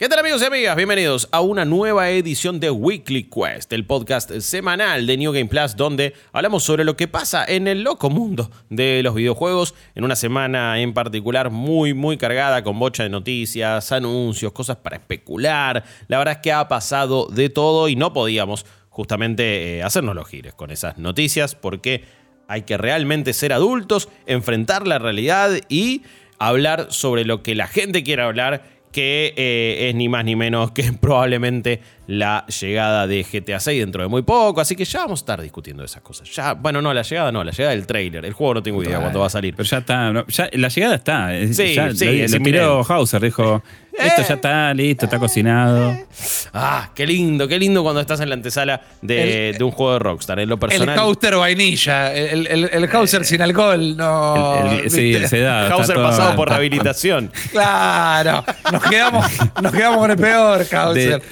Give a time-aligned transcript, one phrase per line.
[0.00, 0.76] ¿Qué tal amigos y amigas?
[0.76, 5.76] Bienvenidos a una nueva edición de Weekly Quest, el podcast semanal de New Game Plus
[5.76, 10.16] donde hablamos sobre lo que pasa en el loco mundo de los videojuegos en una
[10.16, 15.84] semana en particular muy muy cargada con bocha de noticias, anuncios, cosas para especular.
[16.08, 20.26] La verdad es que ha pasado de todo y no podíamos justamente eh, hacernos los
[20.26, 22.04] gires con esas noticias porque
[22.48, 26.04] hay que realmente ser adultos, enfrentar la realidad y
[26.38, 30.72] hablar sobre lo que la gente quiere hablar que eh, es ni más ni menos
[30.72, 35.20] que probablemente la llegada de GTA 6 dentro de muy poco, así que ya vamos
[35.20, 36.28] a estar discutiendo esas cosas.
[36.34, 38.24] Ya, bueno, no, la llegada no, la llegada del trailer.
[38.24, 39.54] El juego no tengo idea cuándo va a salir.
[39.54, 41.30] Pero ya está, la llegada está.
[41.52, 45.96] Sí, ya, sí, lo, miró Hauser, dijo, esto ya está listo, está cocinado.
[46.52, 50.40] Ah, qué lindo, qué lindo cuando estás en la antesala de, un juego de Rockstar.
[50.40, 50.94] En lo personal.
[50.94, 54.68] El Hauser vainilla, el, el, Hauser sin alcohol, no.
[54.88, 55.68] sí, se da.
[55.68, 57.30] Hauser pasado por rehabilitación.
[57.52, 59.26] Claro, nos quedamos,
[59.62, 61.22] nos quedamos con el peor, Hauser.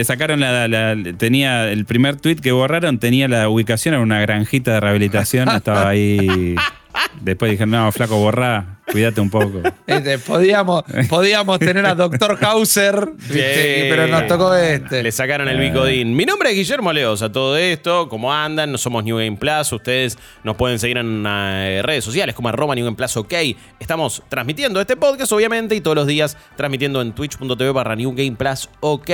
[0.00, 4.74] Le, sacaron la, Tenía el primer tweet que borraron, tenía la ubicación en una granjita
[4.74, 6.56] de rehabilitación, estaba ahí.
[7.20, 8.79] Después dijeron, no, flaco, borrá.
[8.92, 9.62] Cuídate un poco.
[9.86, 15.02] Este, podíamos, podíamos tener a Doctor Hauser, pero nos tocó este.
[15.02, 16.14] Le sacaron el bicodín.
[16.14, 17.22] Mi nombre es Guillermo Leos.
[17.22, 18.72] A todo esto, ¿cómo andan?
[18.72, 19.72] No somos New Game Plus.
[19.72, 23.34] Ustedes nos pueden seguir en eh, redes sociales como arroba New Game Plus OK.
[23.78, 28.36] Estamos transmitiendo este podcast, obviamente, y todos los días transmitiendo en twitch.tv barra New Game
[28.36, 29.10] Plus OK.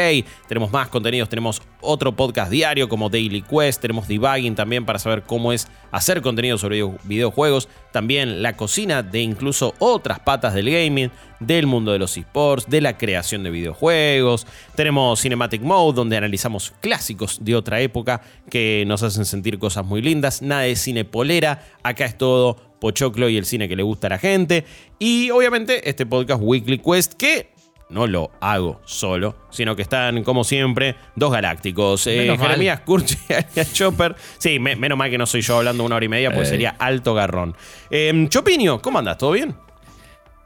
[0.48, 5.22] Tenemos más contenidos, tenemos otro podcast diario como Daily Quest, tenemos debugging también para saber
[5.22, 11.11] cómo es hacer contenido sobre videojuegos, también la cocina de incluso otras patas del gaming,
[11.41, 14.47] del mundo de los esports, de la creación de videojuegos.
[14.75, 20.03] Tenemos Cinematic Mode, donde analizamos clásicos de otra época que nos hacen sentir cosas muy
[20.03, 20.42] lindas.
[20.42, 24.10] Nada de cine polera, acá es todo pochoclo y el cine que le gusta a
[24.10, 24.66] la gente.
[24.98, 27.56] Y obviamente este podcast Weekly Quest que
[27.89, 32.06] no lo hago solo, sino que están, como siempre, dos galácticos.
[32.06, 33.17] Eh, Jeremías Curchi
[33.56, 34.17] y Chopper.
[34.39, 37.15] Sí, menos mal que no soy yo hablando una hora y media, pues sería alto
[37.15, 37.55] garrón.
[37.91, 39.19] Eh, Chopinio, ¿cómo andas?
[39.19, 39.55] ¿Todo bien?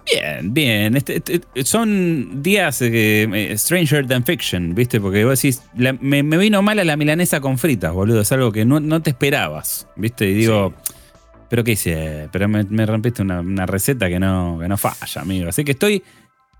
[0.04, 0.96] Bien, bien.
[0.96, 5.00] Este, este son días eh, Stranger Than Fiction, ¿viste?
[5.00, 8.20] Porque vos decís, me, vino mal a la milanesa con fritas, boludo.
[8.20, 10.28] Es algo que no, te esperabas, ¿viste?
[10.28, 10.74] Y digo,
[11.48, 12.28] ¿pero qué hice?
[12.32, 15.48] Pero me, rompiste una, receta que no, que no falla, amigo.
[15.48, 16.02] Así que estoy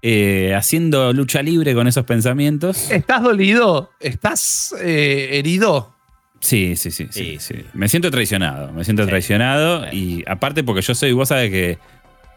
[0.03, 2.91] eh, haciendo lucha libre con esos pensamientos.
[2.91, 3.91] ¿Estás dolido?
[4.01, 5.93] ¿Estás eh, herido?
[6.41, 7.39] Sí, sí, sí, sí,
[7.75, 11.79] Me siento traicionado, me siento traicionado y aparte porque yo soy, vos sabés que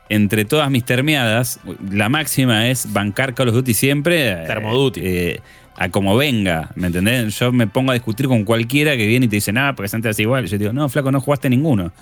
[0.09, 4.31] entre todas mis termiadas, la máxima es bancar Call of Duty siempre.
[4.31, 5.39] Eh, Termoduty.
[5.77, 7.39] a como venga, ¿me entendés?
[7.39, 10.19] Yo me pongo a discutir con cualquiera que viene y te dice, nada, porque antes
[10.19, 10.47] igual.
[10.47, 11.93] Yo digo, no, flaco, no jugaste ninguno.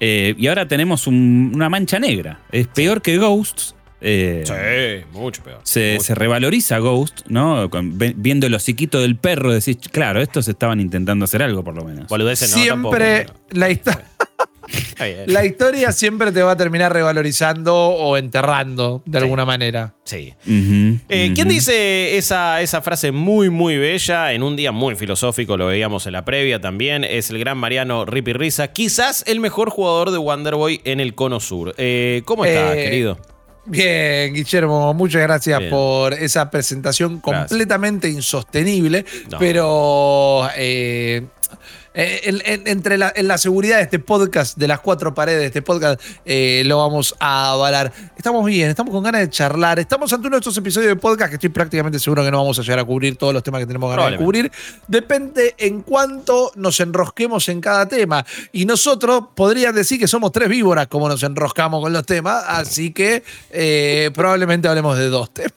[0.00, 2.40] y ahora tenemos una mancha negra.
[2.50, 5.60] Es peor que Ghosts eh, sí, mucho peor.
[5.62, 7.68] Se, revaloriza Ghost, ¿no?
[7.92, 12.06] viendo el hociquito del perro, decís, claro, estos estaban intentando hacer algo por lo menos.
[12.36, 14.04] siempre la, historia.
[15.26, 19.94] la historia siempre te va a terminar revalorizando o enterrando de alguna manera.
[20.04, 20.34] Sí.
[20.46, 25.56] Eh, ¿Quién dice esa, esa frase muy, muy bella en un día muy filosófico?
[25.56, 27.04] Lo veíamos en la previa también.
[27.04, 31.40] Es el gran Mariano Ripi Risa, quizás el mejor jugador de Wonderboy en el Cono
[31.40, 31.74] Sur.
[31.78, 33.18] Eh, ¿Cómo estás, querido?
[33.66, 39.04] Bien, Guillermo, muchas gracias por esa presentación completamente insostenible,
[39.38, 41.26] pero eh,
[41.92, 45.62] eh, entre la, en la seguridad de este podcast, de las cuatro paredes de este
[45.62, 47.92] podcast, eh, lo vamos a avalar.
[48.16, 49.78] Estamos bien, estamos con ganas de charlar.
[49.78, 52.58] Estamos ante uno de estos episodios de podcast que estoy prácticamente seguro que no vamos
[52.58, 54.52] a llegar a cubrir todos los temas que tenemos ganas de cubrir.
[54.86, 58.24] Depende en cuánto nos enrosquemos en cada tema.
[58.52, 62.92] Y nosotros podrían decir que somos tres víboras como nos enroscamos con los temas, así
[62.92, 65.54] que eh, probablemente hablemos de dos temas.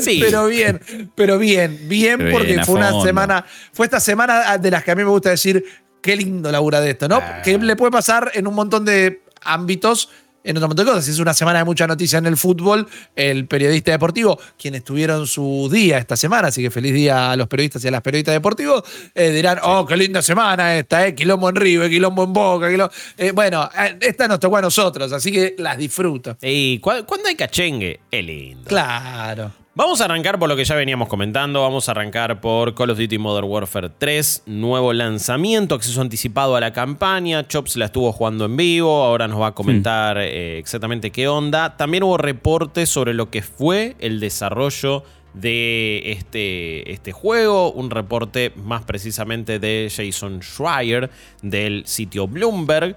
[0.00, 0.18] Sí.
[0.20, 0.80] Pero bien,
[1.14, 5.04] pero bien, bien, porque fue una semana, fue esta semana de las que a mí
[5.04, 5.59] me gusta decir
[6.00, 7.16] qué lindo labura de esto, ¿no?
[7.16, 7.42] Ah.
[7.42, 10.10] Que le puede pasar en un montón de ámbitos,
[10.42, 11.04] en otro montón de cosas.
[11.04, 15.26] Si es una semana de mucha noticia en el fútbol, el periodista deportivo, quienes tuvieron
[15.26, 18.34] su día esta semana, así que feliz día a los periodistas y a las periodistas
[18.34, 18.82] deportivos,
[19.14, 22.92] eh, dirán, oh, qué linda semana esta, eh, quilombo en River, quilombo en Boca, quilombo...
[23.18, 23.68] Eh, bueno,
[24.00, 26.36] esta nos tocó a nosotros, así que las disfruto.
[26.42, 28.64] Y cuando hay cachengue, es lindo.
[28.68, 29.59] Claro.
[29.72, 31.62] Vamos a arrancar por lo que ya veníamos comentando.
[31.62, 36.60] Vamos a arrancar por Call of Duty Modern Warfare 3, nuevo lanzamiento, acceso anticipado a
[36.60, 37.46] la campaña.
[37.46, 41.76] Chops la estuvo jugando en vivo, ahora nos va a comentar eh, exactamente qué onda.
[41.76, 48.52] También hubo reportes sobre lo que fue el desarrollo de este, este juego, un reporte
[48.56, 51.10] más precisamente de Jason Schreier
[51.42, 52.96] del sitio Bloomberg.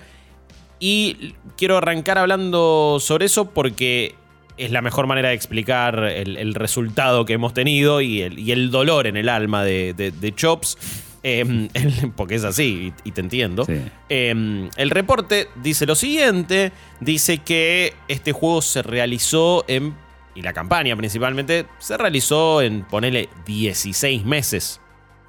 [0.80, 4.16] Y quiero arrancar hablando sobre eso porque
[4.58, 9.18] es la mejor manera de explicar el, resultado que hemos tenido y el, dolor en
[9.18, 10.78] el alma de, Chops.
[11.26, 11.70] Em,
[12.18, 13.66] porque es así, y, te entiendo.
[14.10, 19.96] Em, el reporte dice lo siguiente: dice que este juego se realizó en.
[20.36, 24.82] Y la campaña principalmente se realizó en, ponerle 16 meses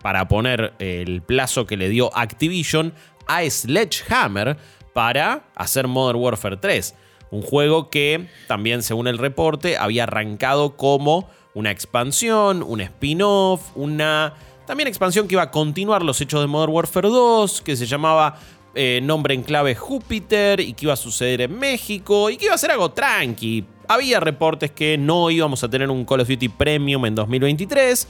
[0.02, 2.94] para poner el plazo que le dio Activision
[3.26, 4.56] a Sledgehammer
[4.94, 6.94] para hacer Modern Warfare 3.
[7.30, 14.34] Un juego que también, según el reporte, había arrancado como una expansión, un spin-off, una
[14.66, 18.38] también expansión que iba a continuar los hechos de Modern Warfare 2, que se llamaba
[18.74, 22.54] eh, Nombre en clave Júpiter y que iba a suceder en México y que iba
[22.54, 23.64] a ser algo tranqui.
[23.86, 28.08] Había reportes que no íbamos a tener un Call of Duty Premium en 2023.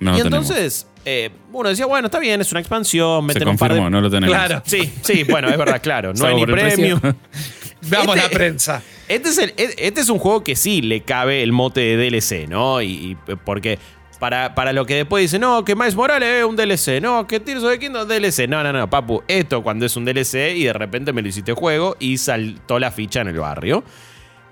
[0.00, 3.28] Y entonces, eh, uno decía, bueno, está bien, es una expansión.
[3.30, 4.34] Se confirmó, no lo tenemos.
[4.34, 6.12] Claro, sí, sí, bueno, es verdad, claro.
[6.14, 7.00] No hay ni premium.
[7.82, 8.82] Veamos la este, prensa.
[9.08, 12.82] Este es, este es un juego que sí le cabe el mote de DLC, ¿no?
[12.82, 13.78] Y, porque
[14.18, 17.40] para, para, lo que después dice, no, que Miles Morales es un DLC, no, que
[17.40, 18.48] Tears of the Kingdom es DLC.
[18.48, 21.54] No, no, no, papu, esto cuando es un DLC y de repente me lo hiciste
[21.54, 23.82] juego y saltó la ficha en el barrio.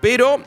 [0.00, 0.42] Pero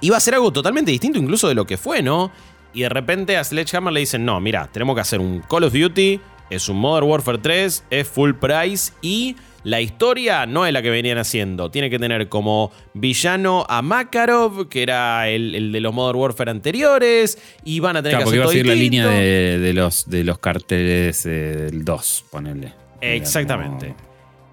[0.00, 2.32] iba a ser algo totalmente distinto incluso de lo que fue, ¿no?
[2.74, 5.72] Y de repente a Sledgehammer le dicen, no, mira, tenemos que hacer un Call of
[5.72, 6.20] Duty,
[6.50, 10.90] es un Modern Warfare 3, es full price y la historia no es la que
[10.90, 11.70] venían haciendo.
[11.70, 17.38] Tiene que tener como villano a Makarov, que era el, de los Modern Warfare anteriores.
[17.64, 20.38] Y van a tener que hacer iba a seguir la línea de, los, de los
[20.38, 22.74] carteles eh, del 2, ponele.
[23.00, 23.94] Exactamente.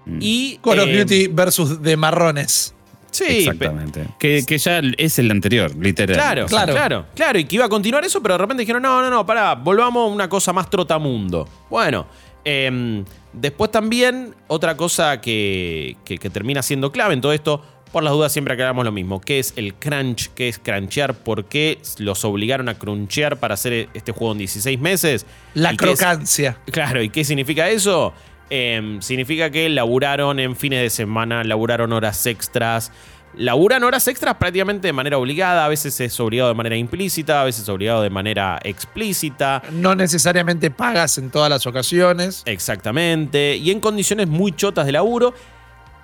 [0.06, 0.18] Mm.
[0.20, 2.74] Y, Call of eh, Duty versus de marrones.
[3.10, 4.06] Sí, exactamente.
[4.18, 6.16] Que, ya es el anterior, literal.
[6.16, 7.38] Claro, claro, claro, claro.
[7.38, 10.08] Y que iba a continuar eso, pero de repente dijeron: no, no, no, pará, volvamos
[10.08, 11.48] a una cosa más trotamundo.
[11.68, 12.06] Bueno,
[12.44, 15.96] eh, Después también, otra cosa que,
[16.32, 17.62] termina siendo clave en todo esto,
[17.92, 19.20] por las dudas siempre aclaramos lo mismo.
[19.20, 20.30] ¿Qué es el crunch?
[20.34, 21.14] ¿Qué es crunchear?
[21.14, 25.26] ¿Por qué los obligaron a crunchear para hacer este juego en 16 meses?
[25.54, 26.58] La crocancia.
[26.72, 28.12] claro, ¿y qué significa eso?
[28.50, 32.90] Em, significa que laburaron en fines de semana, laburaron horas extras,
[33.36, 37.44] laburan horas extras prácticamente de manera obligada, a veces es obligado de manera implícita, a
[37.44, 39.62] veces es obligado de manera explícita.
[39.70, 42.42] No necesariamente pagas en todas las ocasiones.
[42.44, 45.32] Exactamente, y en condiciones muy chotas de laburo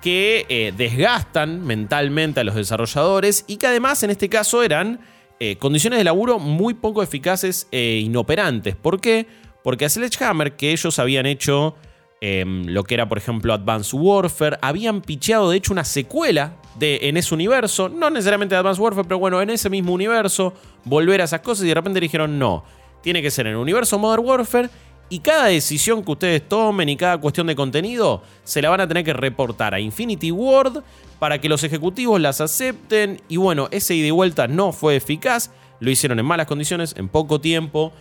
[0.01, 5.01] que eh, desgastan mentalmente a los desarrolladores y que además en este caso eran
[5.39, 8.75] eh, condiciones de laburo muy poco eficaces e inoperantes.
[8.75, 9.27] ¿Por qué?
[9.63, 11.75] Porque a Sledgehammer, que ellos habían hecho
[12.19, 14.57] Em, lo que era, por ejemplo, Advanced Warfare.
[14.61, 17.89] Habían picheado, de hecho, una secuela de, en ese universo.
[17.89, 20.53] No necesariamente Advanced Warfare, pero bueno, en ese mismo universo.
[20.83, 22.63] Volver a esas cosas y de repente dijeron, no,
[23.01, 24.69] tiene que ser en el universo Modern Warfare.
[25.09, 28.87] Y cada decisión que ustedes tomen y cada cuestión de contenido se la van a
[28.87, 30.83] tener que reportar a Infinity Ward
[31.17, 33.21] para que los ejecutivos las acepten.
[33.29, 35.51] Y bueno, ese ida y vuelta no fue eficaz.
[35.79, 37.93] Lo hicieron en malas condiciones, en poco tiempo.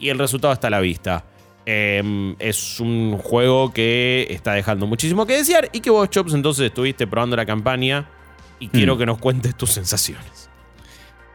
[0.00, 1.26] Y el resultado está a la vista.
[1.64, 6.66] Em, es un juego que está dejando muchísimo que desear y que vos, Chops, entonces
[6.66, 8.08] estuviste probando la campaña
[8.58, 8.98] y quiero mm.
[8.98, 10.50] que nos cuentes tus sensaciones.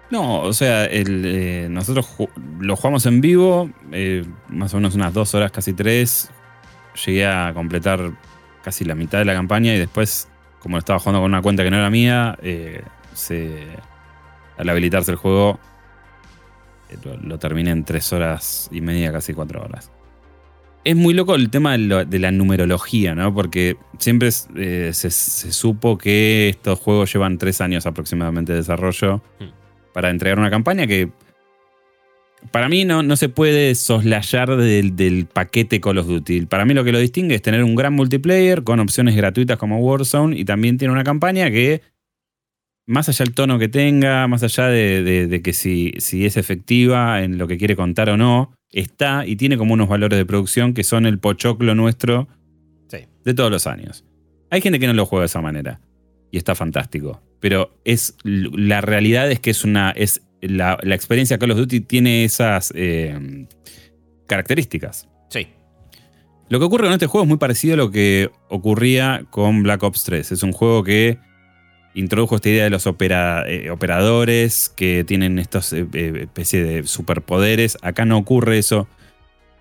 [0.09, 2.07] No, o sea, eh, nosotros
[2.59, 6.29] lo jugamos en vivo, eh, más o menos unas dos horas, casi tres.
[7.05, 8.11] Llegué a completar
[8.63, 10.27] casi la mitad de la campaña y después,
[10.59, 12.83] como estaba jugando con una cuenta que no era mía, eh,
[14.57, 15.59] al habilitarse el juego
[17.21, 19.91] lo terminé en tres horas y media, casi cuatro horas
[20.87, 23.33] es muy loco el tema de, la numerología, ¿no?
[23.33, 29.91] Porque siempre eh, se, supo que estos juegos llevan tres años aproximadamente de desarrollo hmm.
[29.93, 31.11] para entregar una campaña que
[32.51, 36.45] para mí no, no se puede soslayar del, paquete Call of Duty.
[36.45, 39.79] Para mí lo que lo distingue es tener un gran multiplayer con opciones gratuitas como
[39.79, 41.81] Warzone y también tiene una campaña que
[42.85, 47.37] más allá del tono que tenga, más allá de, que si, si, es efectiva en
[47.37, 50.83] lo que quiere contar o no, está y tiene como unos valores de producción que
[50.83, 52.27] son el pochoclo nuestro
[53.23, 54.05] de todos los años.
[54.49, 55.81] Hay gente que no lo juega de esa manera
[56.31, 61.51] y está fantástico, pero es la realidad es que es una es la, experiencia Call
[61.51, 63.47] of Duty tiene esas eh,
[64.27, 65.09] características.
[65.29, 65.47] Sí.
[66.49, 69.83] Lo que ocurre con este juego es muy parecido a lo que ocurría con Black
[69.83, 70.31] Ops 3.
[70.31, 71.19] Es un juego que
[71.97, 77.77] introdujo esta idea de los eh, operadores que tienen estos eh, eh, especie de superpoderes.
[77.81, 78.87] Acá no ocurre eso,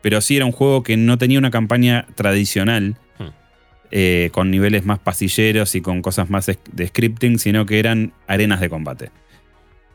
[0.02, 2.96] pero sí era un juego que no tenía una campaña tradicional.
[3.18, 4.30] Hmm.
[4.32, 8.68] con niveles más pasilleros y con cosas más de scripting, sino que eran arenas de
[8.68, 9.10] combate.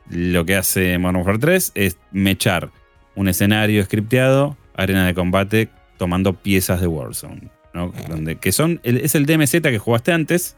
[0.10, 2.71] Lo que hace Modern Warfare 3 es mechar
[3.15, 7.51] un escenario scripteado, arena de combate, tomando piezas de Warzone.
[7.74, 10.55] Donde, que son, es el DMZ que jugaste antes,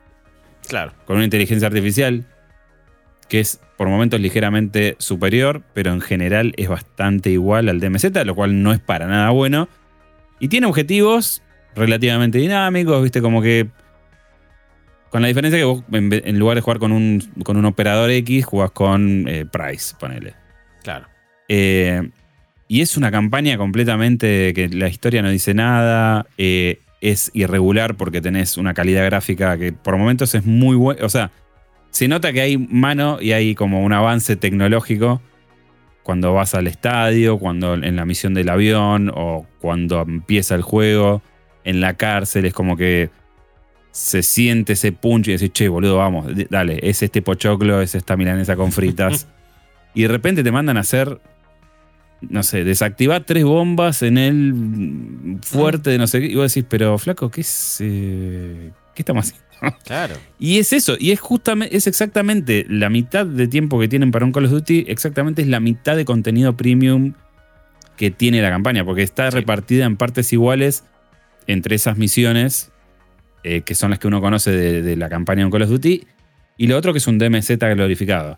[0.67, 0.93] Claro.
[1.05, 2.25] Con una inteligencia artificial
[3.27, 8.35] que es por momentos ligeramente superior, pero en general es bastante igual al DMZ, lo
[8.35, 9.67] cual no es para nada bueno.
[10.39, 11.41] Y tiene objetivos
[11.75, 13.67] relativamente dinámicos, viste, como que.
[15.09, 18.45] Con la diferencia que vos, en, lugar de jugar con un, con un operador X,
[18.45, 20.33] jugás con eh, Price, ponele.
[20.81, 21.07] Claro.
[21.47, 22.09] Eh,
[22.67, 26.25] y es una campaña completamente que la historia no dice nada.
[26.37, 31.05] Eh, es irregular porque tenés una calidad gráfica que por momentos es muy buena.
[31.05, 31.31] O sea,
[31.91, 35.21] se nota que hay mano y hay como un avance tecnológico
[36.01, 41.21] cuando vas al estadio, cuando en la misión del avión o cuando empieza el juego,
[41.65, 43.09] en la cárcel, es como que
[43.91, 48.15] se siente ese punch y decís, che, boludo, vamos, dale, es este pochoclo, es esta
[48.15, 49.27] milanesa con fritas.
[49.93, 51.19] y de repente te mandan a hacer,
[52.29, 56.27] no sé, desactivar tres bombas en el fuerte de no sé qué.
[56.27, 57.77] Y vos decís, pero flaco, ¿qué es?
[57.81, 59.43] Eh, ¿Qué estamos haciendo?
[59.85, 60.15] Claro.
[60.39, 64.25] Y es eso, y es justamente, es exactamente la mitad de tiempo que tienen para
[64.25, 67.13] un Call of Duty, exactamente es la mitad de contenido premium
[67.95, 70.83] que tiene la campaña, porque está repartida en partes iguales
[71.47, 72.71] entre esas misiones,
[73.43, 76.07] eh, que son las que uno conoce de, la campaña de un Call of Duty,
[76.57, 78.37] y lo otro que es un DMZ glorificado.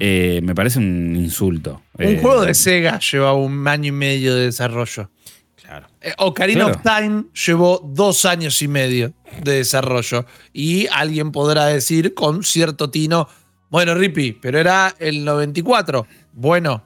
[0.00, 1.82] Eh, me parece un insulto.
[1.98, 5.10] Un eh, juego de Sega lleva un año y medio de desarrollo.
[5.54, 5.88] Claro.
[6.18, 10.24] Ocarina of Time llevó dos años y medio de desarrollo.
[10.54, 13.28] Y alguien podrá decir con cierto tino,
[13.68, 16.06] bueno, Rippy, pero era el 94.
[16.32, 16.82] Bueno,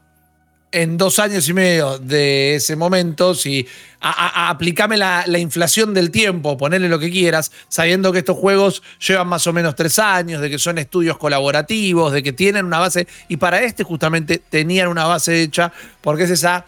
[0.74, 3.64] en dos años y medio de ese momento, si
[4.00, 9.46] aplicame la, inflación del tiempo, ponele lo que quieras, sabiendo que estos juegos llevan más
[9.46, 13.36] o menos tres años, de que son estudios colaborativos, de que tienen una base, y
[13.36, 16.66] para este justamente tenían una base hecha, porque es esa,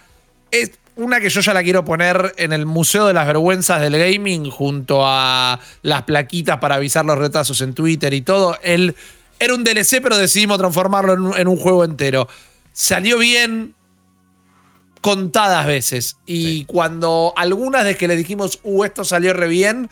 [0.53, 3.99] es una que yo ya la quiero poner en el Museo de las Vergüenzas del
[3.99, 8.57] Gaming, junto a las plaquitas para avisar los retrasos en Twitter y todo.
[8.63, 8.95] El,
[9.41, 12.29] era un DLC, pero decidimos transformarlo en un juego entero.
[12.73, 13.75] Salió bien,
[15.01, 16.17] contadas veces.
[16.27, 19.89] Y cuando algunas de que le dijimos, uh, esto salió re bien,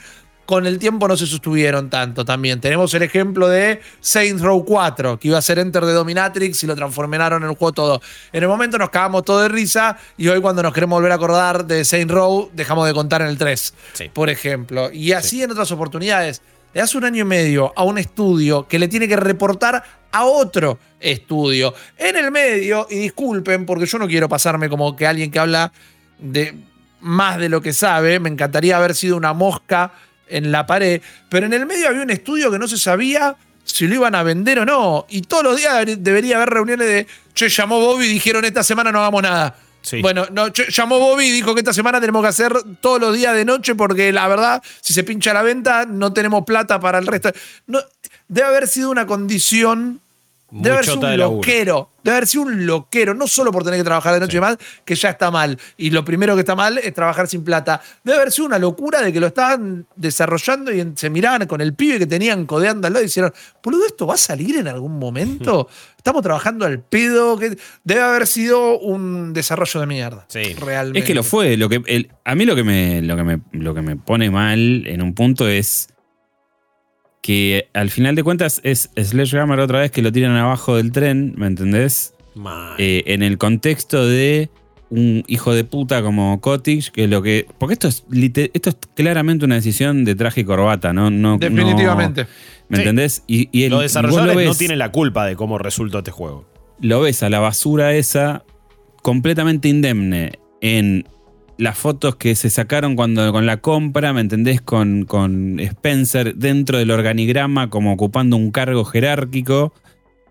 [0.47, 2.61] con el tiempo no se sostuvieron tanto también.
[2.61, 6.67] Tenemos el ejemplo de Saints Row 4, que iba a ser Enter de Dominatrix y
[6.67, 8.03] lo transformaron en el juego todo.
[8.33, 11.17] En el momento nos cagamos todo de risa y hoy cuando nos queremos volver a
[11.17, 13.75] acordar de Saints Row, dejamos de contar en el 3,
[14.13, 14.91] por ejemplo.
[14.93, 16.43] Y así en otras oportunidades.
[16.75, 19.85] Le das un año y medio a un estudio que le tiene que reportar
[20.15, 21.75] a otro estudio.
[21.99, 25.73] En el medio, y disculpen porque yo no quiero pasarme como que alguien que habla
[26.21, 26.55] de
[27.01, 29.93] más de lo que sabe, me encantaría haber sido una mosca
[30.29, 33.89] en la pared, pero en el medio había un estudio que no se sabía si
[33.89, 37.49] lo iban a vender o no, y todos los días debería haber reuniones de, che,
[37.49, 39.57] llamó Bobby y dijeron esta semana no hagamos nada.
[40.01, 43.35] Bueno, no, llamó Bobby y dijo que esta semana tenemos que hacer todos los días
[43.35, 47.07] de noche porque la verdad, si se pincha la venta, no tenemos plata para el
[47.07, 47.33] resto.
[47.67, 47.81] No,
[48.29, 50.01] debe haber sido una condición
[50.55, 51.91] Debe haber sido un loquero.
[52.05, 53.15] Debe haber sido un loquero.
[53.15, 55.59] No solo por tener que trabajar de noche y más, que ya está mal.
[55.77, 57.81] Y lo primero que está mal es trabajar sin plata.
[58.05, 61.75] Debe haber sido una locura de que lo estaban desarrollando y se miraban con el
[61.75, 63.33] pibe que tenían codeando al lado y dijeron,
[63.63, 65.69] boludo, ¿esto va a salir en algún momento?
[65.97, 67.37] Estamos trabajando al pedo.
[67.83, 70.27] Debe haber sido un desarrollo de mierda.
[70.29, 70.55] Sí.
[70.55, 71.01] Realmente.
[71.01, 71.57] Es que lo fue.
[71.57, 74.87] Lo que, a mí lo que, me, lo, que me, lo que me pone mal
[74.87, 75.89] en un punto es
[77.25, 81.33] que al final de cuentas es Sledgehammer otra vez que lo tiran abajo del tren,
[81.39, 82.13] ¿me entendés?
[82.77, 84.51] Eh, en el contexto de
[84.91, 87.47] un hijo de puta como Cottage, que lo que.
[87.57, 91.09] Porque esto es, esto es claramente una decisión de traje y corbata, ¿no?
[91.09, 92.27] no Definitivamente.
[92.69, 93.25] ¿Me entendés?
[93.27, 96.45] Y, y Los desarrolladores no tienen la culpa de cómo resultó este juego.
[96.83, 98.45] Lo ves a la basura esa
[99.01, 101.09] completamente indemne en
[101.57, 104.61] las fotos que se sacaron cuando con la compra, ¿me entendés?
[104.61, 109.73] Con, con Spencer dentro del organigrama como ocupando un cargo jerárquico.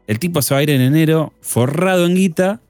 [0.07, 2.61] El tipo se va a ir en enero, forrado en guita.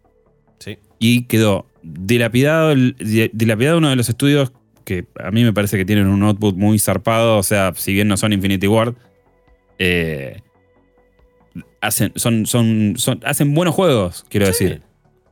[0.60, 0.78] Sí.
[1.00, 4.52] Y quedó dilapidado, dilapidado uno de los estudios
[4.86, 7.38] que a mí me parece que tienen un output muy zarpado.
[7.38, 8.96] O sea, si bien no son Infinity Ward,
[9.80, 10.42] eh,
[11.82, 14.82] hacen, son, son, son, hacen buenos juegos, quiero decir.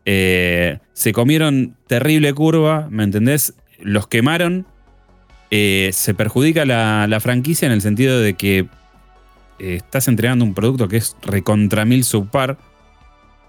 [0.06, 3.54] Eh, se comieron terrible curva, ¿me entendés?
[3.80, 4.66] Los quemaron.
[5.52, 8.60] Eh, se perjudica la, franquicia en el sentido de que
[9.60, 12.58] eh, estás entregando un producto que es recontra mil subpar,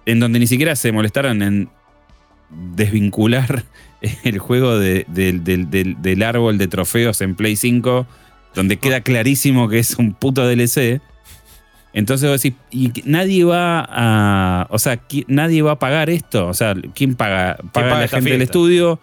[0.04, 1.68] en donde ni siquiera se molestaron en
[2.50, 3.64] desvincular
[4.24, 8.06] el juego del árbol de trofeos en Play 5,
[8.54, 11.00] donde queda clarísimo que es un puto DLC.
[11.94, 14.66] Entonces vos decís, y nadie va a.
[14.70, 16.48] O sea, nadie va a pagar esto.
[16.48, 17.58] O sea, ¿quién paga?
[17.72, 18.98] Paga, la gente del estudio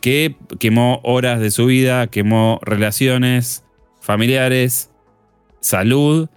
[0.00, 3.64] que quemó horas de su vida, quemó relaciones
[4.00, 4.90] familiares,
[5.60, 6.28] salud,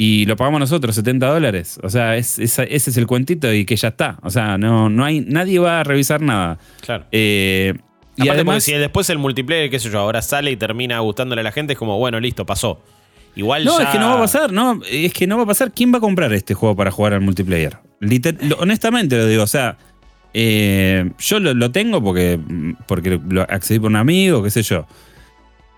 [0.00, 1.80] y lo pagamos nosotros, 70 dólares.
[1.82, 4.18] O sea, ese es el cuentito y que ya está.
[4.22, 6.58] O sea, no, no hay, nadie va a revisar nada.
[6.80, 7.04] Claro.
[7.10, 7.74] Eh,
[8.14, 11.44] y además, si después el multiplayer, qué sé yo, ahora sale y termina gustándole a
[11.44, 12.80] la gente, es como, bueno, listo, pasó.
[13.38, 15.70] Igual no, es que no va a pasar, no, es que no va a pasar.
[15.70, 17.78] ¿Quién va a comprar este juego para jugar al multiplayer?
[18.58, 19.78] honestamente lo digo, o sea,
[20.34, 22.40] eh, yo lo, tengo porque,
[22.88, 24.86] porque lo accedí por un amigo, qué sé yo.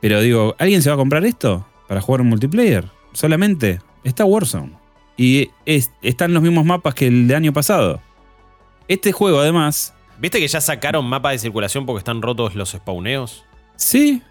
[0.01, 2.87] Pero digo, ¿alguien se va a comprar esto para jugar un multiplayer?
[3.13, 4.73] Solamente está Warzone.
[5.19, 8.01] Y están los mismos mapas que el de año pasado.
[8.89, 9.93] Este juego, además.
[10.19, 13.45] ¿Viste que ya sacaron mapas de circulación porque están rotos los spawneos?
[13.77, 14.23] Sí,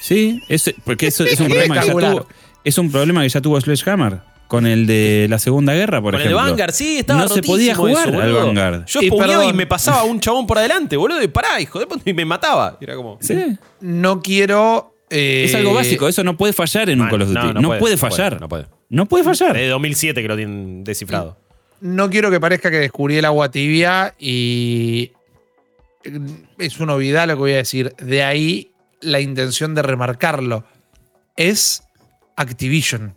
[0.00, 0.40] sí.
[0.84, 2.28] porque eso es un problema que ya tuvo.
[2.66, 4.18] Es un problema que ya tuvo Sledgehammer
[4.48, 6.36] con el de la Segunda Guerra, por ejemplo.
[6.36, 8.86] el de Vanguard, sí, estaba No se podía jugar al Vanguard.
[8.86, 12.12] Yo y, y me pasaba un chabón por adelante, boludo, y pará, hijo de y
[12.12, 12.76] me mataba.
[12.80, 13.18] Era como.
[13.20, 13.56] Sí.
[13.80, 14.96] No quiero.
[15.10, 17.60] Eh, es algo básico, eso no puede fallar en un Call of Duty.
[17.60, 18.40] No, puede, fallar.
[18.40, 19.22] No puede, no puede.
[19.22, 19.52] fallar.
[19.52, 21.38] De 2007 que lo tienen descifrado.
[21.80, 25.12] No quiero que parezca que descubrí el agua tibia y.
[26.58, 27.94] Es una novedad lo que voy a decir.
[27.98, 30.64] De ahí la intención de remarcarlo.
[31.36, 31.85] Es
[32.36, 33.14] Activision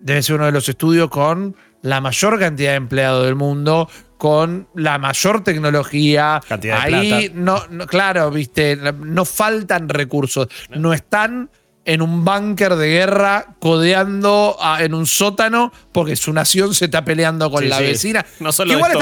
[0.00, 4.68] debe ser uno de los estudios con la mayor cantidad de empleados del mundo, con
[4.74, 6.40] la mayor tecnología.
[6.46, 10.48] Cantidad Ahí No, claro, viste, no faltan recursos.
[10.70, 11.50] No están
[11.84, 17.50] en un búnker de guerra codeando en un sótano porque su nación se está peleando
[17.50, 18.24] con la vecina.
[18.40, 18.92] No solo Igual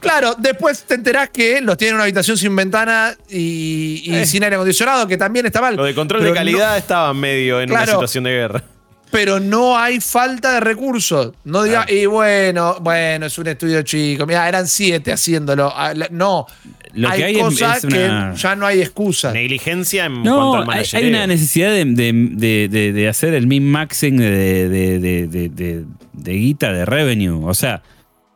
[0.00, 4.26] Claro, después te enterás que los tienen en una habitación sin ventana y, eh.
[4.26, 5.76] sin aire acondicionado, que también está mal.
[5.76, 8.64] Lo de control de calidad estaba medio en una situación de guerra
[9.10, 11.32] pero no hay falta de recursos.
[11.44, 14.26] No diga, y bueno, bueno, es un estudio chico.
[14.26, 15.72] Mira, eran siete haciéndolo.
[15.74, 16.46] Ah, no.
[16.94, 19.32] Lo hay, que hay cosas que ya no hay excusas.
[19.34, 25.84] Negligencia en cuanto al hay, hay una necesidad de, hacer el min-maxing de,
[26.24, 27.44] guita, de revenue.
[27.44, 27.82] O sea,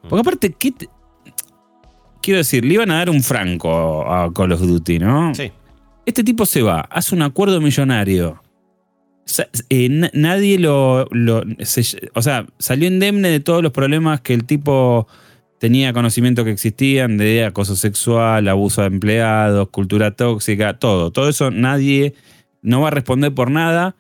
[0.08, 0.72] porque aparte, ¿qué
[2.22, 2.64] quiero decir?
[2.64, 5.34] Le iban a dar un franco a Call of Duty, ¿no?
[5.34, 5.52] Sí.
[6.06, 8.40] Este tipo se va, hace un acuerdo millonario
[9.68, 11.08] eh, nadie lo.
[12.14, 15.06] o sea, salió indemne de todos los problemas que el tipo
[15.58, 21.12] tenía conocimiento que existían de acoso sexual, abuso de empleados, cultura tóxica, todo.
[21.12, 22.14] Todo eso nadie
[22.62, 23.96] no va a responder por nada.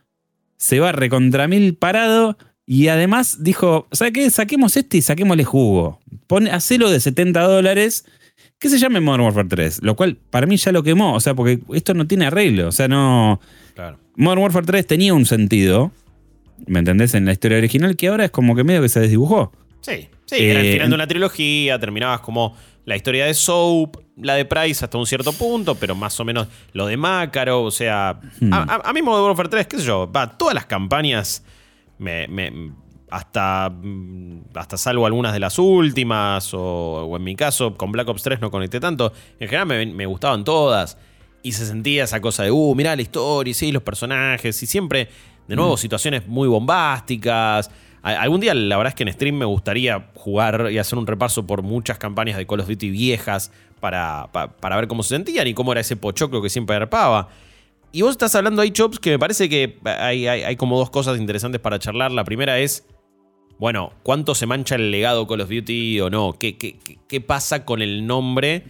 [0.56, 2.36] Se va recontra mil parado.
[2.66, 4.30] Y además dijo, ¿sabe qué?
[4.30, 6.00] Saquemos este y saquémosle jugo.
[6.26, 8.04] Pone, hacelo de 70 dólares
[8.58, 9.82] que se llame Modern Warfare 3.
[9.82, 11.14] Lo cual para mí ya lo quemó.
[11.14, 12.68] O sea, porque esto no tiene arreglo.
[12.68, 13.40] O sea, no.
[13.74, 13.98] Claro.
[14.16, 15.92] Modern Warfare 3 tenía un sentido,
[16.66, 17.14] ¿me entendés?
[17.14, 19.52] En la historia original, que ahora es como que medio que se desdibujó.
[19.80, 24.34] Sí, sí, era el final de una trilogía, terminabas como la historia de Soap, la
[24.34, 28.20] de Price hasta un cierto punto, pero más o menos lo de Mácaro, o sea,
[28.40, 28.52] hmm.
[28.52, 31.44] a, mí Modern Warfare 3, qué sé yo, va, todas las campañas,
[32.02, 32.72] me,
[33.10, 33.72] hasta,
[34.54, 38.50] hasta salvo algunas de las últimas, o, en mi caso, con Black Ops 3 no
[38.50, 40.98] conecté tanto, en general me, me gustaban todas
[41.42, 45.08] y se sentía esa cosa de, uh, mirá la historia, sí, los personajes, y siempre,
[45.48, 45.78] de nuevo, mm.
[45.78, 47.70] situaciones muy bombásticas.
[48.02, 51.46] Algún día, la verdad es que en stream me gustaría jugar y hacer un repaso
[51.46, 55.54] por muchas campañas de Call of Duty viejas para, para, ver cómo se sentían y
[55.54, 57.28] cómo era ese pochoclo que siempre arpaba.
[57.92, 61.18] Y vos estás hablando ahí, Chops, que me parece que hay, hay, como dos cosas
[61.18, 62.10] interesantes para charlar.
[62.10, 62.86] La primera es,
[63.58, 66.32] bueno, ¿cuánto se mancha el legado Call of Duty o no?
[66.38, 68.64] ¿Qué, qué, qué pasa con el nombre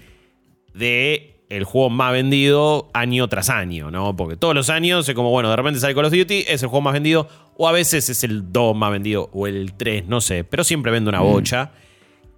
[0.75, 4.17] de el juego más vendido año tras año, ¿no?
[4.17, 6.69] Porque todos los años es como, bueno, de repente sale Call of Duty, es el
[6.71, 10.23] juego más vendido, o a veces es el 2 más vendido, o el 3, no
[10.23, 11.25] sé, pero siempre vende una mm.
[11.31, 11.73] bocha.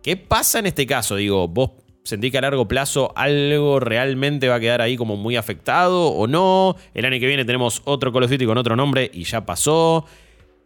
[0.02, 1.14] ¿Qué pasa en este caso?
[1.14, 1.70] Digo, ¿vos
[2.04, 6.26] sentís que a largo plazo algo realmente va a quedar ahí como muy afectado o
[6.26, 6.76] no?
[6.92, 10.04] El año que viene tenemos otro Call of Duty con otro nombre y ya pasó.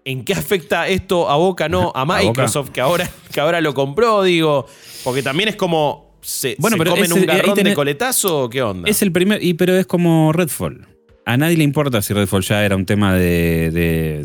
[0.05, 4.23] ¿En qué afecta esto a Boca, no a Microsoft, que ahora, que ahora lo compró?
[4.23, 4.67] Digo,
[5.05, 8.91] porque también es como se, bueno, pero comen un garrón de coletazo o qué onda?
[8.91, 10.87] Es el primer, y, pero es como Redfall.
[11.25, 13.71] A nadie le importa si Redfall ya era un tema de,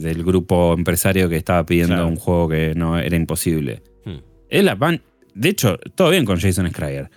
[0.01, 3.83] del grupo empresario que estaba pidiendo un juego que no era imposible.
[4.05, 4.19] Hmm.
[4.49, 4.75] la
[5.33, 7.09] de hecho, todo bien con Jason Schreier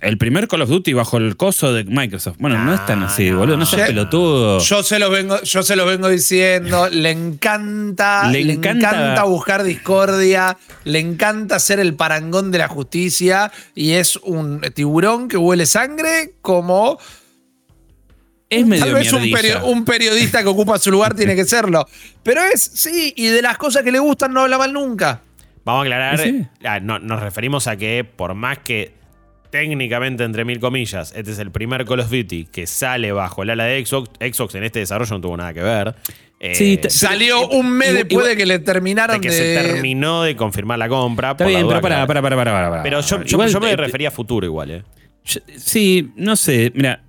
[0.00, 2.38] el primer Call of Duty bajo el coso de Microsoft.
[2.40, 3.56] Bueno, no es tan así, boludo.
[3.56, 4.58] No seas pelotudo.
[4.58, 6.88] Yo se lo vengo, yo se lo vengo diciendo.
[6.88, 10.58] Le encanta, le, encanta, buscar discordia.
[10.84, 13.52] Le encanta ser el parangón de la justicia.
[13.76, 16.98] Y es un tiburón que huele sangre como.
[18.48, 19.12] Es medio Tal vez
[19.62, 21.86] un, periodista que ocupa su lugar tiene que serlo.
[22.24, 25.22] Pero es, sí, y de las cosas que le gustan no habla mal nunca.
[25.64, 26.20] Vamos a aclarar.
[26.64, 28.94] Ah, nos referimos a que por más que
[29.50, 33.50] técnicamente, entre mil comillas, este es el primer Call of Duty que sale bajo el
[33.50, 34.10] ala de Xbox.
[34.20, 35.94] Xbox en este desarrollo no tuvo nada que ver.
[36.42, 40.78] Eh, salió un mes después de que le terminaron de que se terminó de confirmar
[40.78, 41.32] la compra.
[41.32, 44.82] Está bien, pero para, para, para, para, Pero yo, me refería a futuro igual, ¿eh?
[45.56, 46.72] Sí, no sé.
[46.74, 47.02] Mira,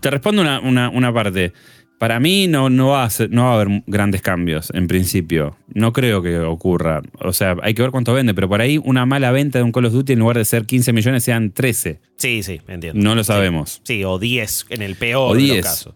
[0.00, 1.52] te, respondo una, una, parte.
[2.00, 5.58] Para mí no, no, va a no va a haber grandes cambios, en principio.
[5.74, 7.02] No creo que ocurra.
[7.18, 9.70] O sea, hay que ver cuánto vende, pero por ahí una mala venta de un
[9.70, 12.00] Call of Duty en lugar de ser 15 millones sean 13.
[12.16, 12.98] Sí, sí, entiendo.
[12.98, 13.82] No lo sabemos.
[13.84, 15.94] Sí, o 10 en el peor de los casos.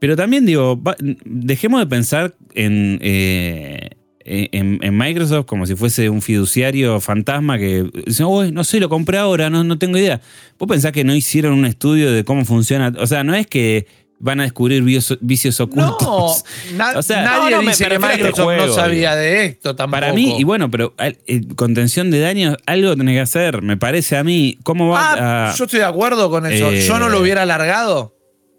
[0.00, 0.82] Pero también digo,
[1.26, 8.22] dejemos de pensar en, eh, en, Microsoft como si fuese un fiduciario fantasma que dice,
[8.22, 10.22] no sé, lo compré ahora, no, no tengo idea.
[10.58, 12.94] Vos pensás que no hicieron un estudio de cómo funciona.
[12.98, 16.44] O sea, no es que van a descubrir vicios, ocultos.
[16.74, 20.00] No, o sea, nadie dice que Microsoft no sabía de esto tampoco.
[20.00, 24.16] Para mí, y bueno, pero eh, contención de daños, algo tiene que hacer, me parece
[24.16, 24.58] a mí.
[24.62, 26.72] ¿Cómo va ah, Yo estoy de acuerdo con eso.
[26.72, 28.14] yo no lo eh, hubiera alargado.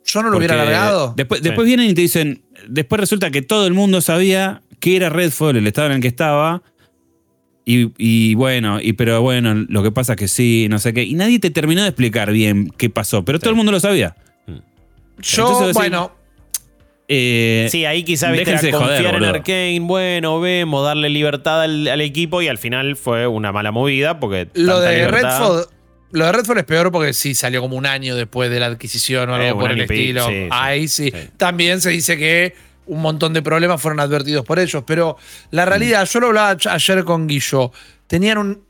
[0.06, 1.14] Yo no lo hubiera alargado.
[1.18, 5.10] Después, después vienen y te dicen, después resulta que todo el mundo sabía que era
[5.10, 6.62] Redfall, el estado en el que estaba.
[7.70, 11.04] Y, bueno, y pero bueno, lo que pasa es que sí, no sé qué.
[11.04, 14.16] Y nadie te terminó de explicar bien qué pasó, pero todo el mundo lo sabía.
[15.20, 16.12] Yo, bueno.
[17.10, 22.50] Eh, sí, ahí quizá viste confiar en Arkane, bueno, vemos, darle libertad al, equipo y
[22.50, 24.50] al final fue una mala movida porque.
[24.54, 25.68] Lo de Redfall.
[26.12, 29.30] Lo de Redfall es peor porque sí salió como un año después de la adquisición
[29.30, 30.28] o algo eh, por el estilo.
[30.52, 31.12] ahí sí.
[31.38, 32.56] También se dice que
[32.88, 34.84] un montón de problemas fueron advertidos por ellos.
[34.86, 35.18] Pero
[35.52, 37.72] la realidad, yo lo hablaba ayer con Guillo,
[38.08, 38.64] tenían un...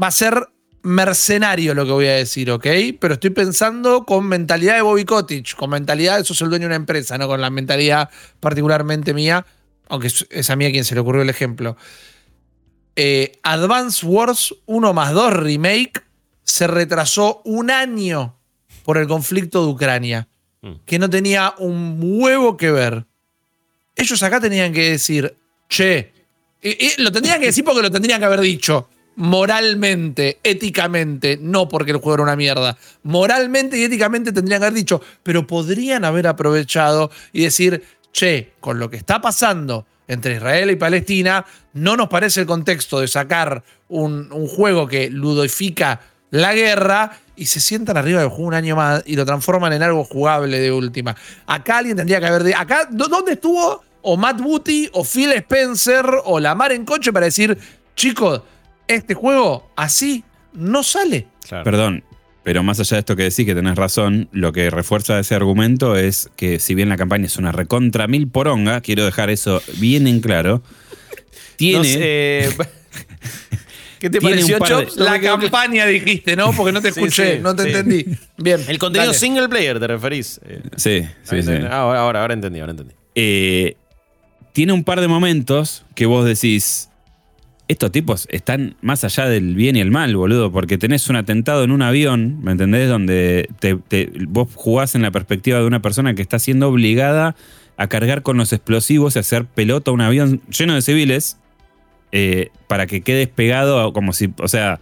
[0.00, 0.46] Va a ser
[0.82, 2.66] mercenario lo que voy a decir, ¿ok?
[3.00, 6.66] Pero estoy pensando con mentalidad de Bobby Cottage, con mentalidad, eso es el dueño de
[6.68, 8.10] una empresa, no con la mentalidad
[8.40, 9.44] particularmente mía,
[9.88, 11.76] aunque es a mí a quien se le ocurrió el ejemplo.
[12.96, 16.02] Eh, Advance Wars 1 más 2 Remake
[16.42, 18.36] se retrasó un año
[18.84, 20.28] por el conflicto de Ucrania,
[20.62, 20.72] mm.
[20.84, 23.06] que no tenía un huevo que ver
[23.98, 25.36] ellos acá tenían que decir,
[25.68, 26.12] che,
[26.62, 28.88] y, lo tendrían que decir porque lo tendrían que haber dicho
[29.18, 32.78] moralmente, éticamente, no porque el juego era una mierda.
[33.02, 38.78] Moralmente y éticamente tendrían que haber dicho, pero podrían haber aprovechado y decir, che, con
[38.78, 43.64] lo que está pasando entre Israel y Palestina, no nos parece el contexto de sacar
[43.88, 46.00] un, juego que ludifica
[46.30, 49.82] la guerra y se sientan arriba del juego un año más y lo transforman en
[49.82, 51.16] algo jugable de última.
[51.44, 52.54] Acá alguien tendría que haber...
[52.54, 57.26] Acá, ¿dónde estuvo o Matt Booty o Phil Spencer o la mar en coche para
[57.26, 57.58] decir,
[57.96, 58.42] chicos,
[58.88, 61.26] este juego así no sale.
[61.64, 62.04] Perdón,
[62.42, 65.96] pero más allá de esto que decís, que tenés razón, lo que refuerza ese argumento
[65.96, 70.06] es que si bien la campaña es una recontra mil poronga, quiero dejar eso bien
[70.06, 70.62] en claro,
[71.56, 72.48] tiene...
[73.98, 74.96] ¿Qué te pareció, Chops?
[74.96, 76.52] La campaña dijiste, ¿no?
[76.52, 78.06] Porque no te escuché, no te entendí.
[78.36, 78.60] Bien.
[78.68, 80.40] El contenido single player, ¿te referís?
[80.76, 81.52] Sí, sí, sí.
[81.68, 82.94] Ahora, ahora, ahora entendí, ahora entendí.
[83.14, 83.76] Eh,
[84.52, 86.90] tiene un par de momentos que vos decís,
[87.68, 91.64] estos tipos están más allá del bien y el mal, boludo, porque tenés un atentado
[91.64, 92.88] en un avión, ¿me entendés?
[92.88, 93.48] Donde
[94.28, 97.36] vos jugás en la perspectiva de una persona que está siendo obligada
[97.76, 101.38] a cargar con los explosivos y hacer pelota a un avión lleno de civiles
[102.10, 104.80] eh, para que quede despegado como si, o sea,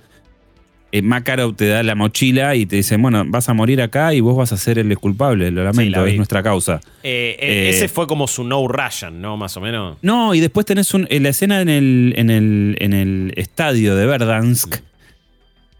[0.92, 4.20] eh, Makarov te da la mochila y te dice, bueno, vas a morir acá y
[4.20, 6.80] vos vas a ser el culpable, lo lamento, es nuestra causa.
[7.02, 9.36] Eh, eh, ese fue como su no Russian, ¿no?
[9.36, 9.98] Más o menos.
[10.02, 14.76] No, y después tenés la escena en el, en, el, en el estadio de Verdansk.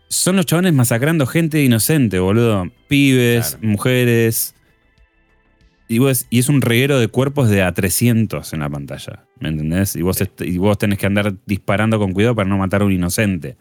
[0.09, 2.71] Son los chabones masacrando gente inocente, boludo.
[2.88, 4.55] Pibes, mujeres.
[5.88, 9.25] Y, y es un reguero de cuerpos de a 300 en la pantalla.
[9.38, 9.95] ¿Me entendés?
[9.95, 12.92] Y vos, y vos tenés que andar disparando con cuidado para no matar a un
[12.92, 13.57] inocente.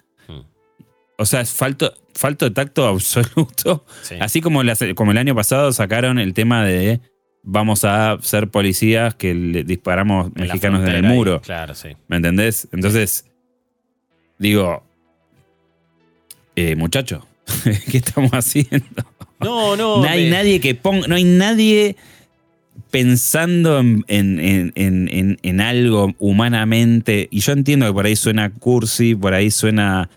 [1.17, 3.85] O sea, es falto, falto de tacto absoluto.
[4.19, 4.61] Así como,
[4.95, 6.99] como el año pasado sacaron el tema de
[7.45, 11.41] vamos a ser policías que le disparamos mexicanos en el muro.
[11.41, 11.89] Claro, sí.
[12.07, 12.67] ¿Me entendés?
[12.71, 13.25] Entonces,
[14.39, 14.83] digo,
[16.55, 17.25] eh, muchacho,
[17.91, 19.03] ¿qué estamos haciendo?
[19.39, 20.01] No, no.
[20.01, 21.95] No hay nadie que ponga, no hay nadie
[22.91, 27.27] pensando en, en, en, en, algo humanamente.
[27.31, 30.09] Y yo entiendo que por ahí suena cursi, por ahí suena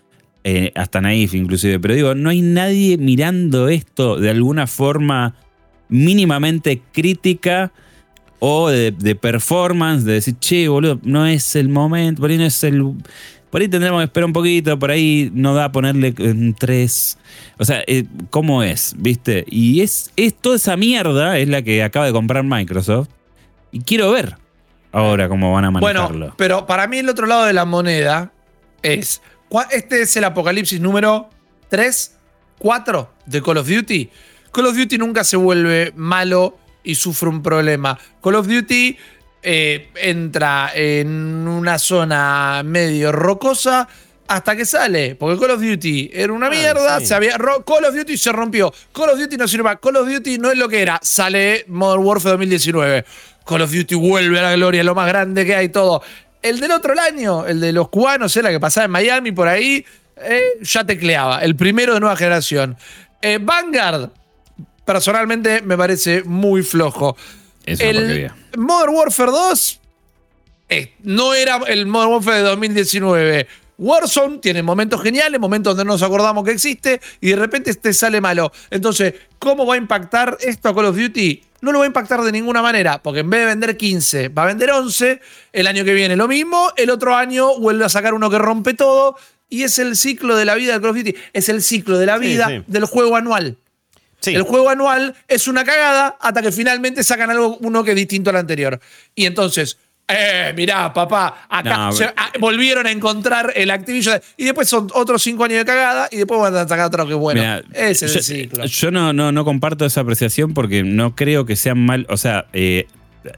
[0.43, 5.35] eh, hasta naif inclusive, pero digo, no hay nadie mirando esto de alguna forma
[5.89, 7.71] mínimamente crítica
[8.39, 12.63] o de, performance, de decir, che, boludo, no es el momento, por ahí no es
[12.63, 12.93] el...
[13.49, 17.17] Por ahí tendremos que esperar un poquito, por ahí no da a ponerle en tres.
[17.57, 18.93] O sea, eh, ¿cómo es?
[18.97, 19.43] ¿Viste?
[19.47, 23.09] Y es, es toda esa mierda es la que acaba de comprar Microsoft.
[23.71, 24.37] Y quiero ver
[24.91, 26.19] ahora cómo van a manejarlo.
[26.19, 28.31] Bueno, pero para mí el otro lado de la moneda
[28.83, 29.21] es
[29.71, 31.29] este es el apocalipsis número
[31.69, 32.15] 3,
[32.59, 34.09] 4 de Call of Duty.
[34.51, 37.97] Call of Duty nunca se vuelve malo y sufre un problema.
[38.21, 38.97] Call of Duty
[39.41, 43.87] eh, entra en una zona medio rocosa
[44.27, 45.15] hasta que sale.
[45.15, 46.99] Porque Call of Duty era una ah, mierda.
[47.01, 48.73] Se había, Call of Duty se rompió.
[48.91, 49.77] Call of Duty no sirve más.
[49.81, 50.99] Call of Duty no es lo que era.
[51.01, 53.05] Sale Modern Warfare 2019.
[53.45, 56.03] Call of Duty vuelve a la gloria, lo más grande que hay, todo.
[56.41, 59.85] El del otro año, el de los cubanos, era que pasaba en Miami por ahí,
[60.17, 61.39] eh, ya tecleaba.
[61.39, 62.77] El primero de nueva generación.
[63.21, 64.09] Eh, Vanguard,
[64.85, 67.17] personalmente me parece muy flojo.
[67.65, 69.79] el Modern Warfare 2
[70.69, 73.47] eh, no era el Modern Warfare de 2019.
[73.79, 78.21] Warzone tiene momentos geniales, momentos donde nos acordamos que existe y de repente este sale
[78.21, 78.51] malo.
[78.69, 81.41] Entonces, ¿cómo va a impactar esto a Call of Duty?
[81.61, 84.43] No lo va a impactar de ninguna manera, porque en vez de vender 15, va
[84.43, 85.19] a vender 11.
[85.51, 88.73] El año que viene lo mismo, el otro año vuelve a sacar uno que rompe
[88.73, 89.17] todo.
[89.49, 91.15] Y es el ciclo de la vida de Call of Duty.
[91.33, 93.57] Es el ciclo de la vida del juego anual.
[94.25, 98.29] El juego anual es una cagada hasta que finalmente sacan algo uno que es distinto
[98.29, 98.79] al anterior.
[99.15, 99.77] Y entonces,
[100.09, 105.43] eh, mirá, papá, acá ah, volvieron a encontrar el Activision y después son otros cinco
[105.43, 107.41] años de cagada y después van a sacar otro que bueno.
[107.73, 108.65] Ese es el ciclo.
[108.65, 112.47] Yo no, no, no comparto esa apreciación porque no creo que sean mal, o sea,
[112.53, 112.87] eh,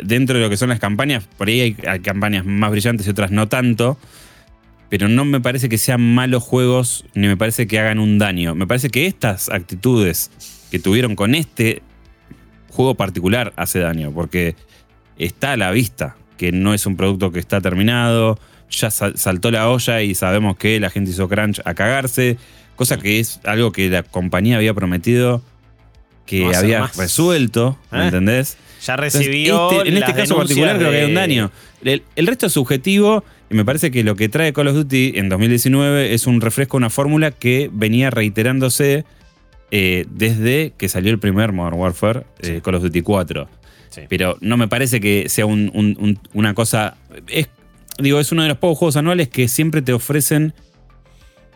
[0.01, 3.09] dentro de lo que son las campañas, por ahí hay, hay, campañas más brillantes y
[3.09, 3.97] otras no tanto,
[4.89, 8.55] pero no me parece que sean malos juegos ni me parece que hagan un daño.
[8.55, 10.31] Me parece que estas actitudes
[10.71, 11.81] que tuvieron con este
[12.69, 14.55] juego particular hace daño, porque
[15.17, 18.39] está a la vista que no es un producto que está terminado,
[18.71, 22.37] ya saltó la olla y sabemos que la gente hizo crunch a cagarse,
[22.75, 25.43] cosa que es algo que la compañía había prometido
[26.25, 28.05] que había resuelto, ¿me ¿Eh?
[28.05, 28.57] entendés?
[28.83, 29.69] Ya recibió.
[29.71, 31.51] Este, en este caso particular creo que hay un daño.
[31.83, 35.29] El, resto es subjetivo y me parece que lo que trae Call of Duty en
[35.29, 39.05] 2019 es un refresco, una fórmula que venía reiterándose
[39.69, 43.60] eh, desde que salió el primer Modern Warfare, eh, Call of Duty 4.
[44.09, 46.97] Pero no me parece que sea una cosa.
[47.27, 47.49] Es,
[47.99, 50.53] digo, es uno de los pocos juegos anuales que siempre te ofrecen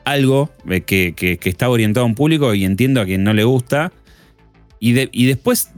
[0.05, 3.91] algo eh, que, está orientado a un público y entiendo a quien no le gusta.
[4.79, 5.71] Y, después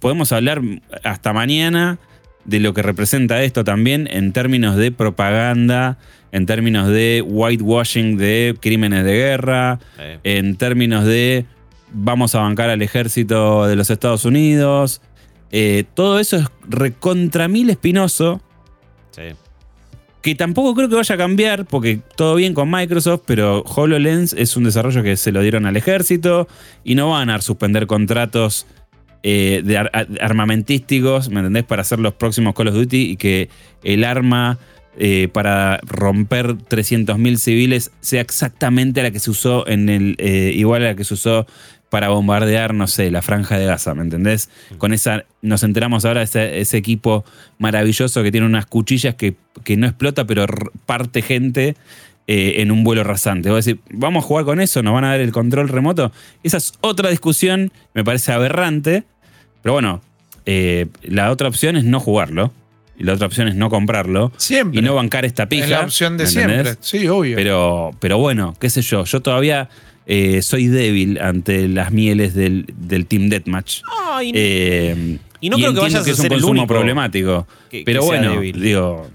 [0.00, 0.60] podemos hablar
[1.02, 1.98] hasta mañana
[2.44, 5.98] de lo que representa esto también en términos de propaganda,
[6.30, 9.78] en términos de whitewashing de crímenes de guerra,
[10.24, 11.46] en términos de
[11.92, 15.00] vamos a bancar al ejército de los Estados Unidos,
[15.52, 18.40] eh, todo eso es recontra mil espinoso.
[19.10, 19.22] Sí.
[20.22, 24.56] Que tampoco creo que vaya a cambiar, porque todo bien con Microsoft, pero HoloLens es
[24.56, 26.46] un desarrollo que se lo dieron al ejército
[26.84, 28.66] y no van a suspender contratos
[29.22, 29.78] eh, de
[30.20, 31.64] armamentísticos, ¿me entendés?
[31.64, 33.48] Para hacer los próximos Call of Duty y que
[33.82, 34.58] el arma
[34.98, 40.16] eh, para romper 300.000 civiles sea exactamente la que se usó en el.
[40.54, 41.46] igual a la que se usó
[41.90, 44.48] para bombardear, no sé, la franja de Gaza, ¿me entendés?
[44.78, 47.24] Con esa, nos enteramos ahora de ese, equipo
[47.58, 50.46] maravilloso que tiene unas cuchillas que, que no explota, pero
[50.86, 51.74] parte gente
[52.28, 53.50] eh, en un vuelo rasante.
[53.50, 54.84] Vos decir, ¿vamos a jugar con eso?
[54.84, 56.12] ¿Nos van a dar el control remoto?
[56.44, 59.02] Esa es otra discusión, me parece aberrante,
[59.62, 60.00] pero bueno,
[60.46, 62.52] eh, la otra opción es no jugarlo.
[62.96, 64.30] Y la otra opción es no comprarlo.
[64.36, 64.78] Siempre.
[64.78, 65.64] Y no bancar esta pija.
[65.64, 66.76] Es la opción de siempre.
[66.80, 67.34] Sí, obvio.
[67.34, 69.04] Pero, pero bueno, qué sé yo.
[69.06, 69.70] Yo todavía
[70.06, 72.66] eh, soy débil ante las mieles del,
[73.08, 73.82] Team Deathmatch.
[74.22, 77.46] y, eh, y no creo que vayas a ser un consumo problemático.
[77.84, 79.08] pero bueno, digo.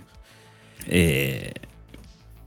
[0.87, 1.51] Eh,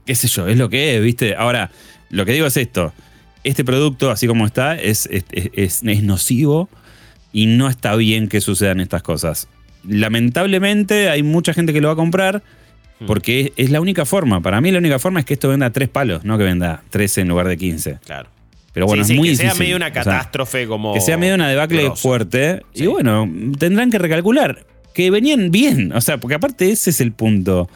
[0.05, 1.35] qué sé yo, es lo que es, ¿viste?
[1.35, 1.71] Ahora,
[2.09, 2.93] lo que digo es esto.
[3.43, 6.69] Este producto, así como está, es, es, nocivo
[7.31, 9.47] y no está bien que sucedan estas cosas.
[9.87, 12.43] Lamentablemente hay mucha gente que lo va a comprar.
[13.07, 14.41] Porque es, la única forma.
[14.41, 17.21] Para mí la única forma es que esto venda tres palos, no que venda 13
[17.21, 17.99] en lugar de 15.
[18.05, 18.29] Claro.
[18.73, 20.93] Pero bueno, es muy que sea medio una catástrofe como.
[20.93, 22.61] Que sea medio una debacle fuerte.
[22.73, 24.65] Y bueno, tendrán que recalcular.
[24.93, 25.91] Que venían bien.
[25.93, 27.69] O sea, porque aparte ese es el punto.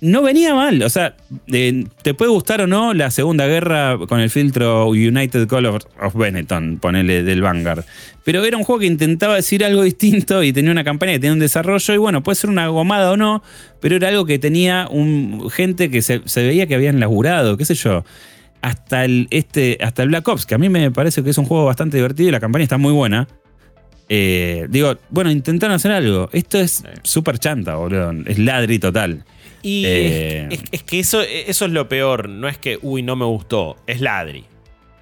[0.00, 0.82] No venía mal.
[0.82, 5.66] O sea, te puede gustar o no la Segunda Guerra con el filtro United Call
[5.66, 7.84] of, Benetton, ponele del Vanguard.
[8.22, 11.32] Pero era un juego que intentaba decir algo distinto y tenía una campaña que tenía
[11.32, 11.94] un desarrollo.
[11.94, 13.42] Y bueno, puede ser una gomada o no,
[13.80, 17.64] pero era algo que tenía un, gente que se, se veía que habían laburado, qué
[17.64, 18.04] sé yo
[18.60, 21.44] hasta el, este, hasta el Black Ops, que a mí me parece que es un
[21.44, 23.28] juego bastante divertido y la campaña está muy buena.
[24.08, 26.30] Eh, digo, bueno, intentaron hacer algo.
[26.32, 28.12] Esto es súper chanta, boludo.
[28.26, 29.24] Es ladri total.
[29.62, 32.28] Y eh, es, que eso, eso es lo peor.
[32.28, 33.76] No es que, uy, no me gustó.
[33.86, 34.44] Es ladri.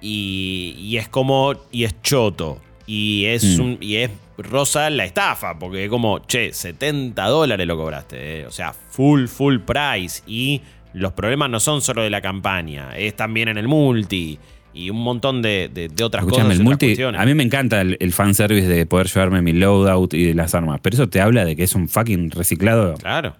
[0.01, 1.53] Y, y es como.
[1.71, 2.61] Y es choto.
[2.85, 3.61] Y es, mm.
[3.61, 5.59] un, y es rosa la estafa.
[5.59, 8.41] Porque es como, che, 70 dólares lo cobraste.
[8.41, 8.45] Eh.
[8.45, 10.23] O sea, full, full price.
[10.25, 10.61] Y
[10.93, 14.39] los problemas no son solo de la campaña, es también en el multi.
[14.77, 16.59] Y un montón de, de, otras Escuchame, cosas.
[16.59, 20.25] El multi, a mí me encanta el, el fanservice de poder llevarme mi loadout y
[20.25, 23.35] de las armas, pero eso te habla de que es un fucking reciclado claro,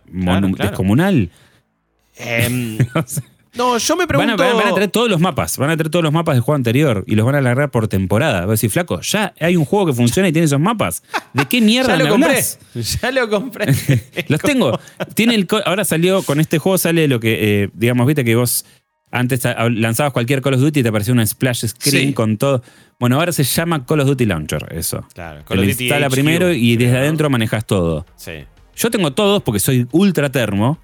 [0.57, 1.29] descomunal.
[2.17, 2.77] Em,
[3.53, 4.37] no, yo me pregunto.
[4.37, 6.41] Van a, van a, traer todos los mapas, van a traer todos los mapas del
[6.41, 8.41] juego anterior y los van a alargar por temporada.
[8.41, 11.03] Voy a decir, flaco, ya hay un juego que funciona y tiene esos mapas.
[11.33, 12.43] ¿De qué mierda ya lo me compré.
[13.01, 13.73] Ya lo compré.
[14.27, 14.79] los tengo.
[15.13, 18.65] Tiene el, ahora salió, con este juego sale lo que, eh, digamos, viste que vos
[19.11, 19.41] antes
[19.71, 22.61] lanzabas cualquier Call of Duty y te aparecía una splash screen con todo.
[22.99, 25.05] Bueno, ahora se llama Call of Duty Launcher, eso.
[25.13, 28.05] Claro, Call of Duty instala primero y desde adentro manejas todo.
[28.15, 28.45] Sí.
[28.75, 30.77] Yo tengo todos porque soy ultra termo.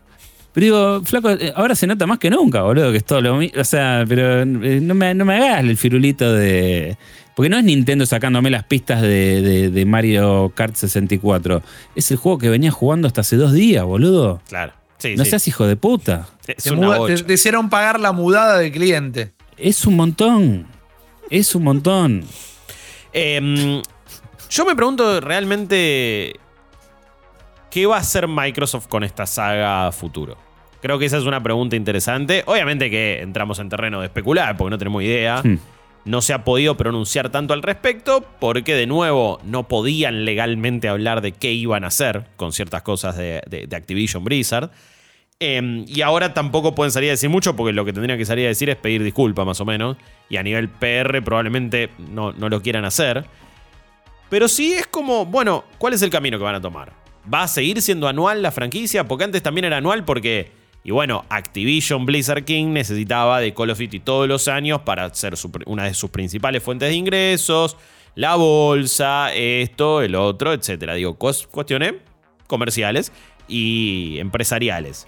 [0.53, 3.37] Pero digo, flaco, eh, ahora se nota más que nunca, boludo, que es todo lo
[3.37, 3.59] mismo.
[3.59, 6.95] O sea, pero eh, no me, no me hagas el firulito de.
[7.35, 11.63] Porque no es Nintendo sacándome las pistas de, de Mario Kart 64.
[11.95, 14.39] Es el juego que venía jugando hasta hace dos días, boludo.
[14.47, 14.82] Claro
[15.17, 16.27] no seas hijo de puta.
[16.45, 19.33] te, hicieron pagar la mudada del cliente.
[19.57, 20.67] Es un montón.
[21.29, 22.25] Es un montón.
[23.11, 23.81] Em,
[24.49, 26.33] yo me pregunto realmente
[27.69, 30.37] qué va a hacer Microsoft con esta saga futuro.
[30.81, 32.43] Creo que esa es una pregunta interesante.
[32.45, 35.41] Obviamente que entramos en terreno de especular porque no tenemos idea.
[35.43, 35.59] Hmm.
[36.05, 41.21] No se ha podido pronunciar tanto al respecto porque de nuevo no podían legalmente hablar
[41.21, 44.69] de qué iban a hacer con ciertas cosas de, de Activision Blizzard.
[45.45, 48.45] Em, y ahora tampoco pueden salir a decir mucho porque lo que tendrían que salir
[48.45, 49.97] a decir es pedir disculpas más o menos.
[50.29, 53.25] Y a nivel PR probablemente no, no lo quieran hacer.
[54.29, 56.93] Pero sí es como, bueno, ¿cuál es el camino que van a tomar?
[57.31, 59.05] ¿Va a seguir siendo anual la franquicia?
[59.05, 60.49] Porque antes también era anual porque,
[60.81, 65.33] y bueno, Activision Blizzard King necesitaba de Call of Duty todos los años para ser
[65.65, 67.75] una de sus principales fuentes de ingresos,
[68.15, 70.93] la bolsa, esto, el otro, etc.
[70.93, 71.95] Digo, cuestiones
[72.47, 73.11] comerciales
[73.49, 75.05] y empresariales.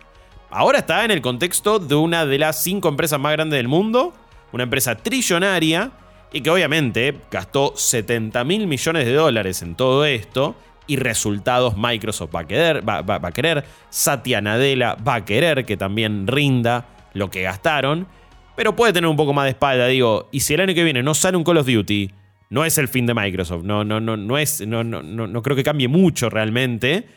[0.58, 4.14] Ahora está en el contexto de una de las cinco empresas más grandes del mundo,
[4.54, 5.92] una empresa trillonaria
[6.32, 10.56] y que obviamente gastó 70 mil millones de dólares en todo esto
[10.88, 15.76] y resultados Microsoft va a, querer, va, a querer, Satya Nadella va a querer que
[15.76, 18.08] también rinda lo que gastaron,
[18.56, 21.04] pero puede tener un poco más de espalda, digo, y si el año que viene
[21.04, 22.12] no sale un Call of Duty,
[22.50, 25.42] no es el fin de Microsoft, no, no, no, no, es, no, no, no, no
[25.42, 27.10] creo que cambie mucho realmente.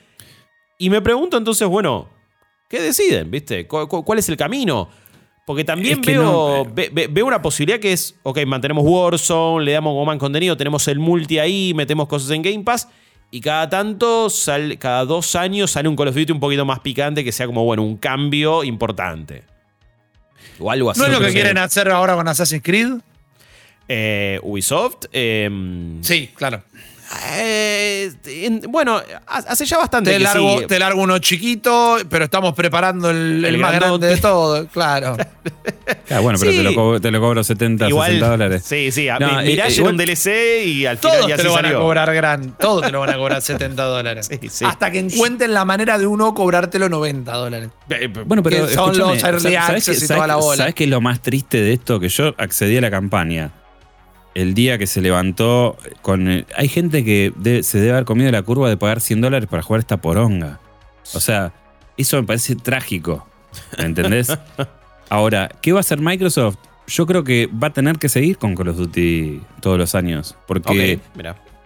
[0.77, 2.18] Y me pregunto entonces, bueno,
[2.69, 3.31] ¿Qué deciden?
[3.31, 3.67] ¿Viste?
[3.67, 4.89] ¿Cuál, es el camino?
[5.47, 7.09] Porque también veo, eh.
[7.11, 11.39] veo una posibilidad que es, ok, mantenemos Warzone, le damos más contenido, tenemos el multi
[11.39, 12.89] ahí, metemos cosas en Game Pass.
[13.31, 14.29] Y cada tanto,
[14.79, 17.65] cada dos años sale un Call of Duty un poquito más picante que sea como,
[17.65, 19.45] bueno, un cambio importante.
[20.59, 21.01] O algo así.
[21.01, 22.89] ¿No es lo que quieren hacer ahora con Assassin's Creed?
[23.87, 25.07] Eh, Ubisoft.
[25.13, 26.63] Em, sí, claro.
[27.37, 28.11] Eh,
[28.69, 33.75] bueno, hace ya bastante te largo, Te largo uno chiquito, pero estamos preparando el, más
[33.75, 35.17] grande de todo, claro.
[36.23, 38.63] bueno, pero te, lo cobro, 70, 60 dólares.
[38.65, 39.09] Sí, sí.
[39.45, 42.57] Mirá, un DLC y al final ya te lo van a cobrar gran.
[42.59, 44.29] Todos te lo van a cobrar 70 dólares.
[44.65, 47.71] Hasta que encuentren la manera de uno cobrártelo 90 dólares.
[48.27, 50.59] Bueno, pero son los early access y toda la bola.
[50.59, 51.99] ¿Sabes qué es lo más triste de esto?
[51.99, 53.51] Que yo accedí a la campaña
[54.39, 56.47] el día que se levantó con...
[56.57, 57.33] hay gente que
[57.65, 60.61] se debe haber comido la curva de pagar 100 dólares para jugar esta poronga.
[61.13, 61.53] O sea,
[61.97, 63.27] eso me parece trágico.
[63.79, 64.33] ¿Me entendés?
[65.11, 66.57] Ahora, ¿qué va a hacer Microsoft?
[66.87, 70.37] Yo creo que va a tener que seguir con Call of Duty todos los años.
[70.47, 71.01] Porque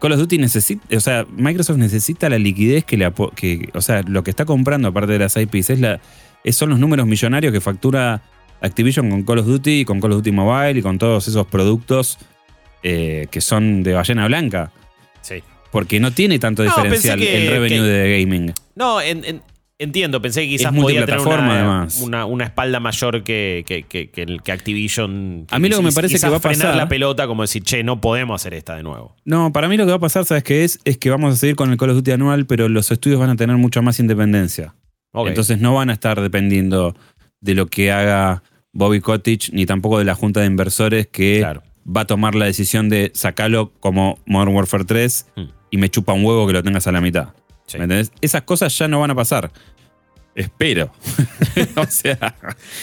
[0.00, 4.02] Call of Duty necesita, o sea, Microsoft necesita la liquidez que le que, o sea,
[4.02, 6.00] lo que está comprando aparte de las IPs es la,
[6.50, 8.22] son los números millonarios que factura
[8.62, 12.18] Activision con Call of Duty, con Call of Duty Mobile y con todos esos productos
[12.82, 14.72] eh, que son de ballena blanca.
[15.20, 15.42] Sí.
[15.70, 18.52] Porque no tiene tanto diferencial el revenue de gaming.
[18.74, 18.98] No,
[19.78, 25.46] entiendo, pensé que quizás podía tener una, una, espalda mayor que, que, que, Activision.
[25.50, 26.76] A mí lo que me parece que va a pasar.
[26.76, 29.16] la pelota como decir, che, no podemos hacer esta de nuevo.
[29.24, 30.78] No, para mí lo que va a pasar, ¿sabes qué es?
[30.84, 33.30] Es que vamos a seguir con el Call of Duty anual, pero los estudios van
[33.30, 34.74] a tener mucha más independencia.
[35.14, 36.94] Entonces no van a estar dependiendo
[37.40, 38.42] de lo que haga
[38.72, 42.46] Bobby Cottage, ni tampoco de la junta de inversores que claro va a tomar la
[42.46, 45.42] decisión de sacarlo como Modern Warfare 3 hmm.
[45.70, 47.28] y me chupa un huevo que lo tengas a la mitad.
[47.74, 48.12] ¿Me entendés?
[48.20, 49.50] Esas cosas ya no van a pasar.
[50.34, 50.90] Espero.
[51.76, 52.34] o sea.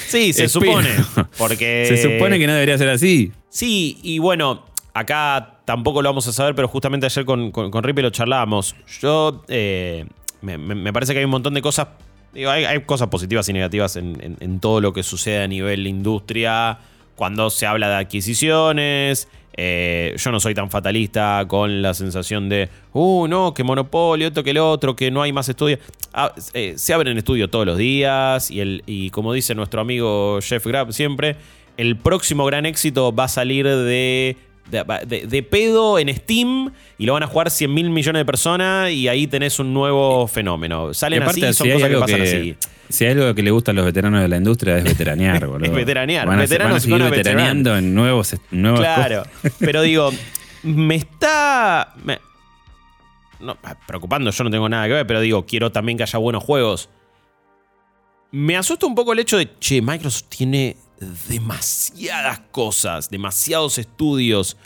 [0.07, 0.89] Sí, se supone.
[1.37, 1.85] Porque.
[1.87, 3.31] Se supone que no debería ser así.
[3.49, 8.09] Sí, y bueno, acá tampoco lo vamos a saber, pero justamente ayer con, con, lo
[8.09, 8.75] charlábamos.
[9.01, 9.43] Yo.
[9.47, 10.05] Eh,
[10.41, 11.87] me, parece que hay un montón de cosas.
[12.35, 16.79] hay, cosas positivas y negativas en, en todo lo que sucede a nivel industria
[17.19, 19.27] cuando se habla de adquisiciones.
[19.51, 24.41] Eh, yo no soy tan fatalista con la sensación de, uh, no, que monopolio, esto
[24.41, 25.81] que el otro, que no hay más estudios.
[26.13, 30.39] Ah, eh, se abren estudios todos los días y, el, y como dice nuestro amigo
[30.41, 31.35] Jeff Grab siempre,
[31.75, 34.37] el próximo gran éxito va a salir de
[34.69, 39.07] de, pedo en Steam y lo van a jugar 100 mil millones de personas y
[39.07, 40.93] ahí tenés un nuevo fenómeno.
[40.93, 42.55] Salen así, son si cosas que pasan así.
[42.89, 45.65] Si hay algo que le gusta a los veteranos de la industria es veteranear, boludo.
[45.65, 46.27] es veteranear.
[46.27, 49.23] Van a, Veteranos van a seguir veteraneando en nuevos, nuevos Claro,
[49.59, 50.11] pero digo,
[50.63, 51.93] me está...
[53.87, 56.89] preocupando, yo no tengo nada que ver, pero digo, quiero también que haya buenos juegos.
[58.31, 64.57] Me asusta un poco el hecho de, che, Microsoft tiene demasiadas cosas, demasiados estudios.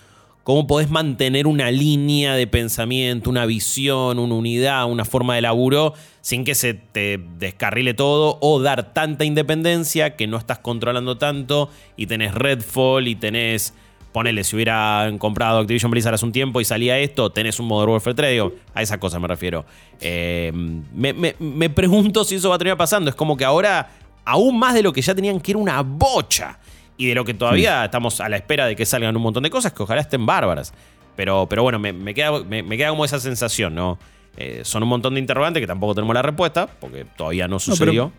[0.43, 5.93] ¿Cómo podés mantener una línea de pensamiento, una visión, una unidad, una forma de laburo
[6.19, 11.69] sin que se te descarrile todo o dar tanta independencia que no estás controlando tanto
[11.95, 13.73] y tenés Redfall y tenés,
[14.11, 17.91] ponele, si hubieran comprado Activision Blizzard hace un tiempo y salía esto, tenés un Modern
[17.91, 19.65] Warfare 3, a esa cosa me refiero.
[20.01, 20.51] Eh,
[20.93, 23.09] me, me pregunto si eso va a terminar pasando.
[23.09, 23.89] Es como que ahora
[24.26, 26.59] aún más de lo que ya tenían, que era una bocha.
[26.95, 29.49] Y de lo que todavía estamos a la espera de que salgan un montón de
[29.49, 30.74] cosas que ojalá estén bárbaras.
[31.15, 33.97] Pero, pero bueno, me, queda, me, queda como esa sensación, ¿no?
[34.38, 38.11] Eh, son un montón de interrogantes que tampoco tenemos la respuesta, porque todavía no sucedió.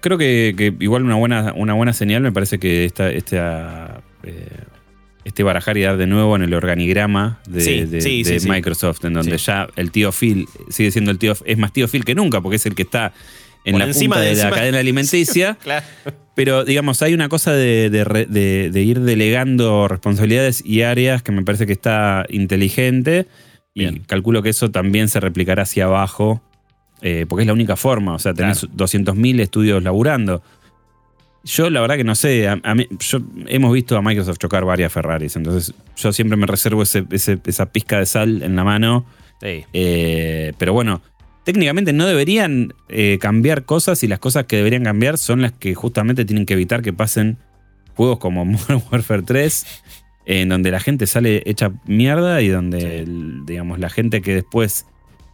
[0.00, 4.46] creo que, igual una buena, una buena señal me parece que esta, esta eh,
[5.24, 9.90] este barajar y dar de nuevo en el organigrama de, Microsoft, en donde ya el
[9.92, 12.74] tío Phil sigue siendo el tío, es más tío Phil que nunca, porque es el
[12.74, 13.12] que está
[13.64, 15.58] en la encima punta de, la cadena alimenticia.
[16.34, 21.72] Pero, digamos, hay una cosa de, ir delegando responsabilidades y áreas que me parece que
[21.72, 23.26] está inteligente.
[23.74, 26.42] Y calculo que eso también se replicará hacia abajo,
[27.02, 28.14] eh, porque es la única forma.
[28.14, 30.42] O sea, tenés 200.000 estudios laburando.
[31.44, 32.48] Yo la verdad que no sé,
[33.46, 38.06] hemos visto a Microsoft chocar varias Ferraris, entonces yo siempre me reservo esa pizca de
[38.06, 39.04] sal en la mano.
[39.42, 41.02] Eh, pero bueno,
[41.44, 45.74] técnicamente no deberían eh, cambiar cosas y las cosas que deberían cambiar son las que
[45.74, 47.38] justamente tienen que evitar que pasen
[47.94, 49.66] juegos como Modern Warfare 3,
[50.26, 53.04] en donde la gente sale hecha mierda y donde,
[53.44, 54.86] digamos, la gente que después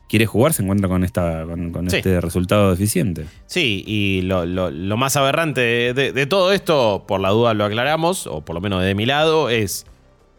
[0.09, 3.27] quiere jugar se encuentra con, esta, con, este resultado deficiente.
[3.47, 8.55] Sí, y lo, más aberrante de, todo esto, por la duda lo aclaramos, o por
[8.55, 9.87] lo menos de mi lado, es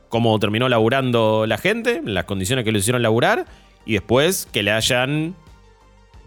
[0.09, 3.45] cómo terminó laburando la gente, las condiciones que lo hicieron laburar,
[3.85, 5.35] y después que le hayan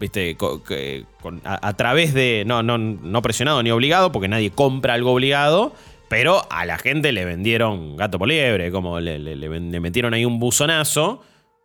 [0.03, 0.37] ¿viste?
[1.45, 5.73] a, través de, no, no, no presionado ni obligado, porque nadie compra algo obligado,
[6.09, 11.23] pero a la gente le vendieron gato por liebre, como le, metieron ahí un buzonazo.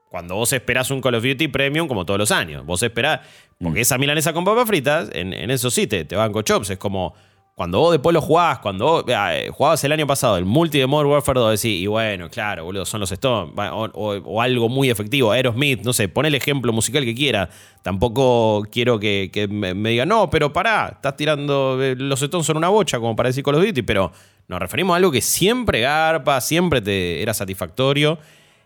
[0.10, 3.22] Cuando vos esperás un Call of Duty Premium, como todos los años, vos esperás,
[3.60, 3.82] porque mm.
[3.82, 7.16] esa milanesa con papas fritas, en, eso sí te, te van chops, es como
[7.58, 10.86] cuando vos después lo jugás, cuando vos eh, jugabas el año pasado el multi de
[10.86, 13.52] Modern Warfare 2, decís, y bueno, claro, boludo, son los Stones,
[13.96, 17.50] o, algo muy efectivo, Aerosmith, no sé, pon el ejemplo musical que quiera.
[17.82, 22.70] Tampoco quiero que, me, digan, no, pero pará, estás tirando, eh, los Stones son una
[22.70, 24.12] bocha, como para decir Call of Duty, pero
[24.48, 28.20] nos referimos a algo que siempre garpa, siempre te era satisfactorio,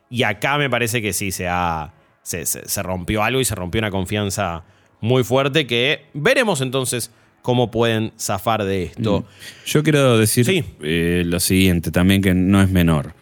[0.09, 3.89] y acá me parece que sí se, ha, se rompió algo y se rompió una
[3.89, 4.65] confianza
[4.99, 7.09] muy fuerte que veremos entonces
[7.41, 9.21] cómo pueden zafar de esto.
[9.21, 9.65] Mm.
[9.65, 13.13] Yo quiero decir eh, lo siguiente también, que no es menor.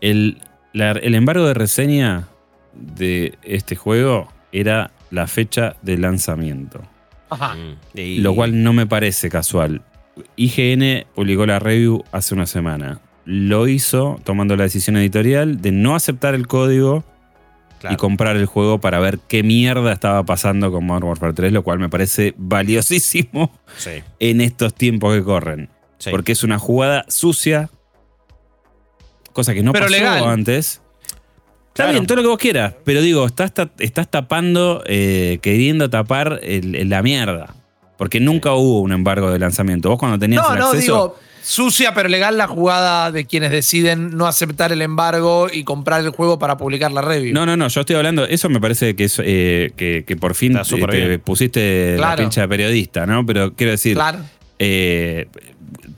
[0.00, 0.38] El,
[0.72, 2.28] el embargo de reseña
[2.74, 6.82] de este juego era la fecha de lanzamiento.
[7.30, 7.54] Ajá.
[7.54, 8.22] Mm.
[8.22, 9.82] Lo cual no me parece casual.
[10.36, 13.00] IGN publicó la review hace una semana.
[13.24, 17.04] Lo hizo tomando la decisión editorial de no aceptar el código
[17.90, 21.62] y comprar el juego para ver qué mierda estaba pasando con Modern Warfare 3, lo
[21.62, 23.52] cual me parece valiosísimo
[24.18, 25.68] en estos tiempos que corren.
[26.10, 27.70] Porque es una jugada sucia,
[29.32, 30.80] cosa que no pasó antes.
[31.68, 36.40] Está bien, todo lo que vos quieras, pero digo, estás, estás tapando, eh, queriendo tapar
[36.42, 37.54] la mierda.
[37.96, 39.88] Porque nunca hubo un embargo de lanzamiento.
[39.88, 44.72] Vos cuando tenías el acceso sucia pero legal la jugada de quienes deciden no aceptar
[44.72, 47.34] el embargo y comprar el juego para publicar la review.
[47.34, 50.58] No, no, no, yo estoy hablando, eso me parece que es eh, que, por fin
[50.88, 53.26] te, pusiste la pincha de periodista, ¿no?
[53.26, 53.98] Pero quiero decir,
[54.58, 55.28] eh,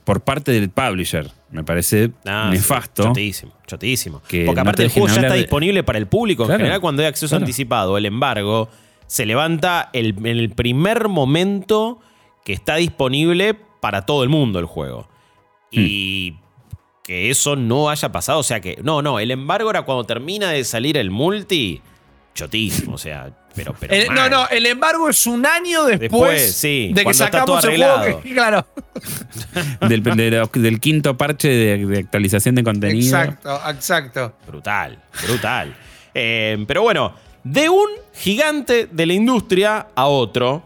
[0.04, 3.04] por parte del publisher, me parece ah, nefasto.
[3.04, 4.20] chotísimo, chotísimo.
[4.20, 6.44] Porque aparte el juego ya está disponible para el público.
[6.44, 8.68] en general, cuando hay acceso anticipado, el embargo
[9.06, 12.00] se levanta en el primer momento
[12.44, 15.08] que está disponible para todo el mundo el juego.
[15.80, 16.36] Y
[17.04, 20.50] que eso no haya pasado, o sea que, no, no, el embargo era cuando termina
[20.50, 21.82] de salir el multi,
[22.34, 23.74] chotísimo, o sea, pero...
[23.78, 28.22] pero no, no, el embargo es un año después, de que sacamos el juego.
[28.32, 28.66] claro.
[29.88, 33.18] del, quinto parche de, actualización de contenido.
[33.18, 34.34] Exacto, exacto.
[34.46, 35.76] Brutal, brutal.
[36.14, 37.14] Eh, pero bueno,
[37.44, 40.62] de un gigante de la industria a otro,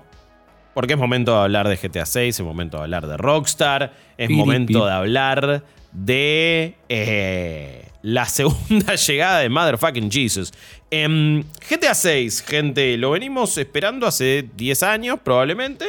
[0.79, 4.31] Porque es momento de hablar de GTA 6, es momento de hablar de Rockstar, es
[4.31, 10.53] momento de hablar de eh, la segunda llegada de Motherfucking Jesus.
[10.89, 15.85] Em, GTA 6, gente, lo venimos esperando hace 10 años probablemente.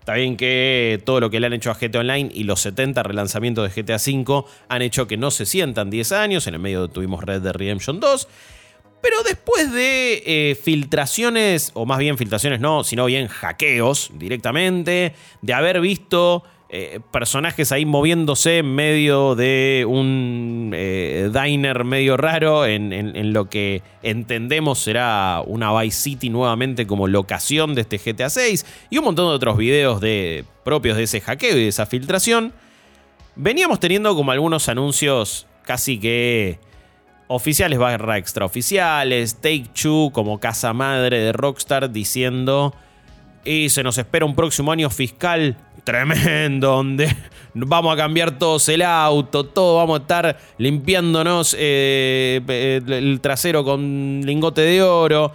[0.00, 3.02] Está bien que todo lo que le han hecho a GTA Online y los 70
[3.02, 6.46] relanzamientos de GTA V han hecho que no se sientan 10 años.
[6.46, 8.28] En el medio tuvimos Red Dead Redemption 2.
[9.04, 15.52] Pero después de eh, filtraciones, o más bien filtraciones no, sino bien hackeos directamente, de
[15.52, 23.34] haber visto eh, personajes ahí moviéndose en medio de un eh, diner medio raro, en,
[23.34, 28.96] lo que entendemos será una Vice City nuevamente como locación de este GTA 6, y
[28.96, 32.54] un montón de otros videos de, propios de ese hackeo y de esa filtración,
[33.36, 36.58] veníamos teniendo como algunos anuncios casi que
[37.28, 42.74] oficiales barra extraoficiales, Take Two como casa madre de Rockstar diciendo
[43.44, 47.14] y se nos espera un próximo año fiscal tremendo, donde
[47.54, 52.40] vamos a cambiar todos el auto, todo vamos a estar limpiándonos eh,
[52.86, 55.32] el trasero con lingote de oro.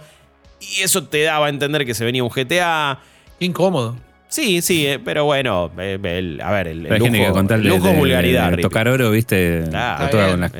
[0.60, 2.98] Y eso te daba a entender que se venía un GTA.
[3.38, 3.96] Incómodo.
[4.30, 8.56] Sí, sí, eh, pero bueno, eh, a ver, el, lujo, lujo vulgaridad.
[8.58, 10.52] tocar oro, viste, toda con, las,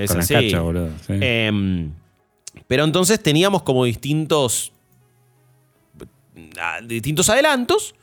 [0.61, 0.91] boludo.
[1.09, 1.93] Em,
[2.67, 4.73] pero entonces teníamos como distintos
[6.61, 7.95] ah, distintos adelantos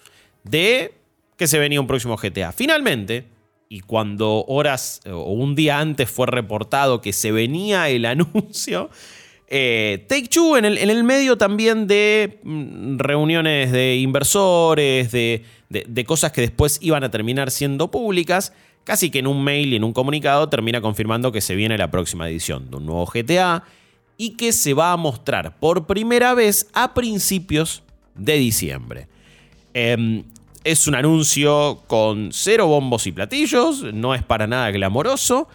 [0.45, 0.93] de
[1.36, 2.53] que se venía un próximo GTA.
[2.53, 3.26] Finalmente,
[3.68, 8.89] y cuando horas o un día antes fue reportado que se venía el anuncio,
[9.49, 15.43] eh, Take Two en el, en el, medio también de mm, reuniones de inversores, de,
[16.05, 18.53] cosas que después iban a terminar siendo públicas,
[18.84, 21.91] casi que en un mail y en un comunicado termina confirmando que se viene la
[21.91, 23.63] próxima edición de un nuevo GTA
[24.18, 27.84] y que se va a mostrar por primera vez a principios
[28.15, 29.07] de diciembre.
[29.74, 30.24] Em,
[30.63, 35.47] es un anuncio con cero bombos y platillos, no es para nada glamoroso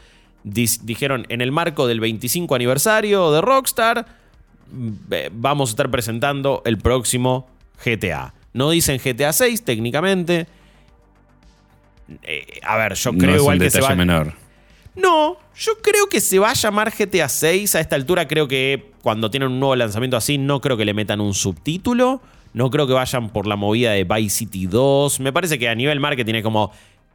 [0.45, 4.07] dijeron en el marco del 25 aniversario de Rockstar,
[5.33, 7.49] vamos a estar presentando el próximo
[7.85, 8.35] GTA.
[8.53, 10.47] No dicen GTA 6 técnicamente.
[12.23, 13.95] Eh, a ver, yo creo igual que se va.
[13.95, 14.35] menor.
[14.95, 17.75] No, yo creo que se va a llamar GTA 6.
[17.77, 20.95] A esta altura creo que cuando tienen un nuevo lanzamiento así, no creo que le
[20.95, 22.21] metan un subtítulo.
[22.53, 25.21] No creo que vayan por la movida de Vice City 2.
[25.21, 26.71] Me parece que a nivel marketing es como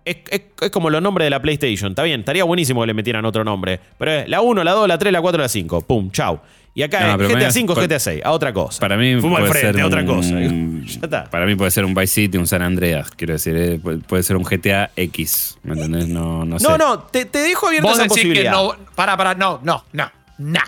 [0.07, 1.91] es, como los nombres de la PlayStation.
[1.91, 3.79] Está bien, estaría buenísimo que le metieran otro nombre.
[3.97, 5.81] Pero es la 1, la 2, la 3, la 4, la 5.
[5.81, 6.39] Pum, chau.
[6.77, 8.79] Y acá es GTA 5, GTA 6, a otra cosa.
[8.79, 10.39] Para mí Fumo puede al frente, ser a otra cosa.
[10.39, 11.23] ya está.
[11.25, 13.57] Para mí puede ser un Vice City, un San Andreas, quiero decir.
[13.57, 16.07] Eh, puede ser un GTA X, ¿me entendés?
[16.07, 16.67] No, no sé.
[16.67, 18.51] No, no, te, te dejo abierta esa posibilidad.
[18.51, 20.59] Que no, para, para, no, no, no, no.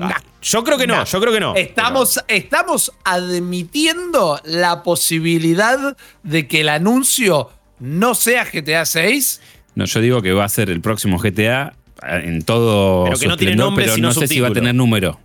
[0.00, 1.54] Ah, yo creo que no, yo creo que no.
[1.54, 9.40] Estamos, estamos admitiendo la posibilidad de que el anuncio no sea GTA 6
[9.74, 13.04] no, yo digo que va a ser el próximo GTA en todo.
[13.04, 15.20] Pero que no tiene nombre, pero no sé si va a tener número.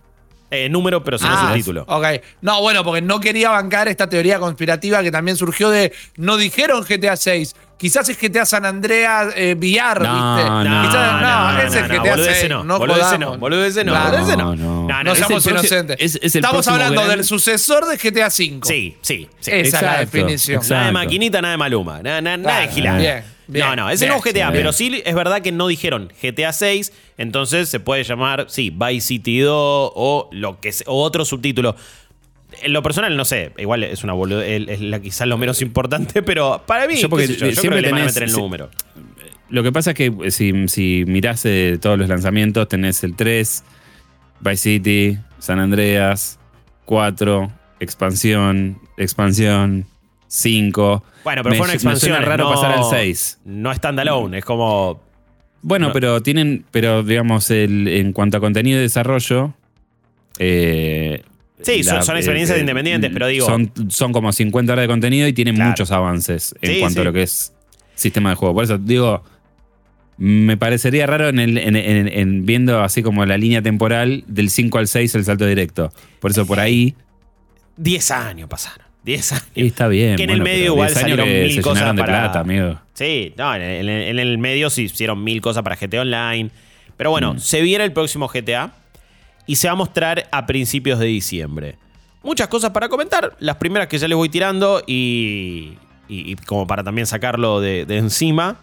[0.54, 1.84] Eh, número, pero sin ah, subtítulo.
[1.88, 2.06] Ok.
[2.40, 5.92] No, bueno, porque no quería bancar esta teoría conspirativa que también surgió de.
[6.16, 7.54] No dijeron GTA 6.
[7.76, 10.48] Quizás es GTA San Andreas eh, VR, no, ¿viste?
[10.48, 12.48] No, no, no, ese es GTA 6.
[12.48, 14.54] No, no boludo ese no, boludo ese no, claro, ese no.
[14.54, 15.96] No, no, no seamos inocentes.
[15.98, 18.68] Es, es Estamos hablando del sucesor de GTA 5.
[18.68, 19.50] Sí, sí, sí.
[19.50, 20.56] Esa exacto, es la definición.
[20.58, 20.74] Exacto.
[20.74, 22.02] Nada de maquinita, nada de maluma.
[22.02, 22.98] Nada, nada, nada de gilada.
[22.98, 26.52] Bien no, no, ese no es GTA, pero sí es verdad que no dijeron GTA
[26.52, 31.76] 6, entonces se puede llamar, sí, Vice City 2 o, lo que o otro subtítulo.
[32.62, 34.14] En lo personal, no sé, igual es una
[34.44, 37.80] es la, quizás lo menos importante, pero para mí, yo, porque yo, siempre creo que
[37.82, 38.70] le a meter el número.
[39.50, 43.14] Lo que pasa es que eh, si, si mirás eh, todos los lanzamientos, tenés el
[43.14, 43.64] 3,
[44.40, 46.38] Vice City, San Andreas,
[46.86, 49.86] 4, expansión, expansión,
[50.34, 51.04] 5.
[51.22, 52.20] Bueno, pero fue una expansión.
[52.22, 53.40] raro pasar al 6.
[53.44, 55.00] No standalone, es como.
[55.62, 59.54] Bueno, pero tienen, pero digamos, el, en cuanto a contenido de desarrollo.
[60.38, 61.22] Eh,
[61.62, 63.46] sí, son, experiencias independientes, pero digo.
[63.46, 67.12] Son, son como 50 horas de contenido y tienen muchos avances en cuanto a lo
[67.12, 67.54] que es
[67.94, 68.54] sistema de juego.
[68.54, 69.22] Por eso digo,
[70.18, 74.88] me parecería raro en, el, en, viendo así como la línea temporal del 5 al
[74.88, 75.92] 6 el salto directo.
[76.18, 76.96] Por eso por ahí.
[77.76, 78.83] 10 años pasaron.
[79.04, 79.46] 10 años.
[79.54, 80.16] Y está bien.
[80.16, 82.04] Que en el medio igual salieron mil cosas para.
[82.04, 82.80] Plata, amigo.
[82.94, 83.88] Sí, no, en,
[84.18, 86.50] el medio se hicieron mil cosas para GTA Online.
[86.96, 87.38] Pero bueno, mm.
[87.38, 88.72] se viene el próximo GTA
[89.46, 91.76] y se va a mostrar a principios de diciembre.
[92.22, 93.36] Muchas cosas para comentar.
[93.40, 95.74] Las primeras que ya les voy tirando y,
[96.08, 98.56] y, como para también sacarlo de, encima.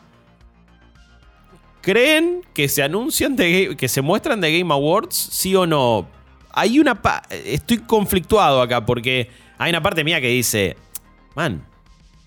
[1.81, 5.15] ¿Creen que se anuncian de, que se muestran de Game Awards?
[5.15, 6.07] ¿Sí o no?
[6.51, 6.99] Hay una.
[7.29, 9.29] Estoy conflictuado acá porque
[9.61, 10.75] hay una parte mía que dice,
[11.35, 11.63] man,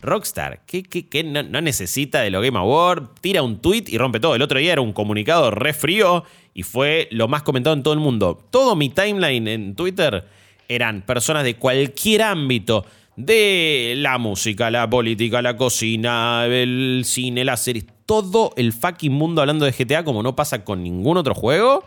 [0.02, 4.36] Rockstar, que, no, necesita de lo Game Award, tira un tweet y rompe todo.
[4.36, 6.22] El otro día era un comunicado re frío
[6.54, 8.40] y fue lo más comentado en todo el mundo.
[8.50, 10.24] Todo mi timeline en Twitter
[10.68, 12.86] eran personas de cualquier ámbito.
[13.16, 19.40] De la música, la política, la cocina, el cine, las series, todo el fucking mundo
[19.40, 21.84] hablando de GTA como no pasa con ningún otro juego.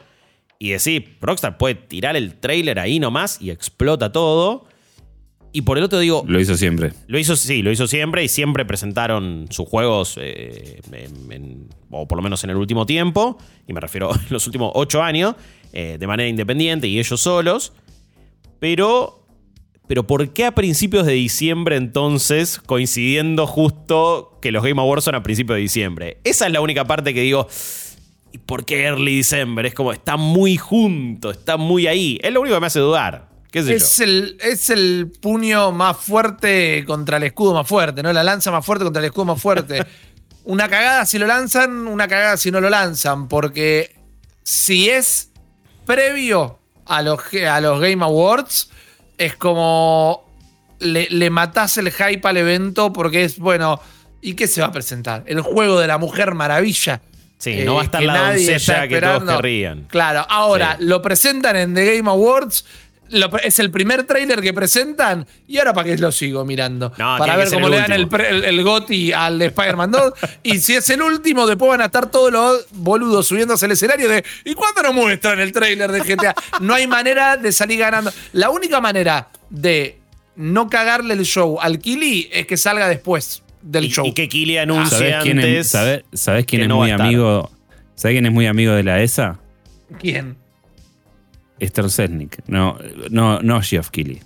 [0.59, 4.65] Y decir, Rockstar puede tirar el trailer ahí nomás y explota todo.
[5.57, 6.23] Y por el otro digo.
[6.27, 6.93] Lo hizo siempre.
[7.07, 10.79] Lo hizo, sí, lo hizo siempre y siempre presentaron sus juegos, eh,
[11.89, 15.01] o por lo menos en el último tiempo, y me refiero a los últimos ocho
[15.01, 15.33] años,
[15.73, 17.73] eh, de manera independiente y ellos solos.
[18.59, 19.25] Pero.
[19.87, 25.15] Pero ¿por qué a principios de diciembre entonces, coincidiendo justo que los Game Awards son
[25.15, 26.17] a principios de diciembre?
[26.23, 27.47] Esa es la única parte que digo.
[28.31, 29.65] ¿Y por qué Early December?
[29.65, 32.19] Es como, está muy junto, está muy ahí.
[32.21, 37.17] Es lo único que me hace dudar es, El, es el puño más fuerte contra
[37.17, 38.11] el escudo más fuerte, ¿no?
[38.13, 39.85] La lanza más fuerte contra el escudo más fuerte.
[40.43, 43.95] una cagada si lo lanzan, una cagada si no lo lanzan, porque
[44.43, 45.31] si es
[45.85, 48.69] previo a los, a los Game Awards,
[49.17, 50.25] es como
[50.79, 53.81] le, le matás el hype al evento porque es, bueno,
[54.21, 55.23] ¿y qué se va a presentar?
[55.27, 57.01] El juego de la Mujer Maravilla.
[57.37, 59.83] Sí, no va a estar la doncella que todos querrían.
[59.89, 62.65] Claro, ahora lo presentan en The Game Awards
[63.43, 66.91] es el primer trailer que presentan y ahora para qué lo sigo mirando.
[66.91, 68.09] para ver cómo le dan el,
[68.43, 70.13] el, GOTI al de Spider-Man 2.
[70.43, 74.09] y si es el último, después van a estar todos los boludos subiéndose al escenario
[74.09, 76.35] de ¿y cuándo nos muestran el trailer de GTA?
[76.61, 78.11] No hay manera de salir ganando.
[78.33, 79.99] La única manera de
[80.35, 84.05] no cagarle el show al Kili es que salga después del show.
[84.05, 87.51] Y que Kili anuncie ¿Sabes quién es, ¿sabes, quién es muy amigo?
[87.95, 89.39] ¿Sabes quién es muy amigo de la ESA?
[89.99, 90.37] ¿Quién?
[91.61, 92.77] Stelznick, no,
[93.09, 94.21] no, no Geoff Keighley.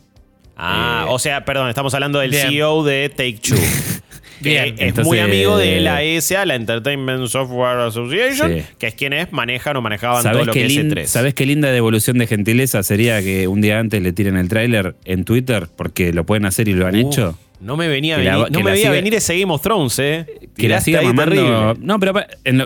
[0.57, 3.57] Ah, eh, o sea, perdón, estamos hablando del CEO de Take Two.
[4.41, 4.75] Bien.
[4.77, 9.81] es muy amigo de la ESA, la Entertainment Software Association, que es quienes manejan o
[9.81, 11.05] manejaban todo lo que es E3.
[11.05, 14.95] ¿Sabes qué linda devolución de gentileza sería que un día antes le tiren el tráiler
[15.05, 15.67] en Twitter?
[15.75, 17.37] Porque lo pueden hacer y lo han hecho.
[17.59, 20.25] No me venía, a venir, no me venir ese Game of Thrones, ¿eh?
[20.57, 21.75] Que la siga mamando.
[21.79, 22.13] No, pero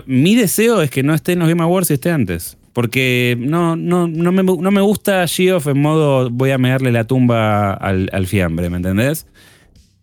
[0.06, 2.56] mi deseo es que no esté en los Game Awards y esté antes.
[2.76, 7.06] Porque no, no, no, me, no me gusta Geoff en modo voy a mearle la
[7.06, 9.26] tumba al, fiambre, ¿me entendés?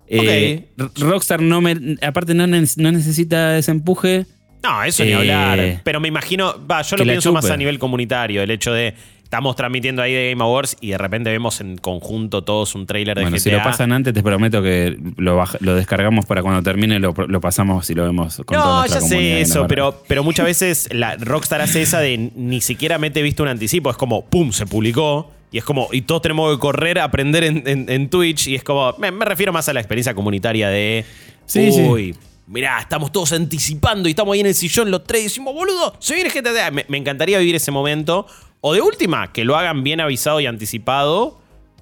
[0.07, 1.97] Eh, Rockstar no me.
[2.01, 4.25] Aparte, no, no necesita ese empuje.
[4.63, 5.59] No, eso ni hablar.
[5.59, 6.55] Eh, Pero me imagino.
[6.65, 8.41] Va, yo lo pienso más a nivel comunitario.
[8.41, 8.93] El hecho de
[9.33, 13.17] estamos transmitiendo ahí de Game Awards y de repente vemos en conjunto todos un trailer
[13.17, 16.99] de bueno, Si lo pasan antes, te prometo que lo, lo descargamos para cuando termine,
[16.99, 21.15] lo, pasamos y lo vemos con No, ya sé eso, pero, pero muchas veces la
[21.15, 23.89] Rockstar hace esa de ni siquiera mete visto un anticipo.
[23.89, 24.51] Es como, ¡pum!
[24.51, 25.31] se publicó.
[25.51, 28.47] Y es como, y todos tenemos que correr a aprender en, Twitch.
[28.47, 31.05] Y es como, me, refiero más a la experiencia comunitaria de.
[31.45, 32.15] Sí, uy,
[32.47, 35.95] mirá, estamos todos anticipando y estamos ahí en el sillón los tres y decimos, boludo,
[35.99, 36.71] se viene GTA.
[36.71, 38.27] Me, me encantaría vivir ese momento.
[38.61, 41.39] O de última, que lo hagan bien avisado y anticipado.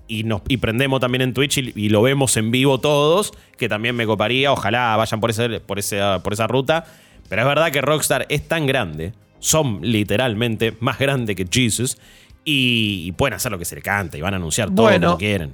[0.08, 3.96] Y, nos, y prendemos también en Twitch y, lo vemos en vivo todos, que también
[3.96, 4.52] me coparía.
[4.52, 5.80] Ojalá vayan por, ese, por,
[6.22, 6.86] por esa ruta.
[7.30, 11.98] Pero es verdad que Rockstar es tan grande, son literalmente más grande que Jesus,
[12.44, 15.26] y, pueden hacer lo que se les canta y van a anunciar todo lo que
[15.26, 15.54] quieren.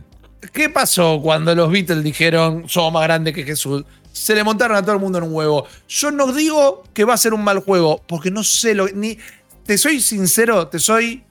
[0.53, 3.83] ¿Qué pasó cuando los Beatles dijeron somos más grandes que Jesús?
[4.17, 5.67] Se le montaron a todo el mundo en un huevo.
[5.87, 9.17] Yo no digo que va a ser un mal juego, porque no sé lo ni
[9.65, 11.23] te soy sincero, te soy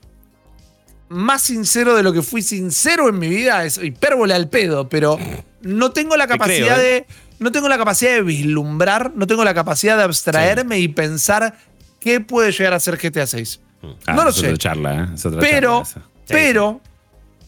[1.08, 3.64] más sincero de lo que fui sincero en mi vida.
[3.64, 5.18] Es hipérbole al pedo, pero
[5.62, 6.82] no tengo la capacidad ¿eh?
[6.82, 7.06] de.
[7.38, 11.58] No tengo la capacidad de vislumbrar, no tengo la capacidad de abstraerme y pensar
[12.00, 13.60] qué puede llegar a ser GTA 6.
[14.06, 14.56] Ah, no lo sé.
[14.56, 15.30] Charla, ¿eh?
[15.38, 15.82] pero,
[16.26, 16.80] pero,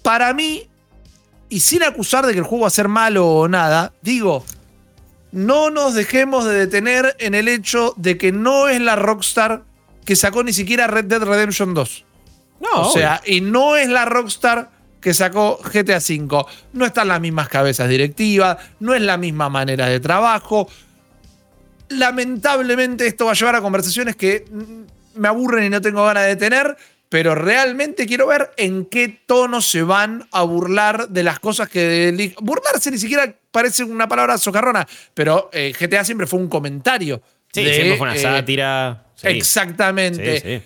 [0.02, 0.68] para mí,
[1.48, 4.44] y sin acusar de que el juego va a ser malo o nada, digo,
[5.32, 9.62] no nos dejemos de detener en el hecho de que no es la Rockstar
[10.04, 12.04] que sacó ni siquiera Red Dead Redemption 2.
[12.60, 12.88] No.
[12.88, 14.70] O sea, y no es la Rockstar
[15.00, 16.44] que sacó GTA V.
[16.72, 20.68] No están las mismas cabezas directivas, no es la misma manera de trabajo.
[21.90, 26.26] Lamentablemente esto va a llevar a conversaciones que mm, me aburren y no tengo ganas
[26.26, 26.76] de tener,
[27.08, 32.34] pero realmente quiero ver en qué tono se van a burlar de las cosas que...
[32.40, 37.22] Burlarse ni siquiera parece una palabra socarrona, pero eh, GTA siempre fue un comentario.
[37.52, 39.06] Sí, siempre fue una eh, sátira.
[39.22, 40.62] Exactamente.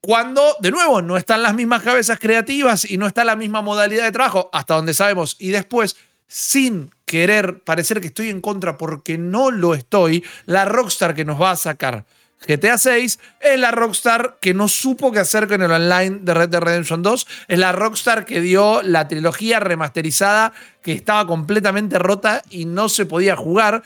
[0.00, 4.04] Cuando, de nuevo, no están las mismas cabezas creativas y no está la misma modalidad
[4.04, 9.18] de trabajo, hasta donde sabemos, y después, sin querer parecer que estoy en contra porque
[9.18, 12.06] no lo estoy, la Rockstar que nos va a sacar
[12.46, 16.48] GTA 6, es la Rockstar que no supo qué hacer con el online de Red
[16.48, 22.42] Dead Redemption 2, es la Rockstar que dio la trilogía remasterizada que estaba completamente rota
[22.48, 23.82] y no se podía jugar.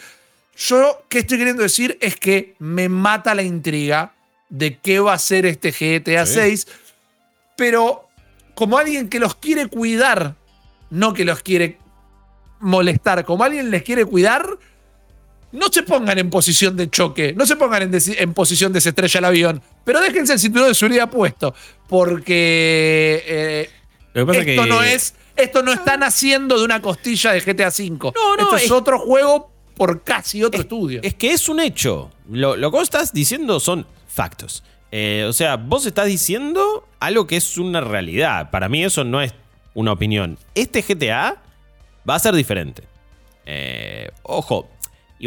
[0.56, 1.98] Yo, ¿qué estoy queriendo decir?
[2.00, 4.14] Es que me mata la intriga
[4.48, 6.68] de qué va a ser este GTA 6,
[7.56, 8.08] pero
[8.54, 10.36] como alguien que los quiere cuidar,
[10.90, 11.78] no que los quiere
[12.60, 14.46] molestar, como alguien les quiere cuidar,
[15.54, 19.18] no se pongan en posición de choque, no se pongan en, posición de se estrella
[19.18, 21.54] el avión, pero déjense el cinturón de seguridad puesto,
[21.88, 23.70] porque eh,
[24.14, 28.12] esto no es, esto no están haciendo de una costilla de GTA V.
[28.14, 31.00] No, no, esto es, otro juego por casi otro estudio.
[31.04, 32.10] Es que es un hecho.
[32.28, 34.64] Lo, que vos estás diciendo son factos.
[34.90, 38.50] Eh, o sea, vos estás diciendo algo que es una realidad.
[38.50, 39.32] Para mí eso no es
[39.74, 40.36] una opinión.
[40.54, 41.40] Este GTA
[42.08, 42.82] va a ser diferente.
[43.46, 44.68] Eh, ojo,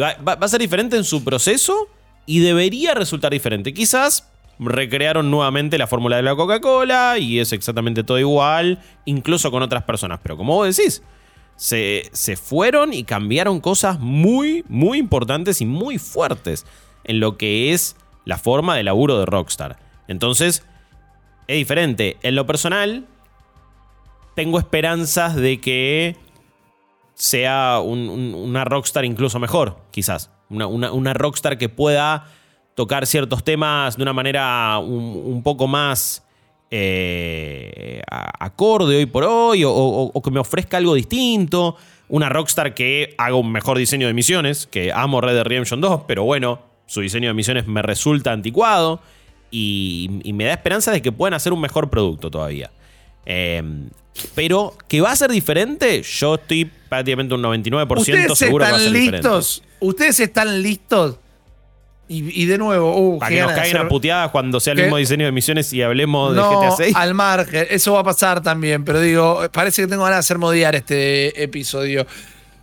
[0.02, 1.88] va, a ser diferente en su proceso
[2.26, 3.74] y debería resultar diferente.
[3.74, 4.28] Quizás
[4.60, 9.84] recrearon nuevamente la fórmula de la Coca-Cola y es exactamente todo igual, incluso con otras
[9.84, 10.20] personas.
[10.22, 11.04] Pero como vos decís,
[11.56, 16.66] se, se, fueron y cambiaron cosas muy, muy importantes y muy fuertes
[17.04, 19.78] en lo que es la forma de laburo de Rockstar.
[20.08, 20.64] Entonces,
[21.48, 22.18] es diferente.
[22.24, 23.06] En lo personal,
[24.36, 26.16] tengo esperanzas de que
[27.18, 30.30] sea una rockstar incluso mejor, quizás.
[30.49, 32.26] Una, rockstar que pueda
[32.76, 36.24] tocar ciertos temas de una manera un, poco más
[36.70, 41.76] eh, acorde hoy por hoy, o, que me ofrezca algo distinto.
[42.07, 46.01] Una rockstar que haga un mejor diseño de misiones, que amo Red Dead Redemption 2,
[46.07, 49.01] pero bueno, su diseño de misiones me resulta anticuado
[49.49, 52.70] y me da esperanza de que puedan hacer un mejor producto todavía.
[53.30, 53.61] Eh,
[54.34, 58.80] pero que va a ser diferente, yo estoy prácticamente un 99% seguro que va a
[58.80, 59.63] ser listos?
[59.82, 61.17] ¿Ustedes están listos?
[62.09, 65.25] Y, de nuevo, uh, para que nos caigan a puteadas cuando sea el mismo diseño
[65.25, 66.95] de misiones y hablemos de GTA 6.
[66.95, 70.38] Al margen, eso va a pasar también, pero digo, parece que tengo ganas de hacer
[70.38, 72.07] modiar este episodio.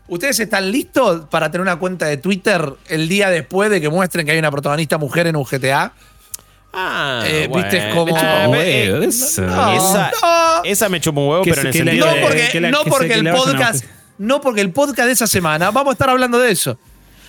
[0.09, 4.25] ¿Ustedes están listos para tener una cuenta de Twitter el día después de que muestren
[4.25, 5.93] que hay una protagonista mujer en un GTA?
[6.77, 8.17] Ah, eh, viste como.
[10.65, 13.85] esa, me chupa un huevo, pero en el sentido no porque, no porque el podcast,
[14.19, 16.79] no porque el podcast de esa semana vamos a estar hablando de eso.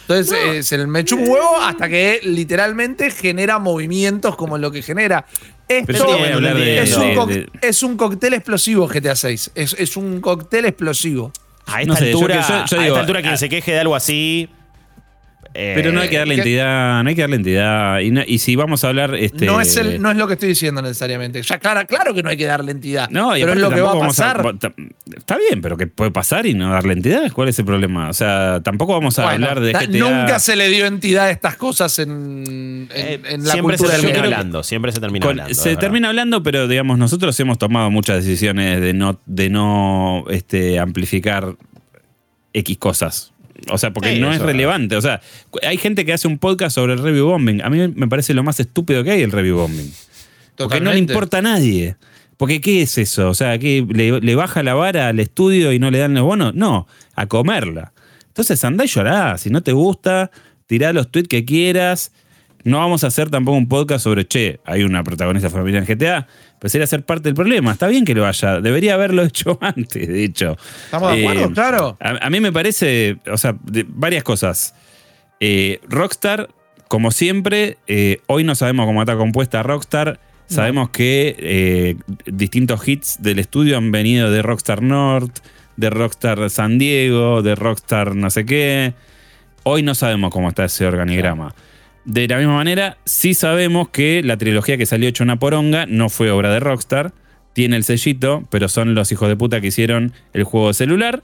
[0.07, 5.25] Entonces, se me chupa un huevo hasta que literalmente genera movimientos como lo que genera.
[5.67, 9.51] Esto es, un es, un cóctel explosivo GTA 6.
[9.55, 11.31] Es, es un cóctel explosivo.
[11.65, 14.47] A esta altura, a esta altura quien se queje de algo así
[15.55, 17.99] pero no hay que darle eh, entidad, no hay que darle entidad.
[17.99, 19.15] Y, si vamos a hablar.
[19.15, 21.41] Este, no, es no es lo que estoy diciendo necesariamente.
[21.41, 23.09] Ya, claro, claro que no hay que darle entidad.
[23.09, 24.55] No, pero es lo que va a pasar.
[25.15, 27.31] está bien, pero que puede pasar y no darle entidad.
[27.31, 28.09] ¿Cuál es el problema?
[28.09, 29.87] O sea, tampoco vamos a hablar de GTA.
[29.87, 34.01] Nunca se le dio entidad a estas cosas en, en, eh, la siempre cultura se
[34.01, 34.63] termina hablando.
[34.63, 35.53] Siempre se termina hablando.
[35.53, 40.79] Se termina hablando, pero digamos, nosotros hemos tomado muchas decisiones de no, de no este,
[40.79, 41.55] amplificar
[42.53, 43.34] X cosas.
[43.71, 44.95] O sea, porque no es relevante.
[44.95, 45.21] O sea,
[45.63, 47.61] hay gente que hace un podcast sobre el review bombing.
[47.61, 49.91] A mí me parece lo más estúpido que hay el review bombing.
[50.57, 51.95] Porque no le importa a nadie.
[52.37, 53.29] Porque ¿qué es eso?
[53.29, 56.53] O sea, ¿qué, le, baja la vara al estudio y no le dan los bonos?
[56.53, 57.93] No, a comerla.
[58.27, 59.37] Entonces andá y llorá.
[59.37, 60.31] Si no te gusta,
[60.67, 62.11] tirá los tweets que quieras.
[62.63, 66.27] No vamos a hacer tampoco un podcast sobre, che, hay una protagonista familiar en GTA
[66.71, 67.73] pues ser parte del problema.
[67.73, 70.57] Está bien que lo haya, debería haberlo hecho antes, de hecho.
[70.85, 71.45] ¿Estamos de acuerdo?
[71.45, 71.97] Eh, claro.
[71.99, 73.55] A, mí me parece, o sea,
[73.89, 74.73] varias cosas.
[75.39, 76.49] Eh, Rockstar,
[76.87, 80.19] como siempre, eh, hoy no sabemos cómo está compuesta Rockstar.
[80.47, 85.39] Sabemos que distintos hits del estudio han venido de Rockstar North,
[85.75, 88.93] de Rockstar San Diego, de Rockstar no sé qué.
[89.63, 91.53] Hoy no sabemos cómo está ese organigrama.
[92.05, 96.09] De la misma manera, sí sabemos que la trilogía que salió hecho una poronga no
[96.09, 97.13] fue obra de Rockstar.
[97.53, 101.23] Tiene el sellito, pero son los hijos de puta que hicieron el juego celular.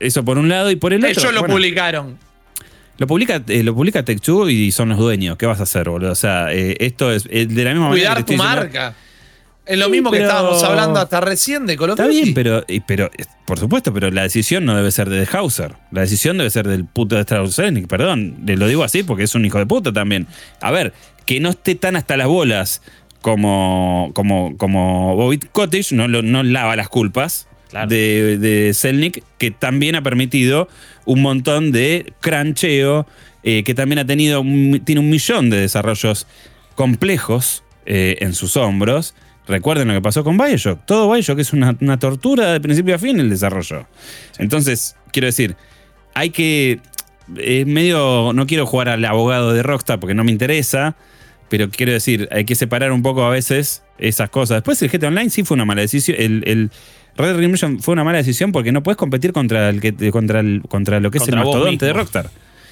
[0.00, 1.10] Eso por un lado y por el otro.
[1.10, 2.18] Ellos lo publicaron.
[2.96, 4.04] Lo publica, eh, lo publica
[4.48, 5.36] y son los dueños.
[5.36, 6.12] ¿Qué vas a hacer, boludo?
[6.12, 8.14] O sea, eh, esto es de la misma manera.
[8.14, 8.94] Cuidar tu marca.
[9.68, 13.10] Es lo mismo que estábamos hablando hasta recién de Call Está bien, pero, pero,
[13.44, 15.74] por supuesto, pero la decisión no debe ser de Hauser.
[15.90, 19.34] La decisión debe ser del puto de Strauss Perdón, le lo digo así porque es
[19.34, 20.26] un hijo de puta también.
[20.62, 20.94] A ver,
[21.26, 22.80] que no esté tan hasta las bolas
[23.20, 27.46] como, como, como Bobby Cottage, no, no lava las culpas.
[27.86, 30.68] De, de Selnick, que también ha permitido
[31.04, 33.06] un montón de crancheo,
[33.42, 34.42] eh, que también ha tenido
[34.86, 36.26] tiene un millón de desarrollos
[36.74, 39.14] complejos eh, en sus hombros
[39.48, 40.84] Recuerden lo que pasó con Bioshock.
[40.84, 43.86] Todo Bioshock es una, tortura de principio a fin el desarrollo.
[44.38, 45.56] Entonces, quiero decir,
[46.14, 46.80] hay que.
[47.36, 48.32] es medio.
[48.34, 50.96] No quiero jugar al abogado de Rockstar porque no me interesa.
[51.48, 54.58] Pero quiero decir, hay que separar un poco a veces esas cosas.
[54.58, 56.18] Después el GTA Online sí fue una mala decisión.
[56.20, 56.70] El, el
[57.16, 60.40] Red Dead Redemption fue una mala decisión porque no puedes competir contra el que contra
[60.40, 62.30] el, contra lo que es el mastodonte de Rockstar.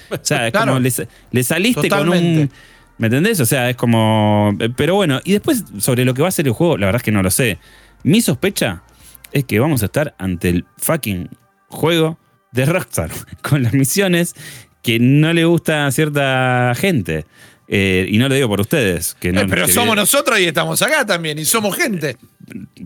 [0.09, 2.49] O sea, es como le, saliste con un.
[2.97, 3.39] ¿Me entendés?
[3.39, 4.57] O sea, es como.
[4.75, 7.03] Pero bueno, y después sobre lo que va a ser el juego, la verdad es
[7.03, 7.59] que no lo sé.
[8.03, 8.83] Mi sospecha
[9.31, 11.29] es que vamos a estar ante el fucking
[11.67, 12.17] juego
[12.51, 14.35] de Rockstar, con las misiones
[14.81, 17.25] que no le gusta a cierta gente.
[17.69, 19.15] Eh, y no lo digo por ustedes.
[19.19, 22.17] Que no, eh, pero somos nosotros y estamos acá también, y somos gente.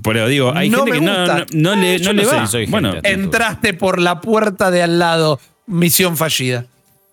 [0.04, 2.50] Pero digo, hay gente que no, le, le va.
[2.68, 6.66] bueno, entraste por la puerta de al lado, misión fallida.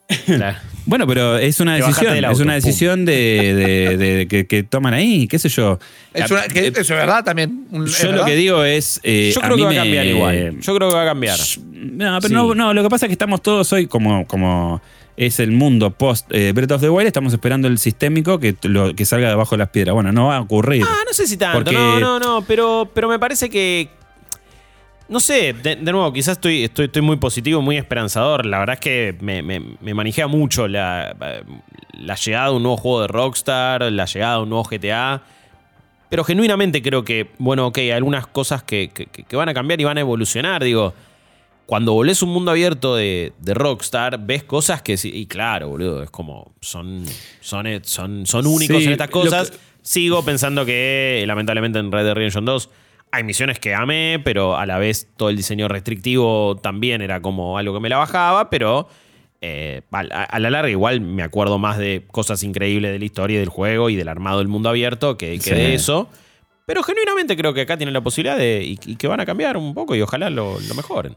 [0.88, 5.78] Bueno, pero es una decisión, es una decisión de, que, toman ahí, qué sé yo.
[6.14, 7.66] Es ah, eh, eso es verdad también.
[7.70, 8.98] yo lo que digo es.
[9.02, 10.60] Eh, yo creo que va a cambiar igual.
[10.60, 11.38] Yo creo que va a cambiar.
[11.72, 14.80] No, pero no, lo que pasa es que estamos todos hoy como, como
[15.18, 18.94] es el mundo post eh, Breath of the Wild, estamos esperando el sistémico que, lo,
[18.94, 19.92] que salga debajo de las piedras.
[19.92, 20.84] Bueno, no va a ocurrir.
[20.88, 21.70] Ah, no sé si tanto.
[21.70, 23.90] No, no, no, pero, pero me parece que,
[25.08, 28.44] no sé, de, nuevo, quizás estoy, estoy, estoy, muy positivo, muy esperanzador.
[28.44, 31.16] La verdad es que me, me, manejea mucho la,
[31.92, 35.22] la, llegada de un nuevo juego de Rockstar, la llegada de un nuevo GTA.
[36.10, 39.84] Pero genuinamente creo que, bueno, ok, hay algunas cosas que, que, van a cambiar y
[39.84, 40.62] van a evolucionar.
[40.62, 40.92] Digo,
[41.64, 45.10] cuando volvés un mundo abierto de, de, Rockstar, ves cosas que sí.
[45.14, 46.52] Y claro, boludo, es como.
[46.60, 47.04] Son,
[47.40, 49.52] son, son, son únicos en estas cosas.
[49.80, 52.68] Sigo pensando que, lamentablemente, en Red Dead Redemption 2
[53.10, 57.58] hay misiones que amé, pero a la vez todo el diseño restrictivo también era como
[57.58, 58.88] algo que me la bajaba, pero
[59.40, 63.48] eh, a, la larga igual me acuerdo más de cosas increíbles de la historia del
[63.48, 66.08] juego y del armado del mundo abierto que, de eso.
[66.66, 69.74] Pero genuinamente creo que acá tienen la posibilidad de y, que van a cambiar un
[69.74, 71.16] poco y ojalá lo, mejoren.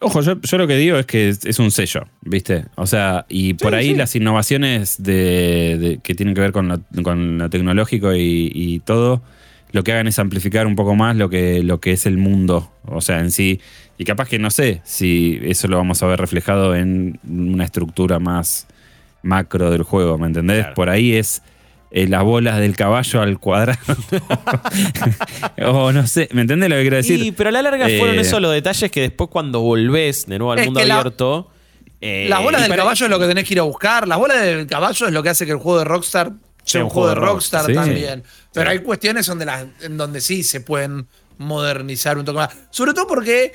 [0.00, 2.64] Ojo, yo, lo que digo es que es, un sello, ¿viste?
[2.74, 8.12] O sea, y por ahí las innovaciones de, que tienen que ver con lo, tecnológico
[8.14, 9.22] y todo
[9.72, 12.70] lo que hagan es amplificar un poco más lo que, lo que es el mundo,
[12.86, 13.60] o sea, en sí.
[13.98, 18.18] Y capaz que no sé si eso lo vamos a ver reflejado en una estructura
[18.18, 18.66] más
[19.22, 20.66] macro del juego, ¿me entendés?
[20.74, 21.42] Por ahí es
[21.90, 23.78] eh, las bolas del caballo al cuadrado.
[25.66, 27.20] o no sé, ¿me entendés lo que quiero decir?
[27.20, 30.38] Sí, pero a la larga fueron eh, esos los detalles que después cuando volvés de
[30.38, 31.48] nuevo al mundo abierto...
[32.04, 34.08] Eh, las bolas del caballo es lo que tenés que ir a buscar.
[34.08, 36.32] Las bolas del caballo es lo que hace que el juego de Rockstar
[36.64, 38.22] sea un, juego de Rockstar, también.
[38.52, 39.46] Pero hay cuestiones donde
[39.80, 41.06] en donde sí se pueden
[41.38, 42.56] modernizar un toque más.
[42.70, 43.52] Sobre todo porque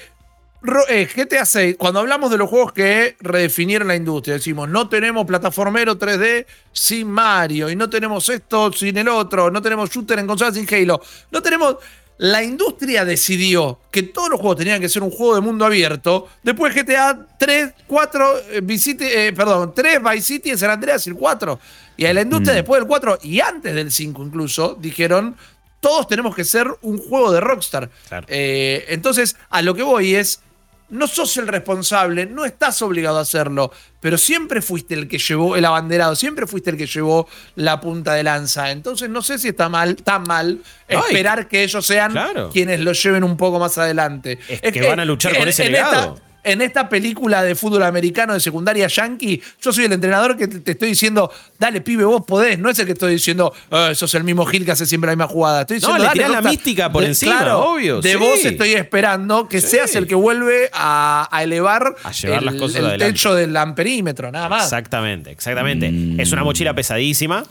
[0.90, 5.26] eh, GTA 6, cuando hablamos de los juegos que redefinieron la industria, decimos, no tenemos
[5.26, 10.28] plataformero 3D sin Mario, y no tenemos esto sin el otro, no tenemos shooter en
[10.28, 11.02] consola sin Halo,
[11.32, 11.78] no tenemos...
[12.18, 16.28] La industria decidió que todos los juegos tenían que ser un juego de mundo abierto.
[16.42, 21.60] Después GTA 3, 4, Vice perdón, 3 Vice City en San Andreas y el 4.
[21.98, 22.56] Y a la industria mm.
[22.56, 25.36] después del 4 y antes del 5 incluso, dijeron,
[25.80, 27.90] todos tenemos que ser un juego de Rockstar.
[28.28, 30.42] Eh, entonces, a lo que voy es,
[30.90, 35.56] no sos el responsable, no estás obligado a hacerlo, pero siempre fuiste el que llevó
[35.56, 38.72] el abanderado, siempre fuiste el que llevó la punta de lanza.
[38.72, 42.16] Entonces no sé si está mal, tan mal esperar que ellos sean
[42.52, 44.40] quienes lo lleven un poco más adelante.
[44.48, 48.40] Es, que, van a luchar con ese legado en esta película de fútbol americano de
[48.40, 51.30] secundaria yankee, yo soy el entrenador que te, estoy diciendo,
[51.60, 52.58] dale, pibe, vos podés.
[52.58, 55.16] No es el que estoy diciendo, oh, sos el mismo Gil que hace siempre la
[55.16, 55.62] misma jugada.
[55.62, 58.00] Estoy diciendo, no, le la mística por encima, obvio.
[58.00, 63.00] De vos estoy esperando que seas el que vuelve a, elevar el, las cosas el
[63.00, 64.64] techo del amperímetro, nada más.
[64.64, 65.92] Exactamente, exactamente.
[66.18, 67.44] Es una mochila pesadísima.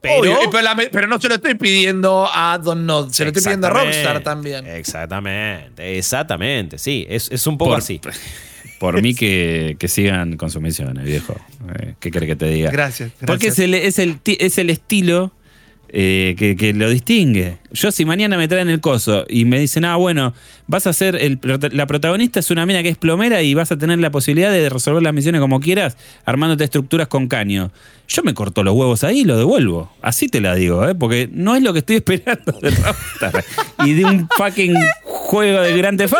[0.00, 4.22] Pero, no se lo estoy pidiendo a Don Nod, se lo estoy pidiendo a Rockstar
[4.22, 4.66] también.
[4.66, 8.00] Exactamente, exactamente, sí, es, un poco así.
[8.78, 11.34] Por mí que, sigan con sus misiones, viejo.
[11.80, 12.70] Eh, ¿Qué crees que te diga?
[12.70, 13.10] Gracias.
[13.26, 15.32] Porque es el, es el, es el estilo
[15.90, 17.58] eh, que, lo distingue.
[17.72, 20.34] Yo si mañana me traen el coso y me dicen, ah, bueno,
[20.66, 21.38] vas a ser, el,
[21.72, 24.68] la protagonista es una mina que es plomera y vas a tener la posibilidad de
[24.68, 27.70] resolver las misiones como quieras, armándote estructuras con caño.
[28.08, 29.92] Yo me corto los huevos ahí y lo devuelvo.
[30.02, 30.94] Así te la digo, ¿eh?
[30.94, 33.44] porque no es lo que estoy esperando de Rockstar
[33.84, 34.74] y de un fucking
[35.04, 36.14] juego de Grand Theft.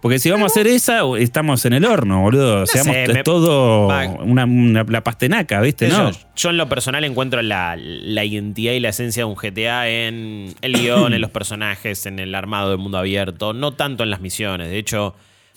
[0.00, 2.62] Porque si vamos a hacer esa, estamos en el horno, boludo.
[2.62, 2.82] O sea,
[3.24, 3.88] todo
[4.20, 5.88] una, la pastenaca, ¿viste?
[5.88, 6.10] ¿No?
[6.36, 10.72] Yo, en lo personal encuentro la, identidad y la esencia de un GTA en el
[10.74, 14.68] guion, en los personajes, en el armado del mundo abierto, no tanto en las misiones.
[14.68, 15.14] De hecho,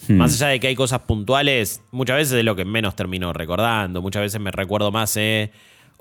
[0.08, 0.14] hmm.
[0.14, 4.00] más allá de que hay cosas puntuales, muchas veces es lo que menos termino recordando.
[4.00, 5.52] Muchas veces me recuerdo más, eh,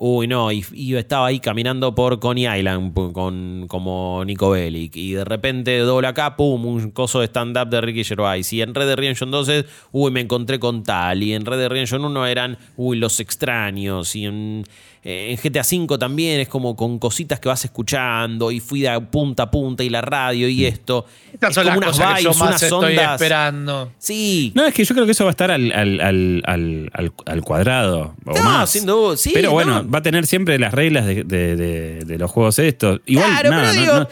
[0.02, 0.64] Uy, no, y,
[0.96, 4.96] estaba ahí caminando por Coney Island con, como Nico Bellic.
[4.96, 8.54] Y de repente doble acá, pum, un coso de stand-up de Ricky Gervais.
[8.54, 11.22] Y en Red Dead Redemption 2 es, uy, me encontré con tal.
[11.22, 14.16] Y en Red Dead Redemption 1 eran, uy, los extraños.
[14.16, 14.64] Y en
[15.02, 19.00] eh, en GTA V también es como con cositas que vas escuchando y fui de
[19.00, 21.06] punta a punta y la radio y esto.
[21.32, 23.94] Estas son las unas cosas que yo más estoy esperando.
[23.98, 24.52] Sí.
[24.56, 28.44] No, es que yo creo que eso va a estar al, al, cuadrado o no,
[28.44, 28.70] más.
[28.70, 29.16] sin duda.
[29.16, 33.02] Sí, pero bueno, va a tener siempre las reglas de, los juegos estos.
[33.06, 34.08] Igual, claro, pero digo,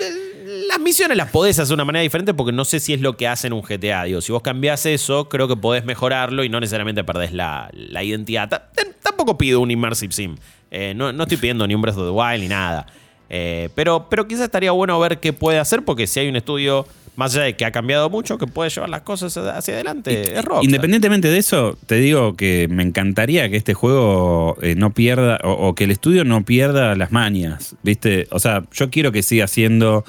[0.68, 3.18] las misiones las podés hacer de una manera diferente porque no sé si es lo
[3.18, 4.04] que hacen un GTA.
[4.04, 8.04] Digo, si vos cambiás eso, creo que podés mejorarlo y no necesariamente perdés la, la
[8.04, 8.70] identidad.
[9.02, 10.36] tampoco pido un Immersive Sim.
[10.72, 12.88] Eh, no, estoy pidiendo ni un Breath of the Wild ni nada.
[13.30, 16.88] Eh, pero, pero quizás estaría bueno ver qué puede hacer, porque si hay un estudio,
[17.18, 20.46] más allá de que ha cambiado mucho, que puede llevar las cosas hacia adelante, es
[20.62, 25.74] Independientemente de eso, te digo que me encantaría que este juego eh, no pierda, o,
[25.74, 28.28] que el estudio no pierda las mañas, ¿viste?
[28.30, 30.06] O sea, yo quiero que siga siendo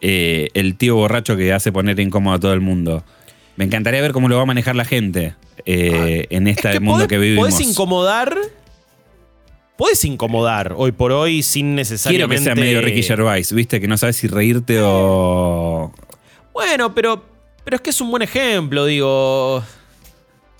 [0.00, 3.04] el tío borracho que hace poner incómodo a todo el mundo.
[3.56, 7.18] Me encantaría ver cómo lo va a manejar la gente ah, en este mundo que
[7.18, 7.48] vivimos.
[7.48, 8.36] Puedes incomodar
[9.78, 12.28] puedes incomodar hoy por hoy sin necesariamente.
[12.28, 15.90] Quiero que sea medio Ricky Gervais, viste, que no sabes si reírte o.
[16.58, 17.22] Bueno, pero,
[17.62, 19.62] pero es que es un buen ejemplo, digo.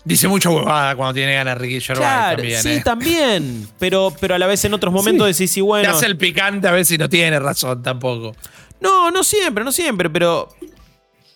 [0.04, 2.62] Dice mucho huevada cuando tiene ganas Ricky Gervais claro, también.
[2.62, 2.82] Sí, ¿eh?
[2.84, 3.68] también.
[3.80, 5.90] Pero, pero a la vez en otros momentos decís, sí, bueno.
[5.90, 8.36] Te hace el picante a ver si no tiene razón tampoco.
[8.80, 10.48] No, no siempre, no siempre, pero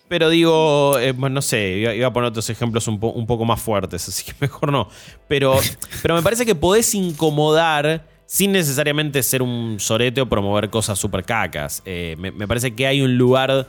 [0.07, 4.23] pero digo, eh, no sé, iba, a poner otros ejemplos un, poco más fuertes, así
[4.23, 4.87] que mejor no.
[5.27, 5.59] Pero,
[6.01, 11.25] pero me parece que podés incomodar sin necesariamente ser un sorete o promover cosas súper
[11.25, 11.81] cacas.
[11.83, 13.67] Eh, me, parece que hay un lugar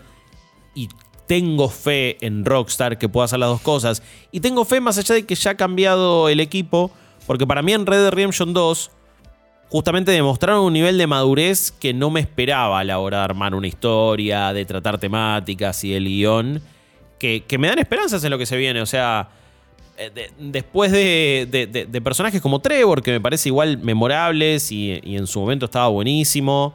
[0.75, 0.89] y
[1.27, 4.03] tengo fe en Rockstar que pueda hacer las dos cosas.
[4.31, 6.91] Y tengo fe más allá de que ya ha cambiado el equipo,
[7.27, 8.91] porque para mí en Red Dead Redemption 2
[9.69, 13.55] justamente demostraron un nivel de madurez que no me esperaba a la hora de armar
[13.55, 16.63] una historia, de tratar temáticas y el guion,
[17.19, 18.83] que, me dan esperanzas en lo que se viene.
[18.83, 19.31] O sea,
[19.97, 25.65] eh, después de, personajes como Trevor, que me parece igual memorables y, en su momento
[25.65, 26.75] estaba buenísimo.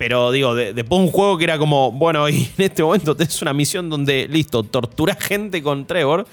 [0.00, 3.52] Pero digo, después un juego que era como, bueno, y en este momento tenés una
[3.52, 6.26] misión donde, listo, tortura gente con Trevor.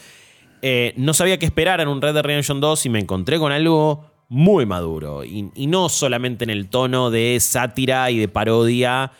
[0.61, 3.51] Eh, no sabía qué esperar en un Red Dead Redemption 2 y me encontré con
[3.51, 5.25] algo muy maduro.
[5.25, 9.11] Y, no solamente en el tono de sátira y de parodia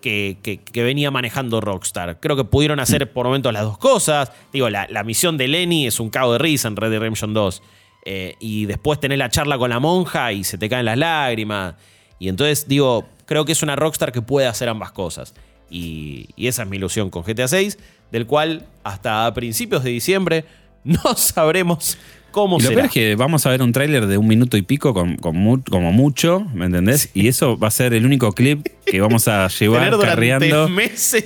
[0.00, 0.38] que,
[0.72, 2.20] venía manejando Rockstar.
[2.20, 4.32] Creo que pudieron hacer por momentos las dos cosas.
[4.50, 7.62] Digo, la, misión de Lenny es un cago de risa en Red Dead Redemption 2.
[8.06, 11.74] Eh, y después tenés la charla con la monja y se te caen las lágrimas.
[12.18, 15.34] Y entonces, digo, creo que es una Rockstar que puede hacer ambas cosas.
[15.70, 17.78] Y, y esa es mi ilusión con GTA 6,
[18.10, 20.44] del cual hasta principios de diciembre
[20.84, 21.96] no sabremos
[22.30, 24.62] ¿Cómo y lo peor es que vamos a ver un tráiler de un minuto y
[24.62, 27.10] pico con, como mucho, ¿me entendés?
[27.14, 30.68] Y eso va a ser el único clip que vamos a llevar carreando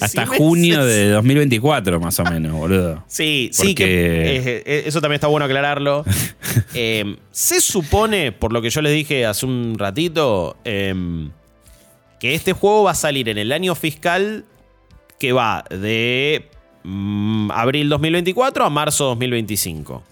[0.01, 3.05] hasta junio de 2024, más o menos, boludo.
[3.09, 6.05] Sí, sí, que eh, eso también está bueno aclararlo.
[6.75, 11.31] Em, se supone, por lo que yo les dije hace un ratito, em,
[12.23, 14.45] que este juego va a salir en el año fiscal
[15.19, 16.49] que va de
[16.85, 20.05] mm, abril 2024 a marzo 2025.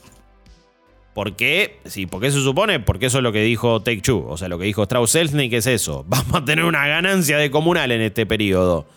[1.15, 1.79] ¿Por qué?
[1.85, 2.81] Sí, ¿por qué se supone?
[2.81, 4.27] Porque eso es lo que dijo Take Two.
[4.29, 6.05] O sea, lo que dijo Strauss Selznick es eso.
[6.09, 8.89] Vamos a tener una ganancia de comunal en este periodo.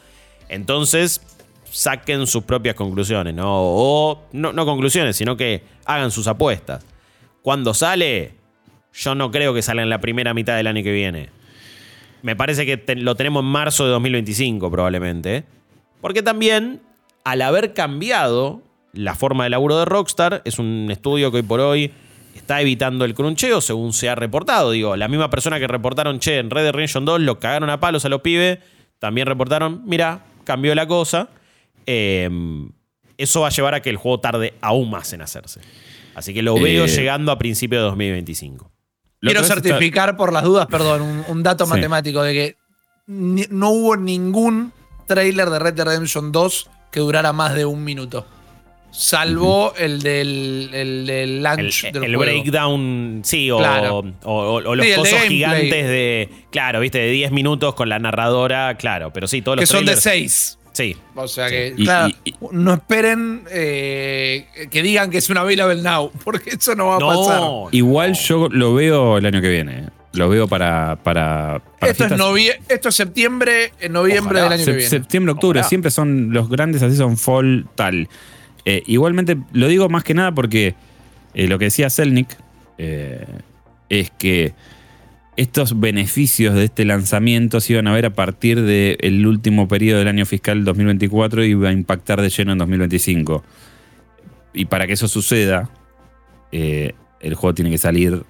[0.49, 1.21] Entonces,
[1.65, 3.45] saquen sus propias conclusiones, ¿no?
[3.47, 6.83] O no, conclusiones, sino que hagan sus apuestas.
[7.43, 8.33] Cuando sale,
[8.91, 11.42] yo no creo que salga en la primera mitad del año que viene.
[12.23, 15.43] Me parece que lo tenemos en marzo de 2025 probablemente.
[16.01, 16.81] Porque también,
[17.23, 18.63] al haber cambiado
[18.93, 21.91] la forma de laburo de Rockstar, es un estudio que hoy por hoy
[22.33, 24.71] está evitando el cruncheo, según se ha reportado.
[24.71, 27.79] Digo, la misma persona que reportaron, che, en Red Dead Redemption 2 lo cagaron a
[27.79, 28.59] palos a los pibes,
[28.99, 31.29] también reportaron, mira, cambió la cosa.
[31.85, 32.71] Em,
[33.17, 35.59] eso va a llevar a que el juego tarde aún más en hacerse.
[36.15, 38.72] Así que lo veo eh, llegando a principios de 2025.
[39.23, 42.57] Quiero certificar por las dudas, perdón, un, dato matemático de que
[43.07, 44.71] no hubo ningún
[45.07, 48.25] trailer de Red Dead Redemption 2 que durara más de un minuto.
[48.91, 55.87] Salvo el del, el del launch el, el breakdown, sí, o, o, los cosas gigantes
[55.87, 56.29] de.
[56.51, 59.85] Claro, viste, de 10 minutos con la narradora, claro, pero sí, todos los Que son
[59.85, 60.59] de 6.
[60.73, 60.97] Sí.
[61.15, 62.13] O sea que, claro,
[62.51, 66.99] no esperen eh, que digan que es una available now, porque eso no va a
[66.99, 67.41] pasar.
[67.71, 69.89] Igual yo lo veo el año que viene.
[70.13, 70.97] Lo veo para.
[71.01, 74.87] para, esto, es esto es septiembre, en noviembre del año que viene.
[74.89, 78.07] Septiembre, octubre, siempre son los grandes, así son fall, tal.
[78.65, 80.75] Eh, igualmente, lo digo más que nada porque
[81.33, 82.29] eh, lo que decía Selnick,
[82.77, 83.25] eh,
[83.89, 84.53] es que
[85.35, 90.07] estos beneficios de este lanzamiento se iban a ver a partir del último periodo del
[90.07, 93.43] año fiscal 2024 y iba a impactar de lleno en 2025.
[94.53, 95.69] Y para que eso suceda,
[96.51, 98.23] eh, el juego tiene que salir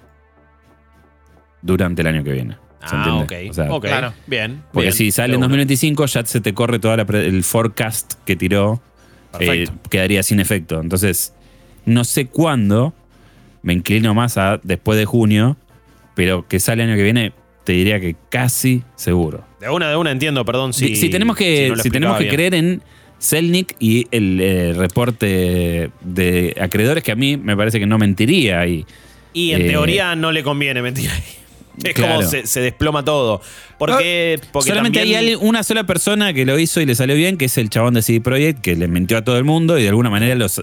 [1.60, 2.56] durante el año que viene.
[2.80, 3.24] ah,
[3.68, 3.80] ok.
[3.82, 4.14] claro.
[4.26, 4.62] Bien.
[4.72, 8.80] Porque si sale en 2025, ya se te corre todo el forecast que tiró.
[9.40, 10.80] Eh, quedaría sin efecto.
[10.80, 11.34] Entonces,
[11.84, 12.94] no sé cuándo.
[13.62, 15.56] Me inclino más a después de junio
[16.14, 17.32] pero que sale el año que viene,
[17.64, 19.44] te diría que casi seguro.
[19.60, 20.72] De una, de una entiendo, perdón.
[20.72, 22.82] Si, si tenemos que, si, tenemos que creer en
[23.18, 28.60] Selnick y el eh, reporte de acreedores, que a mí me parece que no mentiría
[28.60, 28.84] ahí.
[29.32, 31.22] Y en eh, teoría no le conviene mentir ahí.
[31.82, 33.40] Es como se, desploma todo.
[33.78, 37.46] Porque, porque solamente hay una sola persona que lo hizo y le salió bien, que
[37.46, 39.88] es el chabón de CD Projekt, que le mintió a todo el mundo y de
[39.88, 40.62] alguna manera los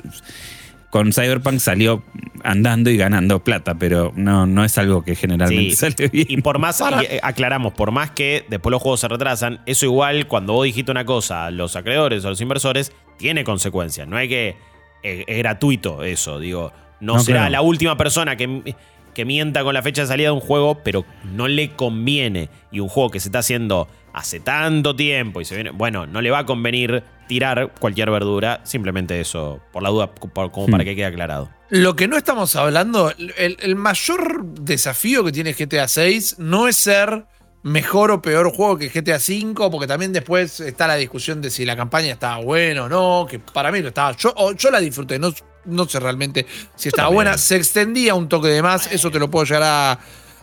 [0.92, 2.04] con Cyberpunk salió
[2.44, 6.28] andando y ganando plata, pero no, no es algo que generalmente sale bien.
[6.30, 10.28] Y por más, eh, aclaramos, por más que después los juegos se retrasan, eso igual
[10.28, 14.08] cuando vos dijiste una cosa a los acreedores o a los inversores, tiene consecuencias.
[14.08, 14.58] No hay que.
[15.02, 16.74] Es, gratuito eso, digo.
[17.00, 18.76] No, será la última persona que,
[19.14, 22.50] que mienta con la fecha de salida de un juego, pero no le conviene.
[22.72, 25.72] Y un juego que se está haciendo hace tanto tiempo y se viene.
[25.72, 30.12] Bueno, no le va a convenir tirar cualquier verdura, simplemente eso, por la duda,
[30.52, 30.86] como para hmm.
[30.86, 31.50] que quede aclarado.
[31.70, 37.26] Lo que no estamos hablando, el, mayor desafío que tiene GTA 6 no es ser
[37.64, 41.64] mejor o peor juego que GTA 5, porque también después está la discusión de si
[41.64, 44.16] la campaña estaba buena o no, que para mí lo estaba.
[44.18, 45.34] Yo, yo la disfruté, no,
[45.66, 46.46] no sé realmente
[46.76, 47.38] si estaba buena.
[47.38, 50.00] Se extendía un toque de más, eso te lo puedo llegar a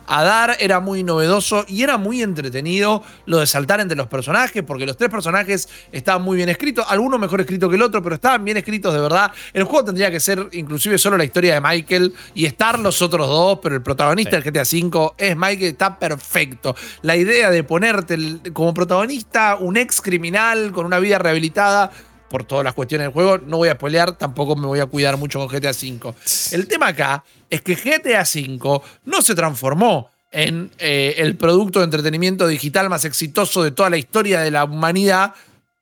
[0.08, 4.62] a dar, era muy novedoso y era muy entretenido lo de saltar entre los personajes,
[4.62, 8.14] porque los tres personajes estaban muy bien escritos, algunos mejor escritos que el otro, pero
[8.14, 9.30] estaban bien escritos de verdad.
[9.52, 13.28] El juego tendría que ser inclusive solo la historia de Michael y estar los otros
[13.28, 16.74] dos, pero el protagonista del GTA V es Michael, está perfecto.
[17.02, 18.18] La idea de ponerte
[18.54, 21.90] como protagonista un ex criminal con una vida rehabilitada
[22.28, 23.38] por todas las cuestiones del juego.
[23.38, 26.14] No voy a spoilear, tampoco me voy a cuidar mucho con GTA V.
[26.52, 31.86] El tema acá es que GTA V no se transformó en eh, el producto de
[31.86, 35.34] entretenimiento digital más exitoso de toda la historia de la humanidad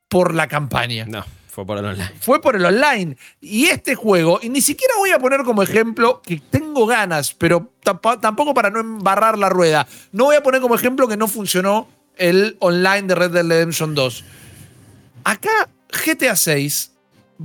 [0.07, 1.05] por la campaña.
[1.05, 1.25] No.
[1.57, 2.11] Fue por el online.
[2.19, 3.17] Fue por el online.
[3.41, 7.73] Y este juego, y ni siquiera voy a poner como ejemplo que tengo ganas, pero
[7.81, 9.87] tampoco para no embarrar la rueda.
[10.11, 13.95] No voy a poner como ejemplo que no funcionó el online de Red Dead Redemption
[13.95, 14.23] 2.
[15.23, 16.91] Acá GTA 6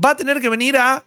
[0.05, 1.05] va a tener que venir a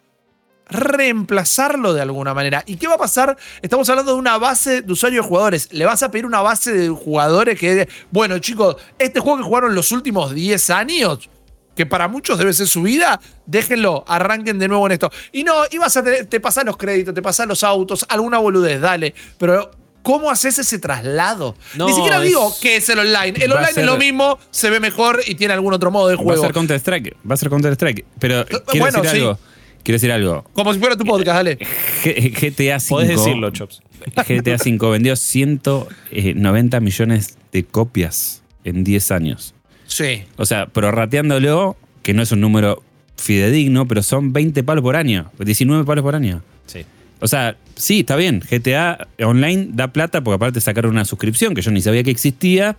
[0.68, 2.64] reemplazarlo de alguna manera.
[2.66, 3.38] ¿Y qué va a pasar?
[3.62, 5.72] Estamos hablando de una base de usuarios jugadores.
[5.72, 9.76] Le vas a pedir una base de jugadores que, bueno, chicos, este juego que jugaron
[9.76, 11.30] los últimos 10 años,
[11.76, 15.12] que para muchos debe ser su vida, déjenlo, arranquen de nuevo en esto.
[15.32, 19.14] Y no, ibas a te pasan los créditos, te pasan los autos, alguna boludez, dale.
[19.38, 19.70] Pero
[20.06, 21.56] ¿Cómo haces ese traslado?
[21.76, 23.44] Ni siquiera digo que es el online.
[23.44, 26.30] El online es lo mismo, se ve mejor y tiene algún otro modo de juego.
[26.30, 27.18] Va a ser Counter-Strike.
[27.28, 28.06] Va a ser Counter-Strike.
[28.20, 29.40] Pero eh, quiero decir algo.
[29.82, 30.44] Quiero decir algo.
[30.54, 31.58] Como si fuera tu podcast, dale.
[32.04, 32.96] GTA 5.
[32.96, 33.82] Podés decirlo, Chops.
[34.28, 39.56] GTA 5 vendió 190 millones de copias en 10 años.
[39.88, 40.24] Sí.
[40.38, 42.84] O sea, prorrateándolo, que no es un número
[43.18, 45.32] fidedigno, pero son 20 palos por año.
[45.40, 46.44] 19 palos por año.
[46.68, 46.86] Sí.
[47.26, 48.40] O sea, sí, está bien.
[48.40, 52.78] GTA Online da plata porque aparte sacaron una suscripción que yo ni sabía que existía,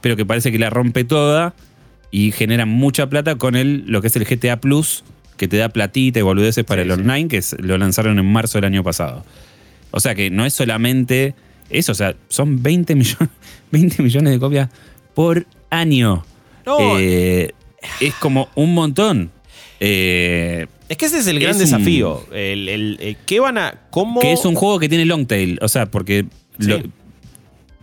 [0.00, 1.54] pero que parece que la rompe toda
[2.10, 5.04] y genera mucha plata con el, lo que es el GTA Plus,
[5.36, 8.64] que te da platita y boludeces para el online, que lo lanzaron en marzo del
[8.64, 9.22] año pasado.
[9.90, 11.34] O sea que no es solamente
[11.68, 13.28] eso, o sea, son 20 millones,
[13.70, 14.70] 20 millones de copias
[15.12, 16.24] por año.
[16.80, 17.52] Eh,
[18.00, 19.30] es como un montón.
[19.80, 22.24] Eh, es que ese es el gran desafío.
[22.32, 23.74] El, eh, ¿Qué van a.
[23.90, 24.20] ¿Cómo.?
[24.20, 25.58] Que es un juego que tiene long tail.
[25.62, 26.26] O sea, porque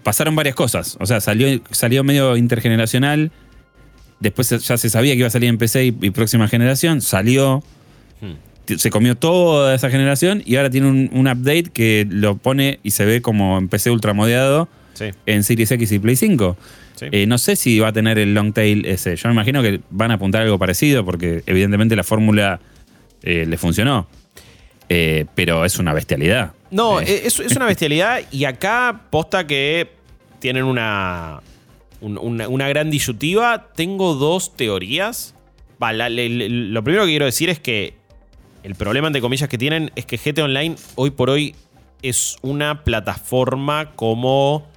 [0.04, 0.98] pasaron varias cosas.
[1.00, 3.32] O sea, salió, salió medio intergeneracional.
[4.20, 7.02] Después ya se sabía que iba a salir en PC y, próxima generación.
[7.02, 7.64] Salió.
[8.22, 8.78] Hmm.
[8.78, 13.04] Se comió toda esa generación y ahora tiene un, update que lo pone y se
[13.04, 14.70] ve como en PC ultramodeado
[15.26, 16.56] en Series X y Play 5.
[17.12, 19.16] Eh, no sé si va a tener el long tail ese.
[19.16, 22.60] Yo me imagino que van a apuntar algo parecido porque evidentemente la fórmula
[23.24, 24.08] eh, le funcionó.
[24.90, 26.54] Eh, pero es una bestialidad.
[26.70, 29.90] No, es, una bestialidad y acá posta que
[30.40, 31.42] tienen una,
[32.02, 33.70] una, gran disyuntiva.
[33.74, 35.34] Tengo dos teorías.
[35.80, 37.94] lo primero que quiero decir es que
[38.64, 41.56] el problema, entre comillas, que tienen es que GT Online hoy por hoy
[42.02, 44.71] es una plataforma como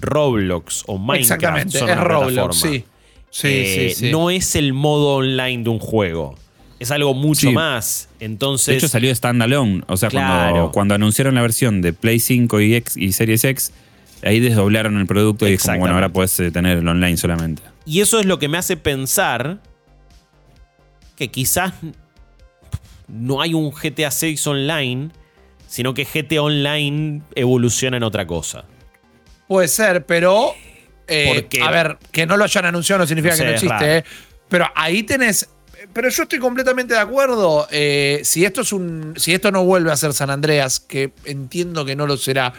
[0.00, 1.20] Roblox o Minecraft.
[1.20, 2.84] Exactamente, es Roblox, sí.
[3.30, 6.36] Sí, sí, No es el modo online de un juego.
[6.78, 8.08] es algo mucho más.
[8.20, 8.66] Entonces.
[8.66, 9.82] De hecho, salió standalone.
[9.88, 13.72] O sea, cuando, cuando, anunciaron la versión de Play 5 y, X, y Series X,
[14.22, 17.62] ahí desdoblaron el producto y es como, bueno, ahora puedes eh, tener el online solamente.
[17.84, 19.60] Y eso es lo que me hace pensar
[21.16, 21.72] que quizás
[23.08, 25.10] no hay un GTA 6 online,
[25.66, 28.64] sino que GTA Online evoluciona en otra cosa.
[29.48, 30.54] Puede ser, pero.
[31.08, 33.98] Eh, a ver, que no lo hayan anunciado no significa que no existe.
[33.98, 34.04] Eh.
[34.48, 35.48] Pero ahí tenés.
[35.92, 37.68] Pero yo estoy completamente de acuerdo.
[37.70, 39.14] Eh, si esto es un.
[39.16, 42.52] Si esto no vuelve a ser San Andreas, que entiendo que no lo será.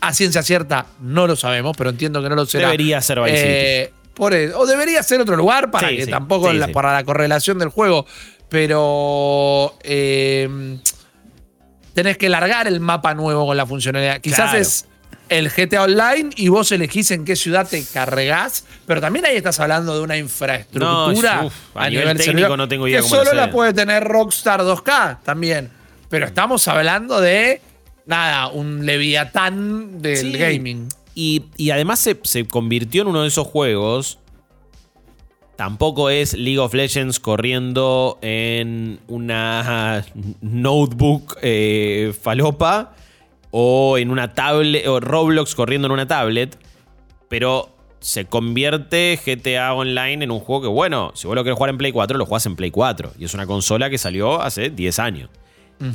[0.00, 2.68] A ciencia cierta, no lo sabemos, pero entiendo que no lo será.
[2.68, 7.58] Debería ser Vice por o debería ser otro lugar para que tampoco para la correlación
[7.58, 8.06] del juego.
[8.48, 9.76] Pero
[11.94, 14.20] tenés que largar el mapa nuevo con la funcionalidad.
[14.20, 14.88] Quizás es
[15.28, 19.60] el GTA Online y vos elegís en qué ciudad te carregás, pero también ahí estás
[19.60, 24.04] hablando de una infraestructura a, nivel, técnico no tengo idea que solo la puede tener
[24.04, 25.70] Rockstar 2K también.
[26.08, 27.60] Pero estamos hablando de
[28.06, 30.88] nada, un leviatán del gaming.
[31.14, 34.18] Y, además se, se, convirtió en uno de esos juegos.
[35.56, 40.04] Tampoco es League of Legends corriendo en una
[40.40, 42.94] notebook eh, falopa
[43.50, 46.58] o en una tablet, o Roblox corriendo en una tablet,
[47.28, 51.70] pero se convierte GTA Online en un juego que, bueno, si vos lo querés jugar
[51.70, 53.12] en Play 4, lo jugás en Play 4.
[53.18, 55.30] Y es una consola que salió hace 10 años.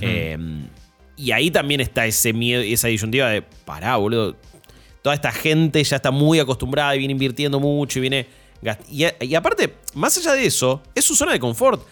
[0.01, 0.67] Em,
[1.15, 4.35] y ahí también está ese miedo, esa disyuntiva de, pará, boludo.
[5.01, 8.27] Toda esta gente ya está muy acostumbrada y viene invirtiendo mucho y viene...
[8.89, 11.85] Y, y aparte, más allá de eso, es su zona de confort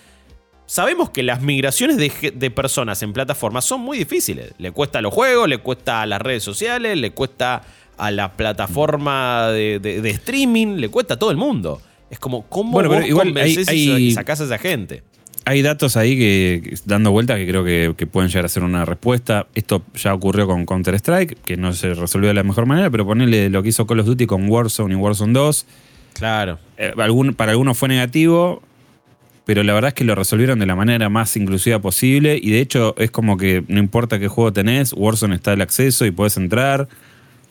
[0.72, 4.54] sabemos que las migraciones de, personas en plataformas son muy difíciles.
[4.58, 7.62] Le cuesta a los juegos, le cuesta a las redes sociales, le cuesta
[7.98, 11.82] a la plataforma de, streaming, le cuesta a todo el mundo.
[12.10, 15.04] Es como, ¿cómo bueno, vos igual y sacás a esa gente?
[15.44, 19.48] Hay datos ahí que, dando vueltas que creo que, pueden llegar a ser una respuesta.
[19.54, 23.50] Esto ya ocurrió con Counter-Strike, que no se resolvió de la mejor manera, pero ponerle
[23.50, 25.66] lo que hizo Call of Duty con Warzone y Warzone 2.
[26.14, 26.60] Claro.
[26.78, 26.94] Eh,
[27.36, 28.62] para algunos fue negativo,
[29.46, 32.60] pero la verdad es que lo resolvieron de la manera más inclusiva posible y de
[32.60, 36.38] hecho es como que no importa qué juego tenés, Warzone está el acceso y puedes
[36.38, 36.88] entrar.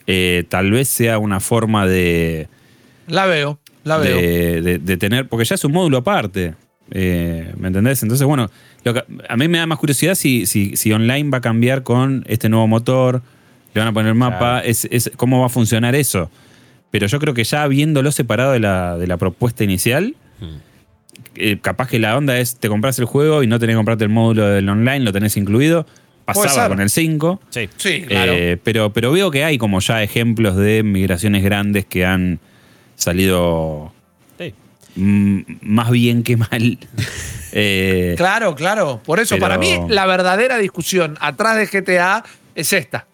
[0.06, 2.48] Eh, tal vez sea una forma de...
[3.06, 4.16] La veo, la veo.
[4.16, 6.54] De, tener, porque ya es un módulo aparte.
[6.92, 8.02] Eh, ¿Me entendés?
[8.02, 8.50] Entonces, bueno,
[9.28, 12.66] a mí me da más curiosidad si, si, online va a cambiar con este nuevo
[12.66, 13.22] motor,
[13.74, 16.30] le van a poner mapa, es, cómo va a funcionar eso.
[16.90, 20.69] Pero yo creo que ya viéndolo separado de la, de la propuesta inicial, hmm.
[21.36, 24.04] Eh, capaz que la onda es te compras el juego y no tenés que comprarte
[24.04, 25.86] el módulo del online, lo tenés incluido.
[26.24, 27.40] Pasaba con el 5.
[27.50, 28.32] Sí, sí claro.
[28.32, 32.38] Eh, pero, pero veo que hay como ya ejemplos de migraciones grandes que han
[32.94, 33.92] salido
[34.96, 36.78] más bien que mal.
[37.52, 39.02] Eh, claro, claro.
[39.04, 42.22] Por eso, para mí, la verdadera discusión atrás de GTA
[42.54, 43.08] es esta.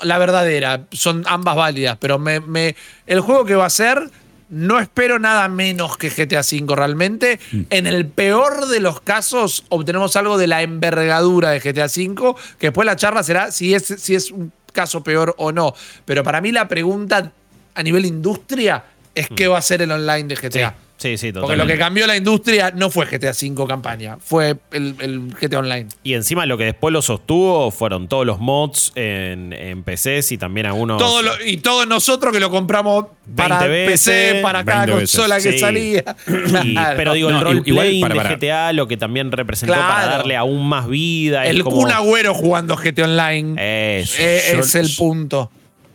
[0.00, 0.86] La verdadera.
[0.90, 2.74] Son ambas válidas, pero me, me,
[3.06, 4.10] el juego que va a ser
[4.48, 7.38] no espero nada menos que GTA V realmente.
[7.52, 7.60] Mm.
[7.70, 12.68] En el peor de los casos, obtenemos algo de la envergadura de GTA V, que
[12.68, 15.74] después la charla será si es, si es un caso peor o no.
[16.04, 17.32] Pero para mí la pregunta
[17.74, 18.84] a nivel industria
[19.14, 19.34] es mm.
[19.34, 20.70] qué va a ser el online de GTA.
[20.70, 21.40] Sí, sí, totalmente.
[21.40, 25.86] Porque lo que cambió la industria no fue GTA V campaña, fue el, GTA Online.
[26.02, 30.38] Y encima lo que después lo sostuvo fueron todos los mods en, en PCs y
[30.38, 31.02] también algunos.
[31.46, 33.06] y todos nosotros que lo compramos
[33.36, 36.04] para PC, para cada consola que salía.
[36.96, 41.46] pero digo, el roleplay de GTA, lo que también representó para darle aún más vida.
[41.46, 44.00] El Kun Agüero jugando GTA Online.
[44.00, 44.16] Eso.
[44.18, 45.50] Es, el punto.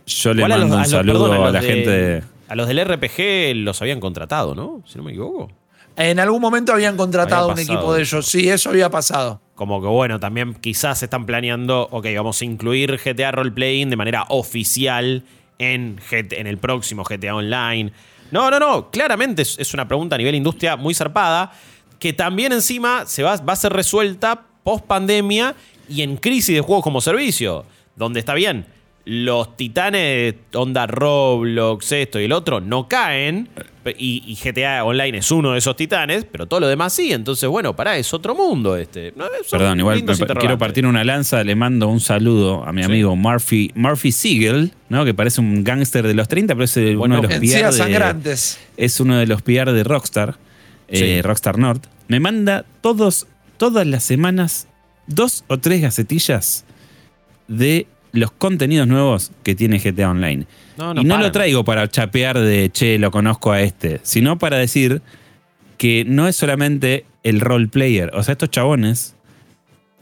[0.06, 2.24] Yo le mando un saludo a, la gente de
[2.54, 4.84] a los del RPG los habían contratado, ¿no?
[4.86, 5.52] Si no me equivoco.
[5.96, 8.28] En algún momento habían contratado un equipo de ellos.
[8.28, 9.42] Sí, eso había pasado.
[9.56, 14.26] Como que bueno, también quizás están planeando, ok, vamos a incluir GTA Roleplaying de manera
[14.30, 15.24] oficial
[15.58, 17.92] en, en el próximo GTA Online.
[18.30, 21.54] No, no, no, claramente es, una pregunta a nivel industria muy zarpada,
[21.98, 25.56] que también encima se va, va a ser resuelta post pandemia
[25.90, 27.66] y en crisis de juegos como servicio,
[27.96, 28.68] donde está bien,
[29.06, 33.50] los titanes, onda Roblox, esto y el otro, no caen.
[33.98, 37.12] Y, GTA Online es uno de esos titanes, pero todo lo demás sí.
[37.12, 39.14] Entonces, bueno, pará, es otro mundo este.
[39.52, 40.06] Perdón, igual
[40.40, 41.44] quiero partir una lanza.
[41.44, 45.04] Le mando un saludo a mi amigo Murphy, Murphy Siegel, ¿no?
[45.04, 48.38] que parece un gángster de los 30, pero es uno de los PR de,
[48.78, 50.38] es uno de los PR de Rockstar,
[50.88, 51.86] eh, Rockstar North.
[52.08, 53.28] Me manda todos,
[53.58, 54.68] todas las semanas
[55.08, 56.64] dos o tres gacetillas
[57.50, 60.46] de los contenidos nuevos que tiene GTA Online.
[60.96, 65.02] y no lo traigo para chapear de, che, lo conozco a este, sino para decir
[65.78, 68.12] que no es solamente el role player.
[68.14, 69.16] O sea, estos chabones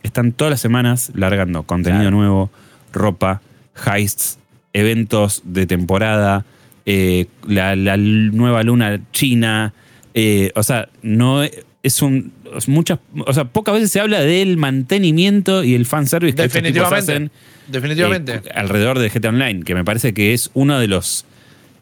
[0.03, 2.51] están todas las semanas largando contenido nuevo,
[2.91, 3.41] ropa,
[3.85, 4.39] heists,
[4.73, 6.45] eventos de temporada,
[6.85, 9.73] eh, la, nueva luna china.
[10.13, 11.43] Eh, o sea, no
[11.83, 12.31] es un.
[12.67, 16.91] Muchas, o sea, pocas veces se habla del mantenimiento y el fanservice que estos tipos
[16.91, 17.31] hacen.
[17.67, 18.35] Definitivamente.
[18.35, 21.25] Eh, alrededor de GTA Online, que me parece que es uno de los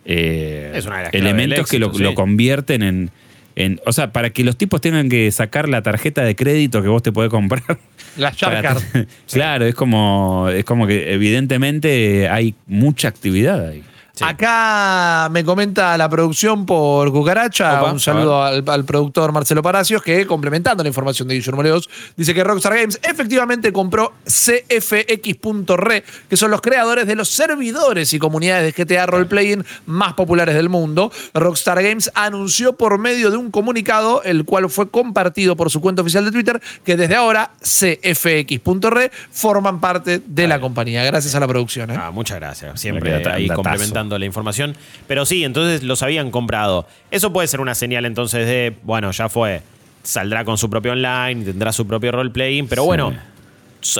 [0.06, 3.12] elementos que lo, convierten en,
[3.56, 6.88] en, O sea, para que los tipos tengan que sacar la tarjeta de crédito que
[6.88, 7.80] vos te podés comprar.
[8.18, 8.82] La Shark
[9.32, 13.84] Claro, es como, es como que evidentemente hay mucha actividad ahí.
[14.22, 17.84] Acá me comenta la producción por Cucaracha.
[17.84, 22.44] un saludo al, productor Marcelo Palacios, que complementando la información de Guillermo Leos, dice que
[22.44, 28.84] Rockstar Games efectivamente compró CFX.re, que son los creadores de los servidores y comunidades de
[28.84, 31.12] GTA Roleplaying más populares del mundo.
[31.34, 36.02] Rockstar Games anunció por medio de un comunicado, el cual fue compartido por su cuenta
[36.02, 41.04] oficial de Twitter, que desde ahora CFX.re forman parte de la compañía.
[41.04, 41.92] Gracias a la producción.
[41.92, 41.98] ¿eh?
[41.98, 42.80] Ah, muchas gracias.
[42.80, 44.76] Siempre ahí complementando la información.
[45.08, 46.88] Pero sí, entonces los habían comprado.
[47.12, 49.62] Eso puede ser una señal entonces de, bueno, ya fue.
[50.04, 53.14] Saldrá con su propio online, tendrá su propio roleplaying, pero bueno,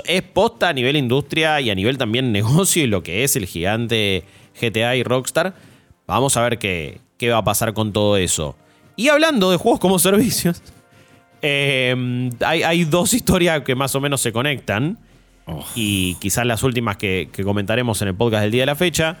[0.04, 3.46] es posta a nivel industria y a nivel también negocio y lo que es el
[3.46, 4.24] gigante
[4.60, 5.54] GTA y Rockstar.
[6.06, 8.56] Vamos a ver qué, qué va a pasar con todo eso.
[8.96, 10.62] Y hablando de juegos como servicios,
[11.42, 14.98] eh, hay, dos historias que más o menos se conectan.
[15.46, 15.64] Oh.
[15.74, 19.16] Y quizás las últimas que, que, comentaremos en el podcast del día de la fecha.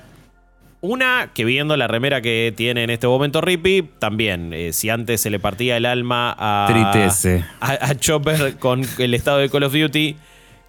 [0.82, 5.20] Una, que viendo la remera que tiene en este momento Rippy, también, eh, si antes
[5.20, 6.66] se le partía el alma a,
[7.60, 10.16] a, Chopper con el estado de Call of Duty,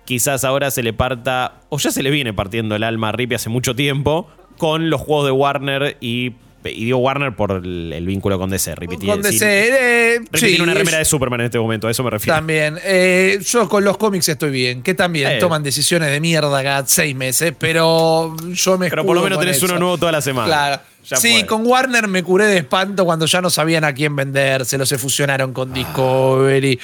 [0.03, 3.35] quizás ahora se le parta, o ya se le viene partiendo el alma a Rippy
[3.35, 6.33] hace mucho tiempo, con los juegos de Warner y
[6.63, 8.75] y digo Warner por el, vínculo con DC.
[9.05, 10.15] con DC.
[10.15, 12.35] Eh, tiene una remera de Superman en este momento, a eso me refiero.
[12.35, 12.77] También.
[12.83, 15.39] Eh, yo con los cómics estoy bien, que también eh.
[15.39, 19.61] toman decisiones de mierda cada seis meses, pero yo me Pero por lo menos tenés
[19.63, 20.47] uno nuevo toda la semana.
[20.47, 20.81] Claro.
[21.19, 24.77] sí, con Warner me curé de espanto cuando ya no sabían a quién vender, se
[24.77, 26.79] los se fusionaron con Discovery.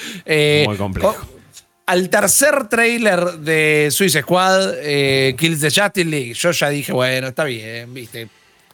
[0.66, 1.16] Muy complejo.
[1.86, 4.72] al tercer trailer de Suicide Squad,
[5.36, 8.28] Kills the Justice League, yo ya dije, bueno, está bien, viste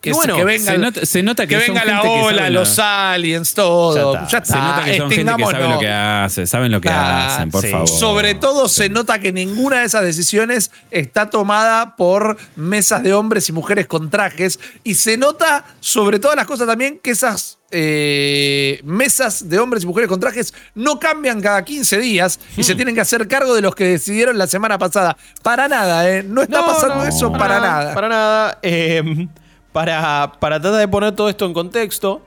[0.05, 0.73] que, bueno, que venga,
[1.03, 4.13] se, nota, que, venga la ola, los aliens, todo.
[4.29, 4.45] Ya está.
[4.45, 7.67] Se nota que son gente que saben lo que hace, saben lo que hacen, por
[7.67, 7.89] favor.
[7.89, 13.49] Sobre todo se nota que ninguna de esas decisiones está tomada por mesas de hombres
[13.49, 14.61] y mujeres con trajes.
[14.85, 19.87] Y se nota, sobre todas las cosas también, que esas eh, mesas de hombres y
[19.87, 22.77] mujeres con trajes no cambian cada 15 días y se hmm.
[22.77, 25.17] tienen que hacer cargo de los que decidieron la semana pasada.
[25.43, 26.23] Para nada, ¿eh?
[26.23, 27.95] No está pasando eso para, nada.
[27.95, 28.59] Para nada.
[28.61, 29.29] Eh,
[29.75, 32.23] para, para tratar de poner todo esto en contexto,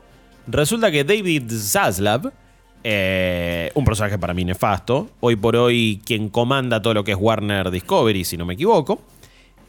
[0.48, 2.34] resulta que David Zaslav,
[2.84, 7.18] eh, un personaje para mí nefasto, hoy por hoy quien comanda todo lo que es
[7.18, 9.02] Warner Discovery, si no me equivoco,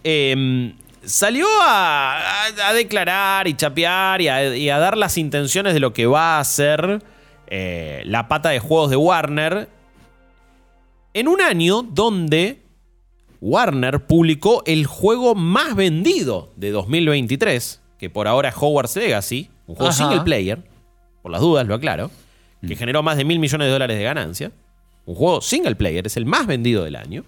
[0.02, 0.74] em,
[1.05, 6.44] salió a, declarar y chapear y a, dar las intenciones de lo que va a
[6.44, 7.00] ser
[7.46, 9.68] eh, la pata de juegos de Warner
[11.14, 12.60] en un año donde
[13.40, 19.77] Warner publicó el juego más vendido de 2023, que por ahora es Hogwarts Legacy, un
[19.77, 20.62] juego single player,
[21.23, 22.10] por las dudas lo aclaro,
[22.66, 22.78] que mm.
[22.78, 24.52] generó más de mil millones de dólares de ganancia.
[25.06, 27.24] Un juego single player, es el más vendido del año.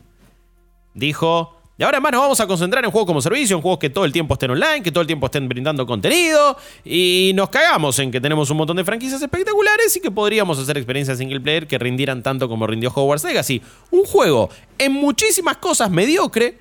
[0.95, 3.89] Dijo, y ahora más nos vamos a concentrar en juegos como servicio, en juegos que
[3.89, 6.55] todo el tiempo estén online, que todo el tiempo estén brindando contenido.
[6.85, 10.77] Y nos cagamos en que tenemos un montón de franquicias espectaculares y que podríamos hacer
[10.77, 13.63] experiencias single player que rindieran tanto como rindió Hogwarts Legacy.
[13.93, 16.59] Un juego en muchísimas cosas mediocre,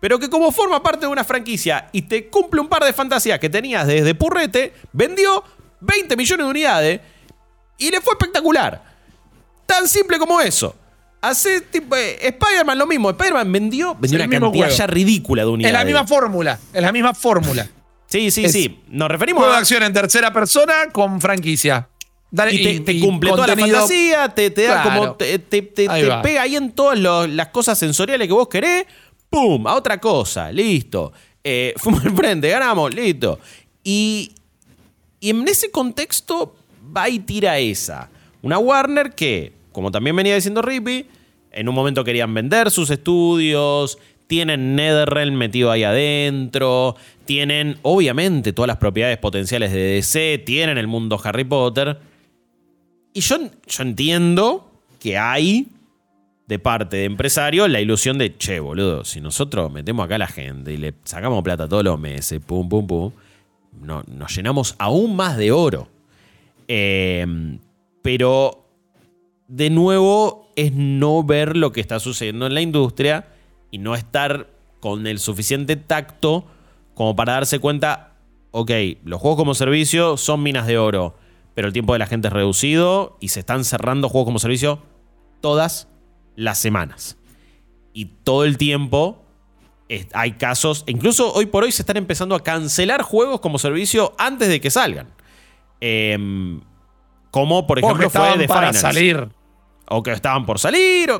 [0.00, 3.38] pero que como forma parte de una franquicia y te cumple un par de fantasías
[3.38, 5.44] que tenías desde Purrete, vendió
[5.80, 7.00] 20 millones de unidades
[7.76, 8.82] y le fue espectacular.
[9.66, 10.74] Tan simple como eso.
[11.22, 11.94] Hace tipo.
[11.94, 13.10] Eh, Spider-Man lo mismo.
[13.10, 15.72] Spider-Man vendió, vendió una cantidad ya ridícula de unidades.
[15.72, 16.58] Es la misma fórmula.
[16.72, 17.68] Es la misma fórmula.
[18.06, 18.80] Sí, sí, sí.
[18.88, 19.56] Nos referimos juego a.
[19.56, 21.88] de acción en tercera persona con franquicia.
[22.28, 25.12] Dale, y te, cumple toda la fantasía, te, da como.
[25.14, 28.86] Te, pega ahí en todas las cosas sensoriales que vos querés.
[29.30, 29.66] ¡Pum!
[29.66, 30.50] A otra cosa.
[30.50, 31.12] Listo.
[31.44, 33.38] Eh, fuimos al frente, ganamos, listo.
[33.84, 34.32] Y,
[35.20, 36.56] y en ese contexto
[36.94, 38.10] va y tira esa.
[38.42, 41.06] Una Warner que como también venía diciendo Rippy,
[41.50, 46.96] en un momento querían vender sus estudios, tienen NetherRealm metido ahí adentro,
[47.26, 51.98] tienen obviamente todas las propiedades potenciales de DC, tienen el mundo Harry Potter.
[53.12, 53.36] Y yo,
[53.66, 55.66] yo entiendo que hay
[56.46, 60.26] de parte de empresarios la ilusión de, che, boludo, si nosotros metemos acá a la
[60.26, 63.12] gente y le sacamos plata todos los meses, pum, pum, pum,
[63.80, 65.88] no, nos llenamos aún más de oro.
[66.68, 67.26] Eh,
[68.02, 68.61] pero
[69.52, 73.28] de nuevo es no ver lo que está sucediendo en la industria
[73.70, 74.48] y no estar
[74.80, 76.46] con el suficiente tacto
[76.94, 78.14] como para darse cuenta,
[78.50, 78.70] ok,
[79.04, 81.16] los juegos como servicio son minas de oro,
[81.52, 84.78] pero el tiempo de la gente es reducido y se están cerrando juegos como servicio
[85.42, 85.86] todas
[86.34, 87.18] las semanas.
[87.92, 89.22] Y todo el tiempo
[90.14, 94.48] hay casos, incluso hoy por hoy se están empezando a cancelar juegos como servicio antes
[94.48, 95.08] de que salgan.
[95.78, 96.62] Em,
[97.30, 99.28] como por ejemplo fue de para salir.
[99.92, 101.10] O que estaban por salir,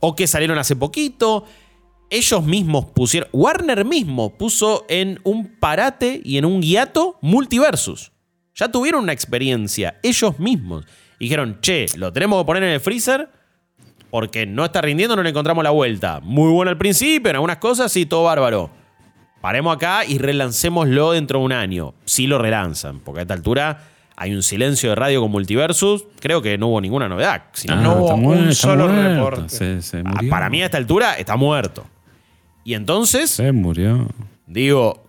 [0.00, 1.44] o, que salieron hace poquito.
[2.10, 3.28] Ellos mismos pusieron.
[3.32, 8.12] Warner mismo puso en un parate y en un hiato multiversus.
[8.54, 10.84] Ya tuvieron una experiencia, ellos mismos.
[11.18, 13.30] Dijeron, che, lo tenemos que poner en el freezer
[14.10, 16.20] porque no está rindiendo, no le encontramos la vuelta.
[16.22, 18.70] Muy bueno al principio, en algunas cosas sí, todo bárbaro.
[19.40, 21.94] Paremos acá y relancémoslo dentro de un año.
[22.04, 26.06] Sí lo relanzan, porque a esta altura hay un silencio de radio con Multiversus.
[26.20, 27.44] Creo que no hubo ninguna novedad.
[27.68, 29.78] Ah, no hubo un solo reporte.
[30.04, 31.86] Ah, para mí a esta altura está muerto.
[32.64, 33.30] Y entonces...
[33.30, 34.08] Se murió.
[34.46, 35.06] Digo,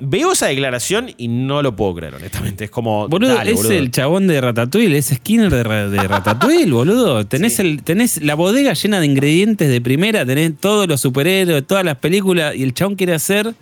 [0.00, 2.64] Veo esa declaración y no lo puedo creer, honestamente.
[2.64, 3.06] Es como.
[3.08, 5.62] Boludo, es el chabón de Ratatouille, es Skinner de,
[6.08, 7.24] Ratatouille, boludo.
[7.26, 11.84] Tenés, el, tenés la bodega llena de ingredientes de primera, tenés todos los superhéroes, todas
[11.84, 13.54] las películas, y el chabón quiere hacer.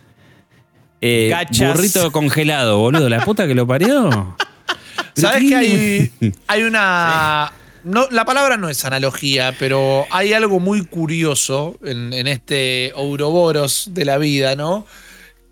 [1.01, 3.09] Eh, burrito congelado, boludo.
[3.09, 4.37] La puta que lo parió.
[5.15, 6.13] ¿Sabes que hay,
[6.47, 7.53] hay una.
[7.83, 13.89] No, la palabra no es analogía, pero hay algo muy curioso en, en este Ouroboros
[13.95, 14.87] de la vida, ¿no?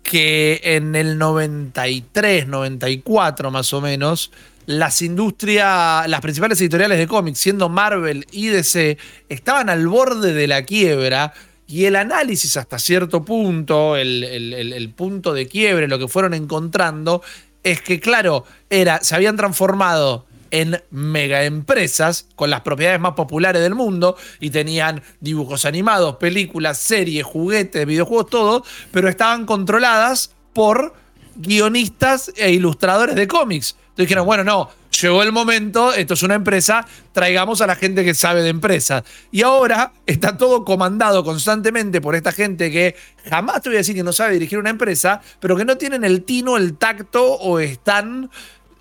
[0.09, 4.31] que en el 93, 94 más o menos,
[4.65, 8.97] las industrias, las principales editoriales de cómics, siendo Marvel y DC,
[9.29, 11.33] estaban al borde de la quiebra
[11.69, 17.21] y el análisis hasta cierto punto, el, punto de quiebre, lo que fueron encontrando,
[17.61, 23.61] es que, claro, era, se habían transformado en mega empresas con las propiedades más populares
[23.61, 30.95] del mundo y tenían dibujos animados, películas, series, juguetes, videojuegos, todo, pero estaban controladas por
[31.35, 33.75] guionistas e ilustradores de cómics.
[34.03, 34.69] Dijeron, bueno, no,
[35.01, 39.03] llegó el momento, esto es una empresa, traigamos a la gente que sabe de empresas.
[39.29, 42.95] Y ahora está todo comandado constantemente por esta gente que
[43.29, 46.05] jamás te voy a decir que no sabe dirigir una empresa, pero que no tienen
[46.05, 48.29] el tino, el tacto o están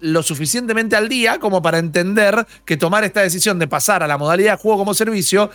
[0.00, 4.18] lo suficientemente al día como para entender que tomar esta decisión de pasar a la
[4.18, 5.50] modalidad juego como servicio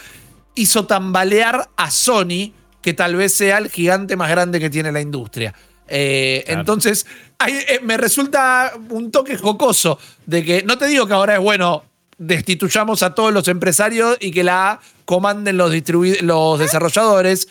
[0.55, 4.99] hizo tambalear a Sony, que tal vez sea el gigante más grande que tiene la
[4.99, 5.53] industria.
[5.87, 7.05] Eh, entonces,
[7.47, 11.83] eh, me resulta un toque jocoso de que, no te digo que ahora es bueno,
[12.17, 15.73] destituyamos a todos los empresarios y que la comanden los,
[16.21, 17.47] los desarrolladores,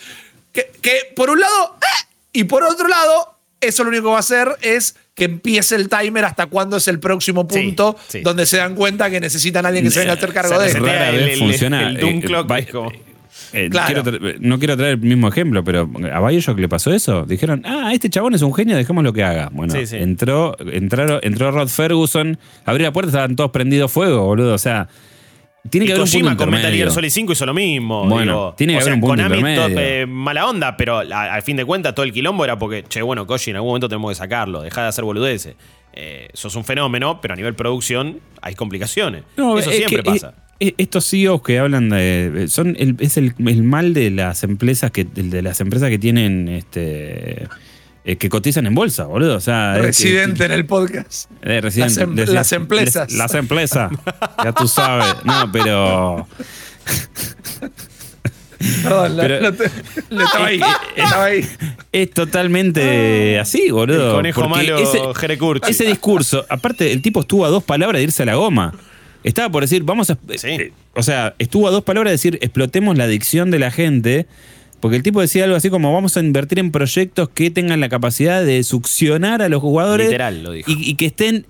[0.51, 4.17] que, que, por un lado, eh, y por otro lado, eso lo único que va
[4.17, 8.57] a hacer es que empiece el timer hasta cuándo es el próximo punto donde se
[8.57, 10.77] dan cuenta que necesitan a alguien que se venga a hacer cargo de eso.
[10.79, 11.89] El, funciona.
[11.89, 12.51] El, Doom Clock.
[12.51, 13.12] Eh,
[14.39, 17.25] no quiero traer el mismo ejemplo, pero a Bioshock le pasó eso.
[17.25, 19.49] Dijeron, ah, este chabón es un genio, dejemos lo que haga.
[19.51, 24.53] Bueno, entró, entró, entró Rod Ferguson, abrió la puerta, estaban todos prendidos fuego, boludo.
[24.53, 24.87] O sea,
[25.69, 28.05] tiene que haber un punto con Metal Gear Solid 5 hizo lo mismo.
[28.05, 29.79] Bueno, tiene que haber un punto Konami intermedio.
[29.79, 33.25] Eh, mala onda, pero al fin de cuentas todo el quilombo era porque, che, bueno,
[33.25, 35.55] Koji, en algún momento tenemos que sacarlo, deja de hacer boludeces.
[35.93, 39.23] Eh, sos un fenómeno, pero a nivel producción hay complicaciones.
[39.37, 40.33] Eso siempre pasa.
[40.77, 42.45] Estos CEOs que hablan de.
[42.49, 47.47] Son es el, el, mal de las empresas que, de las empresas que tienen este
[48.05, 49.37] eh, que cotizan en bolsa, boludo.
[49.37, 51.31] O sea, residente en el podcast.
[51.41, 53.11] Eh, residente, em- las, empresas.
[53.13, 53.91] Las, empresas.
[54.43, 55.23] ya tú sabes.
[55.23, 56.27] No, pero.
[58.81, 60.61] Perdón, estaba, ahí,
[60.95, 61.45] estaba ahí.
[61.91, 64.11] Es totalmente así, boludo.
[64.11, 64.99] El conejo malo, ese,
[65.67, 68.73] ese discurso, aparte, el tipo estuvo a dos palabras de irse a la goma.
[69.23, 70.17] Estaba por decir, vamos a.
[70.43, 74.27] Eh, o sea, estuvo a dos palabras de decir, explotemos la adicción de la gente
[74.83, 77.87] porque el tipo decía algo así como vamos a invertir en proyectos que tengan la
[77.87, 80.07] capacidad de succionar a los jugadores.
[80.07, 80.69] Literal, lo dijo.
[80.69, 81.45] Y, que estén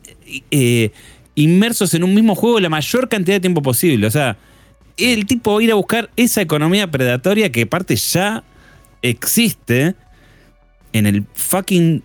[0.52, 0.92] eh,
[1.34, 4.06] inmersos en un mismo juego la mayor cantidad de tiempo posible.
[4.06, 4.38] O sea,
[4.98, 8.44] el tipo ir a buscar esa economía predatoria que aparte ya
[9.02, 9.96] existe
[10.92, 12.04] en el fucking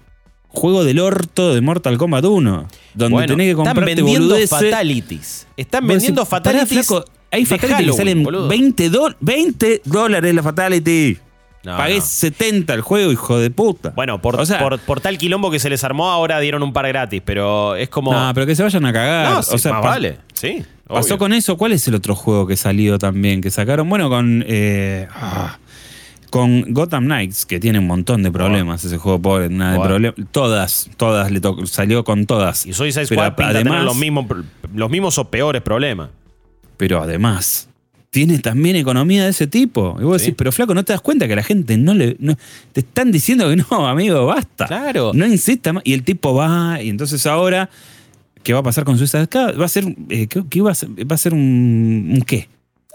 [0.58, 2.68] juego del orto de Mortal Kombat 1.
[2.94, 5.46] Donde tenés que comprarte están vendiendo fatalities.
[5.56, 6.88] Están vendiendo fatalities.
[7.30, 8.90] Hay Fatality que salen 20,
[9.20, 11.18] 20, dólares la Fatality.
[11.62, 13.90] Pagué 70 el juego, hijo de puta.
[13.90, 14.38] Bueno, por,
[14.86, 18.12] por, tal quilombo que se les armó, ahora dieron un par gratis, pero es como.
[18.12, 19.38] No, pero que se vayan a cagar.
[19.38, 20.18] o sea, vale.
[20.32, 20.64] Sí.
[20.86, 21.58] Pasó con eso.
[21.58, 23.42] ¿Cuál es el otro juego que salió también?
[23.42, 24.44] Que sacaron, bueno, con.
[24.46, 25.58] Eh, ah,
[26.30, 30.14] con Gotham Knights, que tiene un montón de problemas ese juego, pobre, nada de problemas.
[30.30, 32.66] Todas, todas le salió con todas.
[32.66, 34.26] Y Suicide Squad además, los mismos,
[34.74, 36.10] los mismos o peores problemas.
[36.76, 37.68] pero además
[38.10, 39.96] tiene también economía de ese tipo.
[40.00, 42.14] Y vos decís, pero flaco, ¿no te das cuenta que la gente no le.
[42.72, 44.66] te están diciendo que no, amigo, basta.
[44.66, 45.12] Claro.
[45.14, 45.82] No insista más.
[45.86, 47.68] Y el tipo va, y entonces ahora,
[48.42, 49.58] ¿qué va a pasar con Squad?
[49.58, 49.84] Va a ser.
[50.08, 50.88] Eh, ¿qué, va a ser?
[50.90, 52.48] ¿Va a ser un, un qué?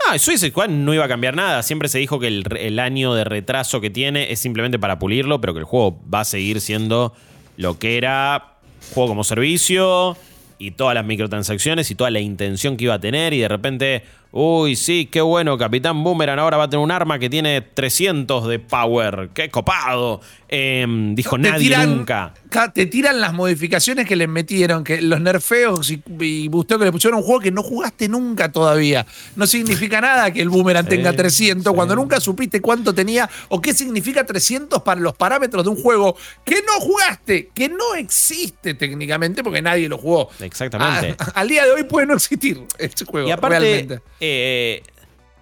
[0.09, 1.63] Ah, Suicide Squad no iba a cambiar nada.
[1.63, 5.39] Siempre se dijo que el, el, año de retraso que tiene es simplemente para pulirlo,
[5.39, 7.13] pero que el juego va a seguir siendo
[7.57, 8.57] lo que era
[8.93, 10.17] juego como servicio
[10.59, 14.03] y todas las microtransacciones y toda la intención que iba a tener y de repente
[14.35, 18.47] Uy, sí, qué bueno, Capitán Boomerang ahora va a tener un arma que tiene 300
[18.47, 19.29] de power.
[19.31, 20.21] ¡Qué copado!
[20.55, 22.31] Em, dijo nadie nunca.
[22.75, 27.19] Te tiran las modificaciones que les metieron, que los nerfeos y, y que le pusieron
[27.19, 29.03] un juego que no jugaste nunca todavía.
[29.35, 33.73] No significa nada que el Boomerang tenga 300 cuando nunca supiste cuánto tenía o qué
[33.73, 36.15] significa 300 para los parámetros de un juego
[36.45, 40.29] que no jugaste, que no existe técnicamente porque nadie lo jugó.
[40.39, 41.15] Exactamente.
[41.33, 43.27] al día de hoy puede no existir este juego.
[43.27, 44.83] Y aparte, eh,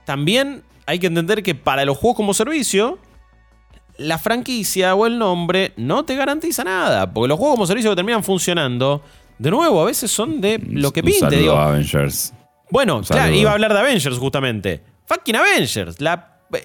[0.06, 2.98] también hay que entender que para los juegos como servicio,
[3.98, 7.14] la franquicia o el nombre no te garantiza nada.
[7.14, 9.04] Porque los juegos como servicio que terminan funcionando,
[9.38, 11.38] de nuevo, a veces son de lo que pinte.
[11.38, 11.54] Digo.
[11.54, 12.34] Avengers.
[12.72, 14.84] Bueno, claro, iba a hablar de Avengers justamente.
[15.06, 15.98] Fucking Avengers.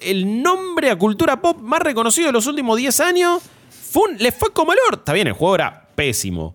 [0.01, 3.43] el nombre a cultura pop más reconocido de los últimos 10 años.
[4.19, 5.01] le fue como el orto.
[5.01, 6.55] Está bien, el juego era pésimo.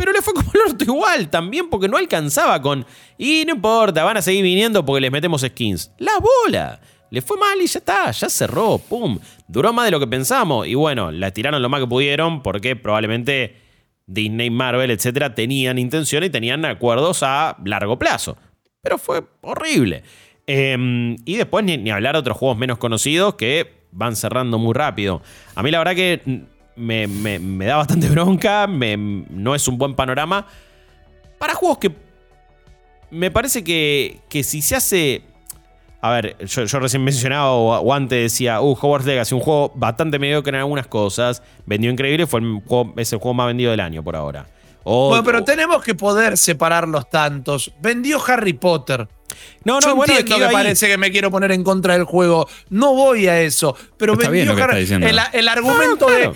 [0.00, 2.86] Pero le fue como el orto igual también porque no alcanzaba con...
[3.18, 5.92] Y no importa, van a seguir viniendo porque les metemos skins.
[5.98, 6.80] La bola.
[7.10, 9.18] Le fue mal y ya está, ya cerró, pum.
[9.46, 10.66] Duró más de lo que pensamos.
[10.66, 13.56] Y bueno, la tiraron lo más que pudieron porque probablemente
[14.06, 18.38] Disney, Marvel, etcétera, tenían intención y tenían acuerdos a largo plazo.
[18.80, 20.02] Pero fue horrible.
[20.46, 24.72] Em, y después ni, ni hablar de otros juegos menos conocidos que van cerrando muy
[24.72, 25.20] rápido.
[25.54, 26.46] A mí la verdad que
[26.80, 30.46] me, da bastante bronca, no es un buen panorama.
[31.38, 31.94] Para juegos que
[33.10, 35.22] me parece que, que si se hace...
[36.02, 40.56] A ver, yo, recién mencionaba o, antes decía, uh, Hogwarts Legacy, un juego bastante mediocre
[40.56, 44.02] en algunas cosas, vendió increíble, fue el juego, es el juego más vendido del año
[44.02, 44.46] por ahora.
[44.82, 47.70] bueno, pero tenemos que poder separar los tantos.
[47.82, 49.08] Vendió Harry Potter.
[49.64, 52.48] No, no, bueno, entiendo que, parece que me quiero poner en contra del juego.
[52.70, 53.76] No voy a eso.
[53.96, 56.32] Pero vendió el, el, argumento de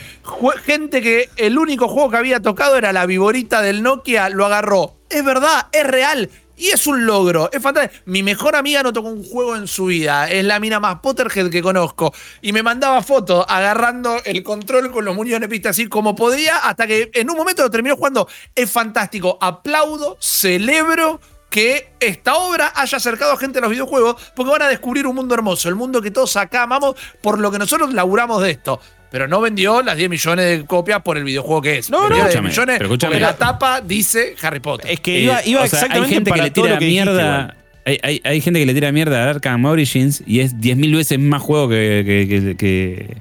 [0.65, 4.97] gente que el único juego que había tocado era la viborita del Nokia, lo agarró.
[5.09, 6.31] Es verdad, es real.
[6.57, 8.03] Y es un logro, es fantástico.
[8.07, 10.31] Mi mejor amiga no tocó un juego en su vida.
[10.31, 12.15] Es la mina más Potterhead que conozco.
[12.43, 16.87] Y me mandaba fotos agarrando el control con los muñones pistas así como podía, hasta
[16.87, 18.29] que en un momento lo terminó jugando.
[18.55, 19.37] Es fantástico.
[19.41, 21.21] Aplaudo, celebro
[21.55, 25.15] que esta obra haya acercado a gente a los videojuegos, porque van a descubrir un
[25.15, 28.81] mundo hermoso, el mundo que todos acá amamos, por lo que nosotros laburamos de esto.
[29.09, 31.91] Pero no vendió las 10 millones de copias por el videojuego que es.
[31.91, 34.91] No, no, 10 millones porque la tapa dice Harry Potter.
[34.91, 37.57] Es que iba, exactamente hay gente que le tira mierda.
[37.87, 41.69] Hay, gente que le tira mierda a Arkham Origins y es 10.000 veces más juego
[41.69, 43.17] que, que,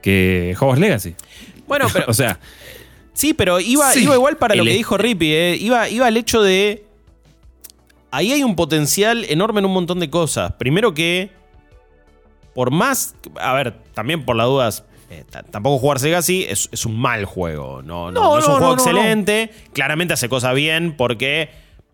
[0.00, 1.16] que, Hogwarts Legacy.
[1.66, 2.04] Bueno, pero.
[2.06, 2.38] o sea.
[3.12, 5.32] Sí, pero iba, iba igual para lo que dijo Rippy.
[5.32, 5.56] Eh.
[5.58, 6.85] Iba, iba al hecho de
[8.16, 10.52] ahí hay un potencial enorme en un montón de cosas.
[10.52, 11.30] Primero que,
[12.54, 16.98] por más, a ver, también por las dudas, eh, tampoco jugar Legacy es, es un
[16.98, 17.82] mal juego.
[17.82, 19.50] No, no, es un juego excelente.
[19.74, 21.50] Claramente hace cosas bien porque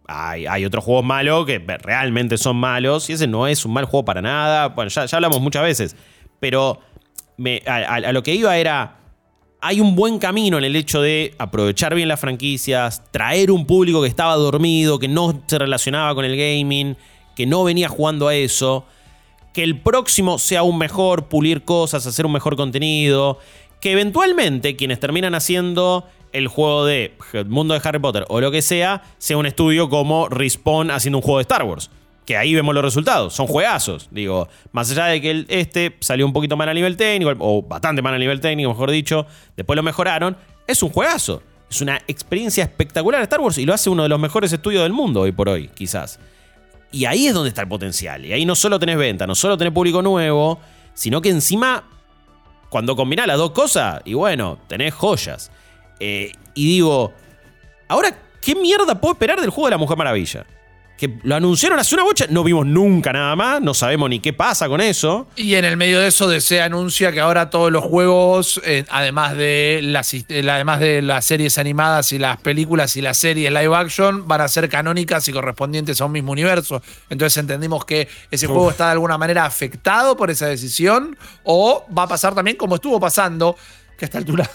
[0.07, 3.11] hay, hay, otros juegos malos que realmente son malos.
[3.11, 4.69] Y ese no es un mal juego para nada.
[4.69, 5.97] Bueno, ya, hablamos muchas veces.
[6.39, 6.79] Pero
[7.67, 9.02] a lo que iba era
[9.65, 14.03] hay un buen camino en el hecho de aprovechar bien las franquicias, traer un público
[14.03, 16.97] que estaba dormido, que no se relacionaba con el gaming,
[17.37, 18.85] que no venía jugando a eso,
[19.55, 23.39] que el próximo sea aún mejor, pulir cosas, hacer un mejor contenido,
[23.81, 27.15] que eventualmente quienes terminan haciendo el juego de
[27.47, 31.23] mundo de Harry Potter o lo que sea, sea un estudio como Respawn haciendo un
[31.23, 31.89] juego de Star Wars
[32.25, 34.09] que ahí vemos los resultados, son juegazos.
[34.11, 38.03] Digo, más allá de que este salió un poquito mal a nivel técnico, o bastante
[38.03, 39.27] mal a nivel técnico, mejor dicho,
[39.57, 40.37] después lo mejoraron,
[40.67, 41.43] es un juegazo.
[41.69, 44.93] Es una experiencia espectacular Star Wars y lo hace uno de los mejores estudios del
[44.93, 46.19] mundo hoy por hoy, quizás.
[46.91, 48.27] Y ahí es donde está el potencial.
[48.27, 50.61] Y ahí no solo tenés venta, no solo tenés público nuevo,
[50.93, 51.85] sino que encima,
[52.69, 55.51] cuando combinás las dos cosas, y bueno, tenés joyas.
[55.99, 57.15] Eh, y digo,
[57.89, 60.45] ahora, ¿qué mierda puedo esperar del juego de la Mujer Maravilla?
[60.97, 64.33] Que lo anunciaron hace una bocha, no vimos nunca nada más, no sabemos ni qué
[64.33, 65.27] pasa con eso.
[65.37, 69.37] Y en el medio de eso se anuncia que ahora todos los juegos, eh, además,
[69.37, 73.75] de las, eh, además de las series animadas y las películas y las series live
[73.75, 76.83] action, van a ser canónicas y correspondientes a un mismo universo.
[77.11, 82.05] Entonces entendimos que ese juego está de alguna manera afectado por esa decisión o va
[82.05, 83.57] a pasar también como estuvo pasando,
[83.97, 84.49] que a esta altura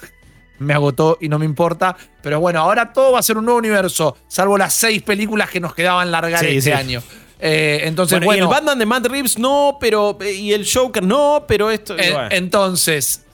[0.59, 1.95] me agotó y no me importa.
[2.21, 5.59] Pero bueno, ahora todo va a ser un nuevo universo, salvo las seis películas que
[5.59, 7.01] nos quedaban largar este año.
[7.39, 10.17] Eh, entonces, bueno, Y el Batman de Matt Reeves no, pero.
[10.21, 11.95] Y el Joker no, pero esto.
[12.31, 13.25] Entonces,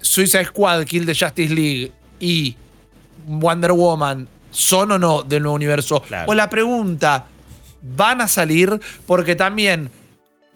[0.00, 2.56] Suicide Squad, Kill the Justice League y
[3.26, 6.02] Wonder Woman son o no del nuevo universo.
[6.26, 7.26] O la pregunta,
[7.82, 8.80] ¿van a salir?
[9.06, 9.90] Porque también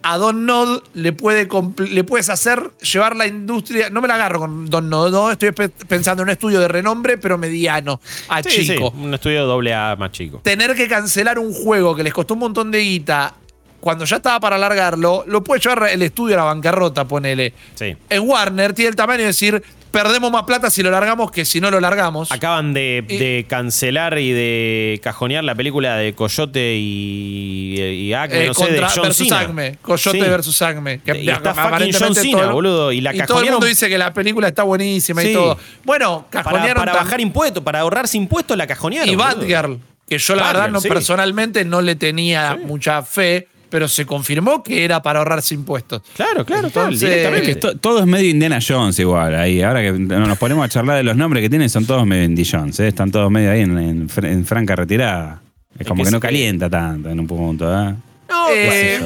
[0.03, 1.49] a Don Nod le, puede
[1.89, 3.91] le puedes hacer llevar la industria.
[3.91, 7.19] No me la agarro con Don Nod, no, estoy pensando en un estudio de renombre,
[7.19, 8.93] pero mediano, a chico.
[8.97, 10.41] un estudio doble A más chico.
[10.43, 13.35] Tener que cancelar un juego que les costó un montón de guita
[13.83, 17.53] cuando ya estaba para alargarlo, lo puede llevar el estudio a la bancarrota, ponele.
[17.75, 17.97] Sí.
[18.09, 19.61] En Warner tiene el tamaño de decir,
[19.93, 22.33] perdemos más plata si lo largamos que si no lo largamos.
[22.33, 28.55] Acaban de, cancelar y de cajonear la película de Coyote y, y Acme, eh, no
[28.55, 29.79] sé, de John versus Acme.
[29.81, 31.01] Coyote versus Acme.
[31.01, 32.91] Que y está fucking John Cena, boludo.
[32.91, 35.59] Y, la y todo el mundo dice que la película está buenísima y todo.
[35.85, 36.83] Bueno, cajonearon.
[36.83, 39.09] Para, bajar impuestos, para ahorrarse impuestos, la cajonearon.
[39.09, 39.79] Y Batgirl,
[40.09, 44.85] que yo la verdad no, personalmente no le tenía mucha fe pero se confirmó que
[44.85, 46.03] era para ahorrarse impuestos.
[46.15, 49.35] Claro, claro, Entonces, todo es medio Indiana Jones igual.
[49.35, 52.25] Ahí, ahora que nos ponemos a charlar de los nombres que tienen, son todos medio
[52.25, 52.79] Indiana Jones.
[52.81, 52.89] ¿eh?
[52.89, 55.41] Están todos medio ahí en, franca retirada.
[55.79, 57.65] Es como que, no calienta tanto en un punto.
[57.67, 57.95] ¿eh?
[58.29, 59.01] No, eh,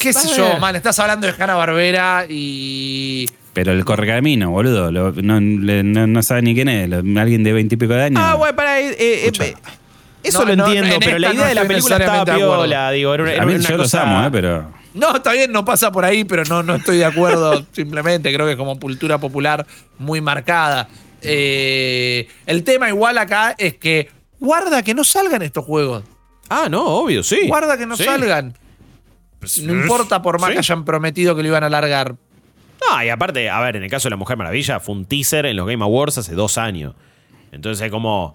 [0.00, 0.74] ¿Qué, sé yo, man?
[0.74, 3.28] Estás hablando de Hanna Barbera y.
[3.52, 4.90] Pero el correcamino, boludo.
[4.90, 6.90] no, no, sabe ni quién es.
[6.90, 8.22] alguien de veintipico de años.
[8.24, 8.80] Ah, bueno, para.
[8.80, 9.30] Eh,
[10.22, 13.76] eso lo entiendo, pero la idea de la película estaba piola, digo, era, una, yo
[13.76, 14.02] cosa...
[14.02, 14.30] amo, ¿eh?
[14.30, 14.72] pero...
[14.94, 17.64] No, está bien, no pasa por ahí, pero no, no estoy de acuerdo.
[17.72, 19.66] simplemente creo que es como cultura popular
[19.98, 20.88] muy marcada.
[21.22, 26.04] Eh, el tema igual acá es que guarda que no salgan estos juegos.
[26.48, 27.48] Ah, no, obvio, sí.
[27.48, 28.54] Guarda que no salgan.
[29.38, 32.14] Pues, no importa por más que hayan prometido que lo iban a largar.
[32.90, 35.46] No, y aparte, a ver, en el caso de la Mujer Maravilla, fue un teaser
[35.46, 36.94] en los Game Awards hace dos años.
[37.52, 38.34] Entonces, como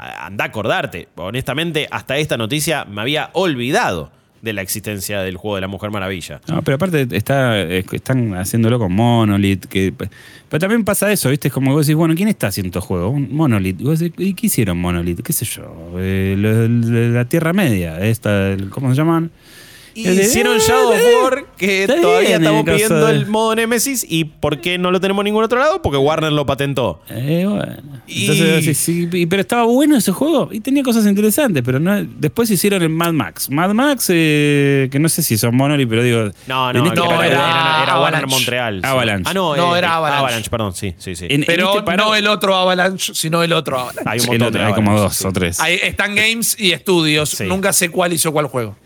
[0.00, 1.08] anda a acordarte.
[1.16, 4.10] Honestamente, hasta esta noticia me había olvidado
[4.42, 6.40] de la existencia del juego de la Mujer Maravilla.
[6.48, 9.66] No, pero aparte está, están haciéndolo con Monolith.
[9.66, 11.48] Que, pero también pasa eso, ¿viste?
[11.48, 13.20] Es como vos decís, bueno, ¿quién está haciendo estos juegos?
[13.20, 13.80] Monolith.
[14.18, 15.20] ¿Y qué hicieron Monolith?
[15.22, 15.92] ¿Qué sé yo?
[15.98, 16.36] Eh,
[17.12, 19.30] la Tierra Media, esta, ¿cómo se llaman?
[19.94, 24.04] Hicieron Shadow of War, que todavía estamos pidiendo el modo Nemesis.
[24.08, 25.82] ¿Y por qué no lo tenemos en ningún otro lado?
[25.82, 27.00] Porque Warner lo patentó.
[27.08, 27.46] Eh,
[29.28, 33.12] pero estaba bueno ese juego y tenía cosas interesantes, pero no, después hicieron el Mad
[33.12, 33.50] Max.
[33.50, 36.30] Mad Max, eh, que no sé si son Monolith, pero digo.
[36.46, 38.80] No, no, este no era, Warner Montreal.
[38.84, 39.30] Avalanche.
[39.30, 40.20] Ah, no, no eh, era Avalanche.
[40.20, 41.28] Avalanche, perdón, sí, sí, sí.
[41.46, 44.10] pero este no el otro Avalanche, sino el otro Avalanche.
[44.10, 45.58] Hay un montón Hay como dos o tres.
[45.82, 47.40] Están games y estudios.
[47.42, 48.76] Nunca sé cuál hizo cuál juego.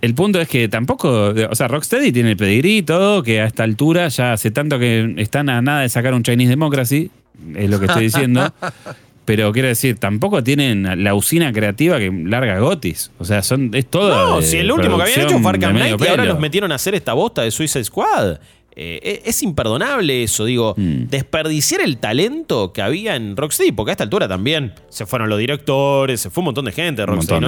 [0.00, 3.46] El punto es que tampoco, o sea, Rocksteady tiene el pedigrí y todo, que a
[3.46, 7.10] esta altura ya hace tanto que están a nada de sacar un Chinese Democracy,
[7.54, 8.52] es lo que estoy diciendo.
[9.26, 13.10] pero quiero decir, tampoco tienen la usina creativa que larga Gotis.
[13.18, 14.36] O sea, son, es todo.
[14.36, 16.76] No, si el último que habían hecho fue Arkham Knight y ahora los metieron a
[16.76, 18.38] hacer esta bosta de Suicide Squad.
[18.78, 21.06] Eh, es imperdonable eso, digo, mm.
[21.08, 25.38] desperdiciar el talento que había en Rocksteady, porque a esta altura también se fueron los
[25.38, 27.40] directores, se fue un montón de gente de Rocksteady.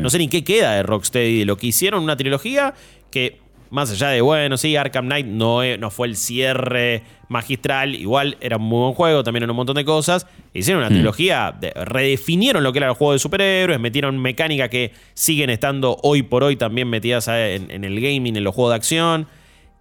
[0.00, 2.74] No, sé, ni qué queda de Rocksteady, lo que hicieron una trilogía
[3.10, 3.40] que,
[3.70, 8.56] más allá de, bueno, sí, Arkham Knight no, no fue el cierre magistral, igual era
[8.56, 10.28] un muy buen juego, también en un montón de cosas.
[10.54, 10.94] Hicieron una mm.
[10.94, 16.22] trilogía, redefinieron lo que era el juego de superhéroes, metieron mecánica que siguen estando hoy
[16.22, 19.26] por hoy también metidas en, en el gaming, en los juegos de acción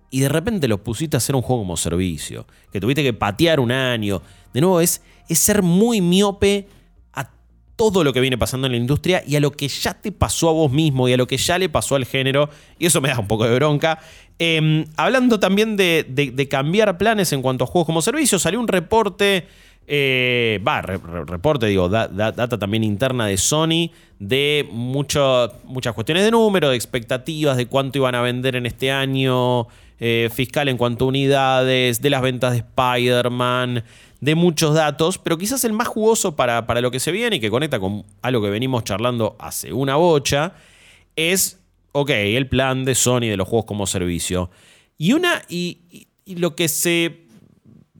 [0.09, 3.59] y de repente los pusiste a hacer un juego como servicio, que tuviste que patear
[3.59, 4.21] un año.
[4.53, 6.67] De nuevo, es, es ser muy miope
[7.13, 7.29] a
[7.75, 10.49] todo lo que viene pasando en la industria y a lo que ya te pasó
[10.49, 12.49] a vos mismo y a lo que ya le pasó al género.
[12.79, 13.99] Y eso me da un poco de bronca.
[14.39, 19.45] Em, hablando también de, cambiar planes en cuanto a juegos como servicio, salió un reporte.
[19.89, 23.89] Eh, va, reporte, digo, data también interna de Sony
[24.19, 25.51] de muchas
[25.93, 29.67] cuestiones de número, de expectativas, de cuánto iban a vender en este año
[29.99, 33.83] eh, fiscal en cuanto a unidades, de las ventas de Spider-Man,
[34.21, 37.39] de muchos datos, pero quizás el más jugoso para, para, lo que se viene y
[37.39, 40.53] que conecta con algo que venimos charlando hace una bocha,
[41.15, 41.59] es,
[41.91, 44.49] ok, el plan de Sony de los juegos como servicio.
[44.97, 47.25] Y una, y, lo que se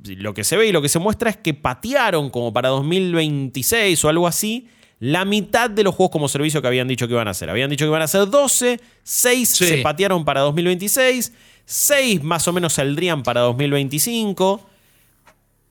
[0.04, 4.06] lo que se ve y lo que se muestra es que patearon como para 2026
[4.06, 4.68] o algo así
[5.00, 7.50] la mitad de los juegos como servicio que habían dicho que iban a hacer.
[7.50, 11.34] Habían dicho que iban a ser 12, 6 se patearon para 2026
[11.68, 14.66] 6 más o menos saldrían para 2025.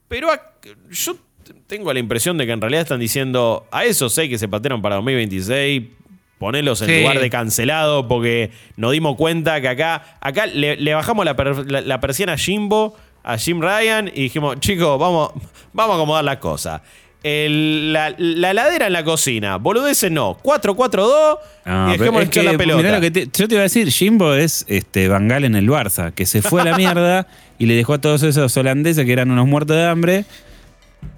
[0.08, 0.28] Pero
[0.90, 1.16] yo
[1.66, 4.82] tengo la impresión de que en realidad están diciendo a esos 6 que se patearon
[4.82, 5.84] para 2026,
[6.38, 12.00] ponelos en lugar de cancelado porque nos dimos cuenta que acá, acá le, bajamos la,
[12.00, 12.94] persiana a Jimbo,
[13.24, 15.30] a Jim Ryan y dijimos, chicos, vamos,
[15.72, 16.38] vamos a acomodar la
[17.22, 19.56] la, la, ladera en la cocina.
[19.56, 20.38] Boludeces no.
[20.42, 21.38] 4-4-2
[21.88, 23.00] y dejemos echar la pelota.
[23.00, 26.62] yo te iba a decir, Jimbo es este, Bangal en el Barça, que se fue
[26.62, 27.26] a la mierda
[27.58, 30.24] y le dejó a todos esos holandeses que eran unos muertos de hambre.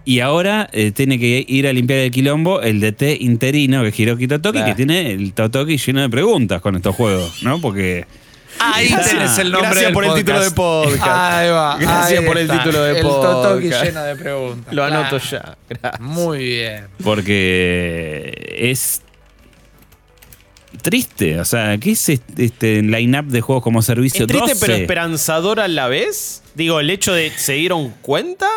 [0.04, 4.00] Y ahora eh, tiene que ir a limpiar el quilombo el DT interino, que es
[4.00, 7.60] Hiroki Totoki, que tiene el Totoki lleno de preguntas con estos juegos, ¿no?
[7.60, 8.06] Porque
[8.60, 11.06] Ahí tenés el nombre Gracias por el título de podcast.
[11.06, 11.76] Ahí va.
[11.78, 13.62] Gracias por el título de podcast.
[13.62, 14.74] El Totoki lleno de preguntas.
[14.74, 15.56] Lo anoto ya.
[15.68, 16.00] Gracias.
[16.00, 16.86] Muy bien.
[17.02, 19.02] Porque es
[20.82, 21.40] triste.
[21.40, 24.26] O sea, ¿qué es este, este line-up de juegos como servicio?
[24.26, 26.42] Es triste pero esperanzador a la vez.
[26.54, 28.48] Digo, el hecho de se dieron cuenta.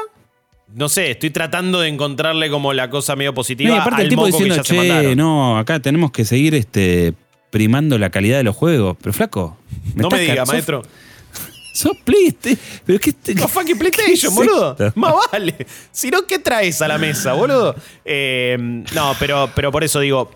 [0.73, 3.69] No sé, estoy tratando de encontrarle como la cosa medio positiva.
[3.72, 7.14] No, y aparte el tipo diciendo, che, no, acá tenemos que seguir este
[7.52, 8.98] primando la calidad de los juegos.
[8.99, 9.57] Pero flaco.
[9.94, 10.82] no me diga, maestro.
[11.73, 12.60] Sos PlayStation.
[12.86, 14.76] Pero qué no fucking PlayStation, boludo.
[14.95, 15.68] Más vale.
[15.91, 17.76] Si no, ¿qué traes a la mesa, boludo?
[18.03, 20.32] Eh, no, pero, pero por eso digo.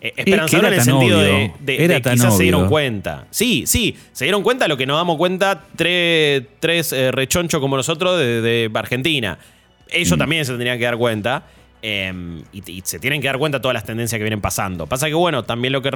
[0.00, 3.26] Eh, esperanzador en el sentido de, de, quizás se dieron cuenta.
[3.30, 7.76] Sí, sí, se dieron cuenta lo que nos damos cuenta tres, tres eh, rechonchos como
[7.76, 9.38] nosotros de, Argentina.
[9.88, 10.18] Ellos mm.
[10.18, 11.44] también se tendrían que dar cuenta.
[11.86, 14.86] Em, y, se tienen que dar cuenta de todas las tendencias que vienen pasando.
[14.86, 15.90] Pasa que, bueno, también lo que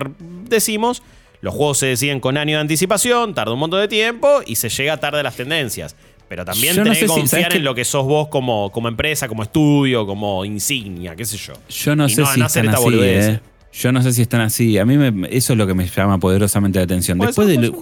[0.46, 1.02] decimos,
[1.40, 4.68] los juegos se deciden con año de anticipación, tarda un montón de tiempo y se
[4.68, 5.96] llega tarde a las tendencias.
[6.28, 10.06] Pero también tenés que confiar en lo que sos vos como, como empresa, como estudio,
[10.06, 11.54] como insignia, qué sé yo.
[11.70, 13.40] Yo no sé si están así, eh.
[13.72, 14.76] Yo no sé si están así.
[14.76, 17.18] A mí eso es lo que me llama poderosamente la atención.
[17.18, 17.72] Después, del,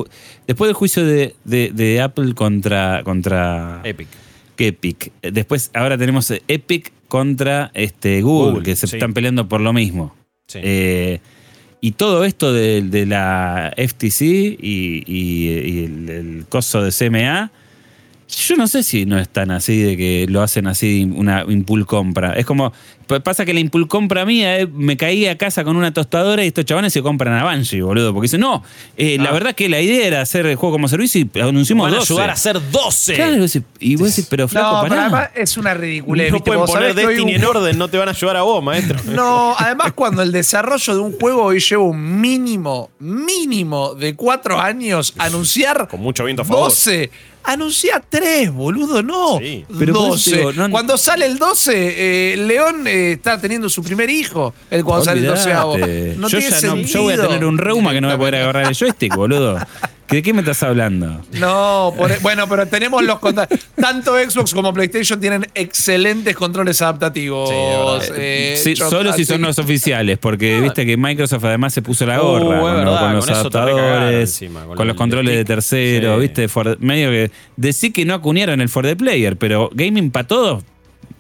[0.47, 4.07] después del juicio de, Apple contra, contra Epic.
[4.59, 5.11] Epic.
[5.23, 10.15] Después, ahora tenemos Epic contra este, Google, que se están peleando por lo mismo.
[10.53, 11.21] Eh,
[11.81, 17.51] y todo esto de, la FTC y, el, el, coso de CMA
[18.29, 21.87] yo no sé si no es tan así de que lo hacen así una impul
[21.87, 22.33] compra.
[22.33, 22.73] Es como,
[23.23, 26.49] pasa que la impul compra mía, eh, me caí a casa con una tostadora y
[26.49, 28.13] estos chavales se compran a Banshee, boludo.
[28.13, 28.65] Porque dicen, no,
[28.97, 29.33] eh, la ah.
[29.33, 32.31] verdad que la idea era hacer el juego como servicio y anunciamos Van a ayudar
[32.31, 33.15] a hacer 12.
[33.15, 33.35] Claro,
[33.79, 36.33] y vos decís, pero flaco, no, Pero además es una ridiculez.
[36.33, 38.99] No pueden poner Destiny en orden, no te van a ayudar a vos, maestro.
[39.17, 44.61] No, además cuando el desarrollo de un juego hoy lleva un mínimo, mínimo de cuatro
[44.61, 46.65] años, anunciar con mucho viento a favor.
[46.65, 47.11] 12
[47.47, 49.39] Anuncia tres, boludo, no.
[49.79, 50.47] Pero 12.
[50.71, 54.53] Cuando sale el 12, eh, León eh, está teniendo su primer hijo.
[54.69, 57.93] El cuando sale el 12 No yo, tiene no, yo voy a tener un reuma
[57.93, 59.59] que no voy a poder agarrar el joystick, boludo.
[60.09, 61.21] ¿De qué me estás hablando?
[61.33, 63.67] No, e, bueno, pero tenemos los controles.
[63.75, 67.51] Tanto Xbox como PlayStation tienen excelentes controles adaptativos.
[68.57, 72.61] Sí, solo si son los oficiales, porque viste que Microsoft además se puso la gorra
[72.61, 72.85] con,
[73.17, 74.41] los adaptadores,
[74.75, 76.47] con, los controles de tercero, viste,
[76.79, 80.65] medio que decir que no acuñaron el for the player, pero gaming para todos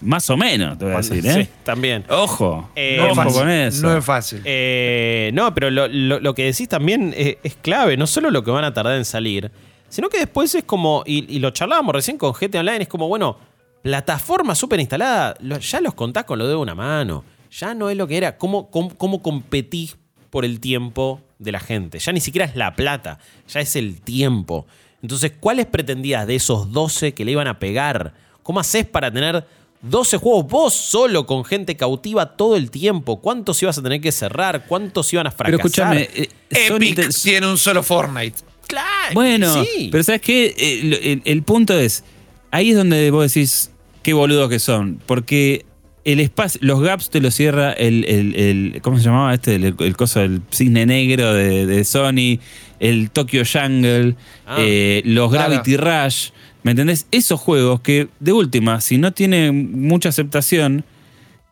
[0.01, 1.45] más o menos, te voy a decir, ¿eh?
[1.45, 2.05] Sí, también.
[2.09, 3.87] Ojo, eh, ojo con eso.
[3.87, 4.43] No es fácil.
[4.45, 8.75] Eh, no, pero lo, que decís también es, clave, no solo lo que van a
[8.75, 9.51] tardar en salir,
[9.89, 13.39] sino que después es como, y, lo charlábamos recién con GT Online, es como, bueno,
[13.83, 17.25] plataforma súper instalada, ya los contás con lo de una mano.
[17.51, 18.37] Ya no es lo que era.
[18.37, 19.97] ¿Cómo, cómo, cómo competís
[20.31, 21.99] por el tiempo de la gente?
[21.99, 23.19] Ya ni siquiera es la plata,
[23.49, 24.67] ya es el tiempo.
[25.01, 28.13] Entonces, ¿cuáles pretendías de esos 12 que le iban a pegar?
[28.43, 29.47] ¿Cómo haces para tener
[29.89, 33.21] 12 juegos vos solo con gente cautiva todo el tiempo.
[33.21, 34.67] ¿Cuántos ibas a tener que cerrar?
[34.67, 35.59] ¿Cuántos iban a fracasar?
[35.59, 38.39] Pero escúchame, eh, Epic tiene un solo Fortnite.
[38.67, 39.15] Claro.
[39.15, 40.55] Bueno, pero ¿sabes qué?
[40.57, 42.05] Eh, el, punto es,
[42.51, 43.71] ahí es donde vos decís
[44.03, 45.01] qué boludos que son.
[45.07, 45.65] Porque
[46.05, 49.55] el espacio, los gaps te lo cierra el, ¿cómo se llamaba este?
[49.55, 52.41] El, coso del cisne negro de, Sony,
[52.81, 54.57] el Tokyo Jungle, ah.
[54.59, 56.31] eh, los Gravity Rush.
[56.67, 57.07] ¿Me entendés?
[57.13, 60.85] Esos juegos que, de última, si no tienen mucha aceptación,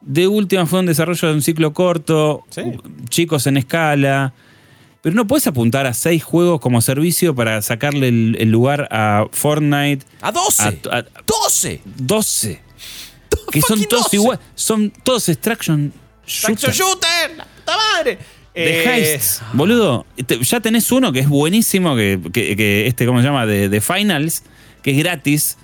[0.00, 2.42] de última fue un desarrollo de un ciclo corto,
[3.10, 4.34] chicos en escala.
[5.02, 10.04] Pero no puedes apuntar a seis juegos como servicio para sacarle el, lugar a Fortnite.
[10.20, 10.62] ¡A 12!
[10.90, 11.80] A, ¡12!
[11.84, 12.60] 12.
[13.52, 14.40] Que son todos igual.
[14.56, 15.92] Son todos extraction
[16.26, 16.72] shooter.
[16.72, 17.36] shooter!
[17.36, 18.18] ¡La puta madre!
[18.52, 19.20] De eh,
[19.52, 20.06] boludo.
[20.40, 23.46] Ya tenés uno que es buenísimo, que, que, este, ¿cómo se llama?
[23.46, 24.42] De, de Finals
[24.84, 25.56] que es gratis.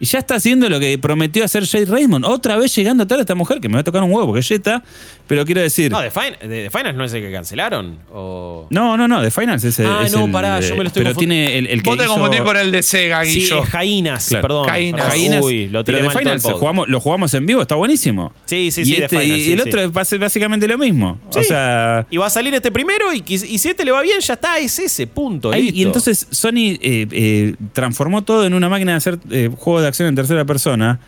[0.00, 2.24] Y ya está haciendo lo que prometió hacer Jade Raymond.
[2.24, 4.48] Otra vez llegando tarde esta mujer, que me va a tocar un huevo porque es
[4.48, 4.82] Jetta.
[5.26, 5.92] Pero quiero decir.
[5.92, 7.98] No, ¿de, Finals no es el que cancelaron?
[8.12, 8.66] O...
[8.70, 11.14] No, no, no, de Finals es, ah, es no, pará, yo me lo estoy Pero
[11.14, 11.90] tiene el, el que.
[11.90, 13.62] Vos te confundís con el de Sega, Guillo.
[13.62, 14.66] Sí, Jainas, perdón.
[14.66, 15.44] Jainas.
[15.44, 18.32] Uy, lo pero de Finals jugamos, lo jugamos en vivo, está buenísimo.
[18.46, 18.94] Sí, sí, y sí.
[18.94, 21.20] Este, de Finals, y el otro va a ser básicamente lo mismo.
[21.28, 22.06] O sea.
[22.10, 24.58] Y va a salir este primero y, y, si este le va bien, ya está,
[24.58, 25.52] es ese, punto.
[25.52, 25.78] listo.
[25.78, 29.89] Y entonces Sony eh, eh, transformó todo en una máquina de hacer eh, juegos de
[29.90, 31.00] acción en tercera persona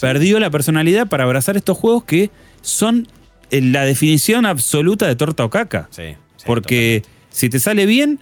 [0.00, 2.30] perdió la personalidad para abrazar estos juegos que
[2.62, 3.08] son
[3.50, 5.88] eh, la definición absoluta de torta o caca.
[5.90, 6.14] Sí.
[6.46, 8.20] porque si te sale bien,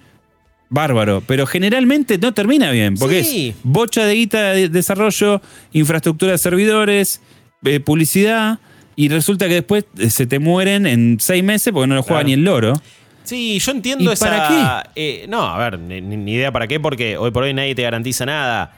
[0.68, 1.22] bárbaro.
[1.26, 2.96] Pero generalmente no termina bien.
[2.96, 5.40] Porque es bocha de guita de desarrollo,
[5.72, 7.20] infraestructura de servidores,
[7.64, 8.58] eh, publicidad.
[8.96, 12.24] Y resulta que después eh, se te mueren en seis meses porque no lo juega
[12.24, 12.74] ni el loro.
[13.22, 14.26] Sí, yo entiendo ¿Y esa.
[14.26, 15.26] para qué?
[15.28, 18.74] no, a ver, ni, idea para qué, porque hoy por hoy nadie te garantiza nada.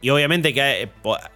[0.00, 0.88] Y obviamente que eh,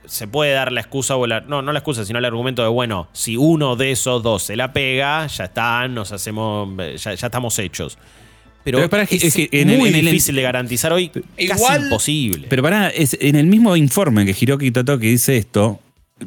[0.04, 2.68] se puede dar la excusa, o la, no, no la excusa, sino el argumento de,
[2.68, 6.68] bueno, si uno de esos dos se la pega, ya está, nos hacemos,
[7.02, 7.98] ya, estamos hechos.
[8.64, 11.10] Pero, es, muy difícil de garantizar hoy,
[11.48, 12.46] casi imposible.
[12.48, 15.80] Pero para, es, en el mismo informe que Hiroki Totoki dice esto,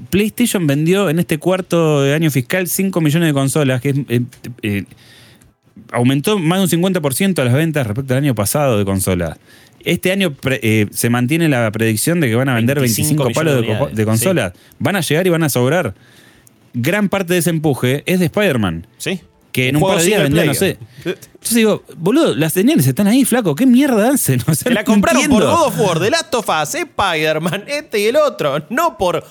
[0.10, 4.22] PlayStation vendió en este cuarto de año fiscal 5 millones de consolas, que eh,
[4.62, 4.84] eh,
[5.92, 9.38] aumentó más de un 50% las ventas respecto al año pasado de consolas.
[9.86, 13.64] Este año eh, se mantiene la predicción de que van a vender 25, palos
[13.94, 14.54] de, consolas.
[14.80, 15.94] Van a llegar y van a sobrar.
[16.74, 18.88] Gran parte de ese empuje es de Spider-Man.
[18.98, 19.22] Sí.
[19.52, 20.78] Que en un par de días vendía, no sé.
[21.04, 23.56] Yo digo, boludo, las señales están ahí, flaco.
[23.56, 24.42] ¿Qué mierda hacen?
[24.48, 28.16] O la compraron por God of War, The Last of Us, Spider-Man, este y el
[28.16, 28.66] otro.
[28.70, 29.24] No por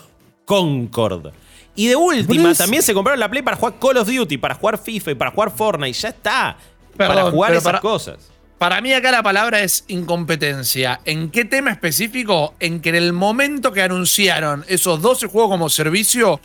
[0.44, 1.32] Concord.
[1.74, 4.78] Y de última, también se compraron la Play para jugar Call of Duty, para jugar
[4.78, 5.98] FIFA y para jugar Fortnite.
[5.98, 6.56] Ya está.
[6.96, 8.33] para jugar esas cosas.
[8.58, 11.00] Para mí acá la palabra es incompetencia.
[11.04, 12.54] ¿En qué tema específico?
[12.60, 16.40] En que en el momento que anunciaron esos 12 juegos como servicio,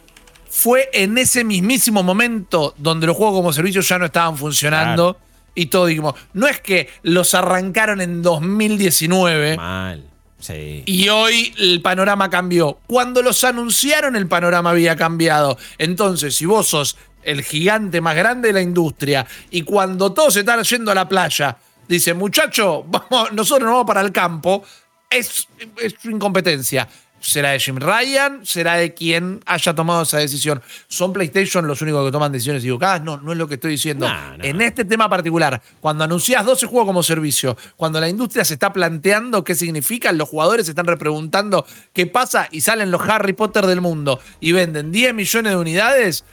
[0.49, 5.17] fue en ese mismísimo momento donde los juegos como servicio ya no estaban funcionando.
[5.55, 9.57] Y todo, dijimos, no es que los arrancaron en 2019.
[9.57, 10.05] Mal.
[10.39, 10.83] Sí.
[10.85, 12.79] Y hoy el panorama cambió.
[12.87, 15.57] Cuando los anunciaron, el panorama había cambiado.
[15.77, 20.39] Entonces, si vos sos el gigante más grande de la industria y cuando todos se
[20.39, 21.57] están yendo a la playa,
[21.89, 24.63] dice, muchacho, vamos, nosotros nos vamos para el campo,
[25.09, 25.47] es,
[25.81, 26.87] es incompetencia.
[27.21, 28.45] ¿Será de Jim Ryan?
[28.45, 30.61] ¿Será de quien haya tomado esa decisión?
[30.87, 33.01] ¿Son PlayStation los únicos que toman decisiones equivocadas?
[33.03, 34.07] No, no es lo que estoy diciendo.
[34.41, 38.71] En este tema particular, cuando anuncias 12 juegos como servicio, cuando la industria se está
[38.71, 43.65] planteando qué significan, los jugadores se están repreguntando qué pasa y salen los Harry Potter
[43.65, 46.23] del mundo y venden 10 millones de unidades,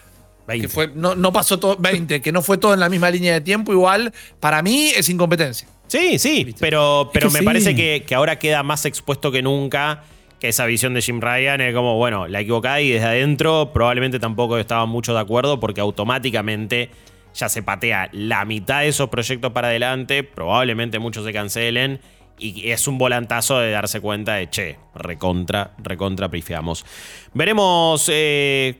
[0.47, 3.41] que fue, no, pasó todo, 20, que no fue todo en la misma línea de
[3.41, 5.69] tiempo, igual, para mí es incompetencia.
[5.89, 10.03] Sí, sí, pero, pero me parece que, que, ahora queda más expuesto que nunca
[10.41, 14.19] que esa visión de Jim Ryan es como, bueno, la equivocada y desde adentro probablemente
[14.19, 16.91] tampoco estaban mucho de acuerdo porque automáticamente
[17.35, 22.01] ya se patea la mitad de esos proyectos para adelante, probablemente muchos se cancelen
[22.39, 26.85] y es un volantazo de darse cuenta de, che, recontra, recontra prifiamos.
[27.33, 28.79] Veremos eh,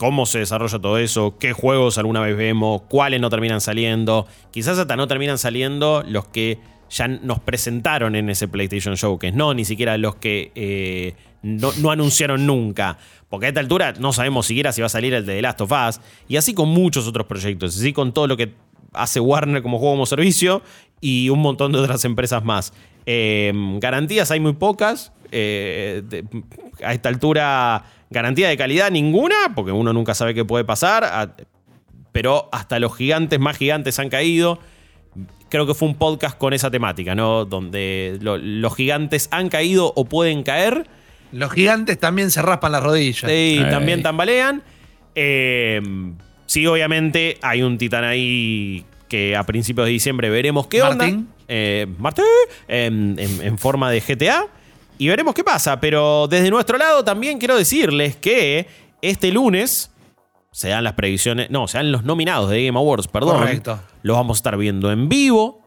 [0.00, 4.26] cómo se desarrolla todo eso, qué juegos alguna vez vemos, cuáles no terminan saliendo.
[4.50, 6.58] Quizás hasta no terminan saliendo los que
[6.88, 12.46] ya nos presentaron en ese PlayStation Showcase, no ni siquiera los que eh, no, anunciaron
[12.46, 12.96] nunca.
[13.28, 15.60] Porque a esta altura no sabemos siquiera si va a salir el de The Last
[15.60, 16.00] of Us.
[16.28, 18.54] Y así con muchos otros proyectos, así con todo lo que
[18.94, 20.62] hace Warner como juego como servicio
[21.02, 22.72] y un montón de otras empresas más.
[23.04, 25.12] Eh, garantías hay muy pocas.
[25.30, 26.02] Eh,
[26.82, 31.34] a esta altura garantía de calidad ninguna, porque uno nunca sabe qué puede pasar,
[32.12, 34.58] pero hasta los gigantes más gigantes han caído.
[35.48, 37.44] Creo que fue un podcast con esa temática, ¿no?
[37.44, 40.86] Donde los gigantes han caído o pueden caer.
[41.32, 43.30] Los gigantes también se raspan las rodillas.
[43.30, 44.62] Sí, también tambalean.
[45.14, 45.80] Eh,
[46.46, 51.08] sí, obviamente hay un titán ahí que a principios de diciembre veremos qué onda.
[51.48, 52.24] Eh, Martín.
[52.68, 54.46] en forma de GTA
[55.00, 55.80] y veremos qué pasa.
[55.80, 58.68] Pero desde nuestro lado también quiero decirles que
[59.00, 59.90] este lunes
[60.52, 63.38] se dan las previsiones, no, se dan los nominados de Game Awards, perdón.
[63.38, 63.80] Correcto.
[64.02, 65.62] Los vamos a estar viendo en vivo.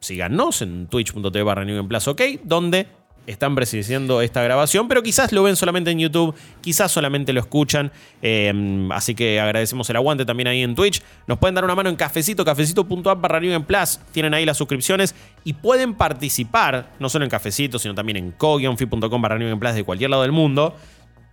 [0.00, 2.86] Síganos en twitch.tv barra New en Plaza OK, donde
[3.26, 7.92] están presenciando esta grabación, pero quizás lo ven solamente en YouTube, quizás solamente lo escuchan.
[8.20, 11.02] Em, así que agradecemos el aguante también ahí en Twitch.
[11.26, 14.00] Nos pueden dar una mano en cafecito, cafecito.app barra en Plus.
[14.12, 19.22] Tienen ahí las suscripciones y pueden participar, no solo en cafecito, sino también en co-fi.com
[19.22, 20.76] barra en Plus de cualquier lado del mundo.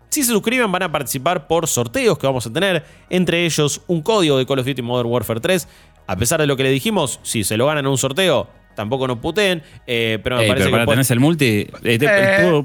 [0.10, 4.02] Si se suscriben van a participar por sorteos que vamos a tener, entre ellos un
[4.02, 5.68] código de Call of Duty Modern Warfare 3.
[6.08, 8.48] A pesar de lo que le dijimos, si se lo ganan en un sorteo,
[8.80, 9.62] tampoco nos puteen.
[9.86, 11.46] Eh, pero me parece pero para que el multi.
[11.46, 12.64] Eh, eh,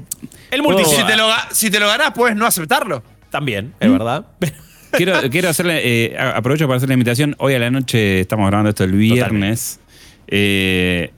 [0.51, 3.03] el multi, si te, lo, si te lo ganás, puedes no aceptarlo.
[3.29, 3.91] También, es ¿Mm?
[3.91, 4.25] verdad.
[4.91, 7.35] quiero, quiero hacerle, aprovecho para hacer la invitación.
[7.37, 9.81] Hoy a la noche estamos grabando esto el viernes.
[10.27, 11.09] 10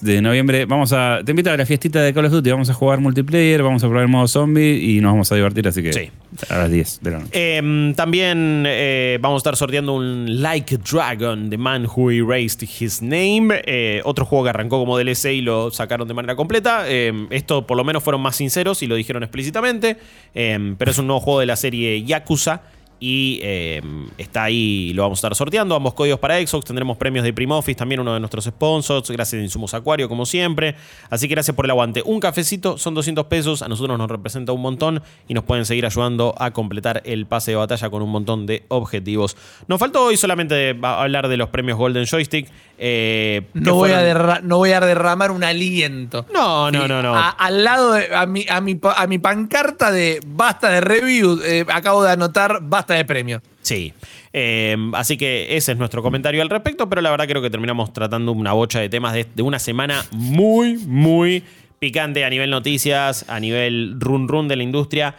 [0.00, 2.72] de noviembre vamos a te invito a la fiestita de Call of Duty vamos a
[2.72, 5.92] jugar multiplayer vamos a probar el modo zombie y nos vamos a divertir así que
[5.92, 6.10] sí
[6.48, 7.56] A las 10 de la noche.
[7.56, 13.02] Em, también eh, vamos a estar sorteando un Like Dragon, The Man Who Erased His
[13.02, 13.62] Name.
[13.64, 16.88] Eh, otro juego que arrancó como DLC y lo sacaron de manera completa.
[16.88, 19.96] Em, esto por lo menos fueron más sinceros y lo dijeron explícitamente.
[20.34, 22.62] Em, pero es un nuevo juego de la serie Yakuza
[23.00, 25.74] y em, está ahí, lo vamos a estar sorteando.
[25.74, 26.66] Ambos códigos para Xbox.
[26.66, 29.10] Tendremos premios de Primoffice, también uno de nuestros sponsors.
[29.10, 30.76] Gracias a Insumos Acuario, como siempre.
[31.08, 32.02] Así que gracias por el aguante.
[32.04, 33.62] Un cafecito son 200 pesos.
[33.62, 37.52] A nosotros nos representa un montón y nos pueden seguir ayudando a completar el pase
[37.52, 39.34] de batalla con un montón de objetivos.
[39.66, 42.50] Nos faltó hoy solamente hablar de los premios Golden Joystick.
[42.82, 46.24] Eh, no, voy a no voy a derramar un aliento.
[46.32, 47.14] No, no, no, no.
[47.14, 51.66] al lado de a mi, a, mi, a mi pancarta de basta de review, eh,
[51.68, 53.42] acabo de anotar basta de premio.
[53.60, 53.92] Sí.
[54.32, 57.92] Eh, así que ese es nuestro comentario al respecto, pero la verdad creo que terminamos
[57.92, 61.44] tratando una bocha de temas de, de una semana muy, muy
[61.78, 65.16] picante a nivel noticias, a nivel run run de la industria.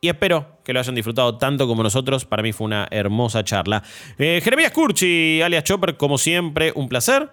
[0.00, 2.24] Y espero que lo hayan disfrutado tanto como nosotros.
[2.24, 3.82] Para mí fue una hermosa charla.
[4.18, 7.30] Eh, Jeremías Curchi, alias Chopper, como siempre, un placer.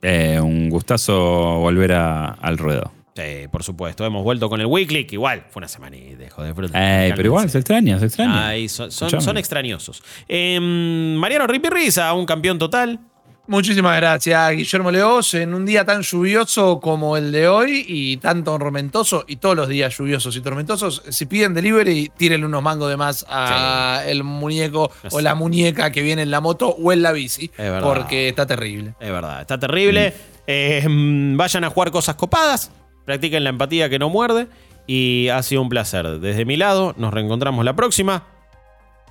[0.00, 2.92] Eh, un gustazo volver al ruedo.
[3.16, 4.06] Sí, por supuesto.
[4.06, 6.72] Hemos vuelto con el Weekly, que igual fue una semana y dejo de fruta.
[7.16, 8.52] pero igual se extraña, se extraña.
[8.68, 10.02] son, son, extrañosos.
[10.28, 13.00] Em, Mariano Ripirriza, un campeón total.
[13.48, 15.32] Muchísimas gracias, Guillermo Leos.
[15.32, 19.68] En un día tan lluvioso como el de hoy y tan tormentoso, y todos los
[19.68, 24.90] días lluviosos y tormentosos, si piden delivery, tírenle unos mangos de más a el muñeco
[25.10, 27.50] o la muñeca que viene en la moto o en la bici.
[27.82, 28.92] Porque está terrible.
[29.00, 30.12] Es verdad, está terrible.
[30.46, 32.70] Eh, vayan a jugar cosas copadas,
[33.06, 34.48] practiquen la empatía que no muerde.
[34.86, 36.20] Y ha sido un placer.
[36.20, 38.24] Desde mi lado, nos reencontramos la próxima.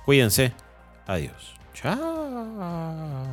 [0.04, 0.52] Cuídense.
[1.08, 1.54] Adiós.
[1.74, 3.27] Chao.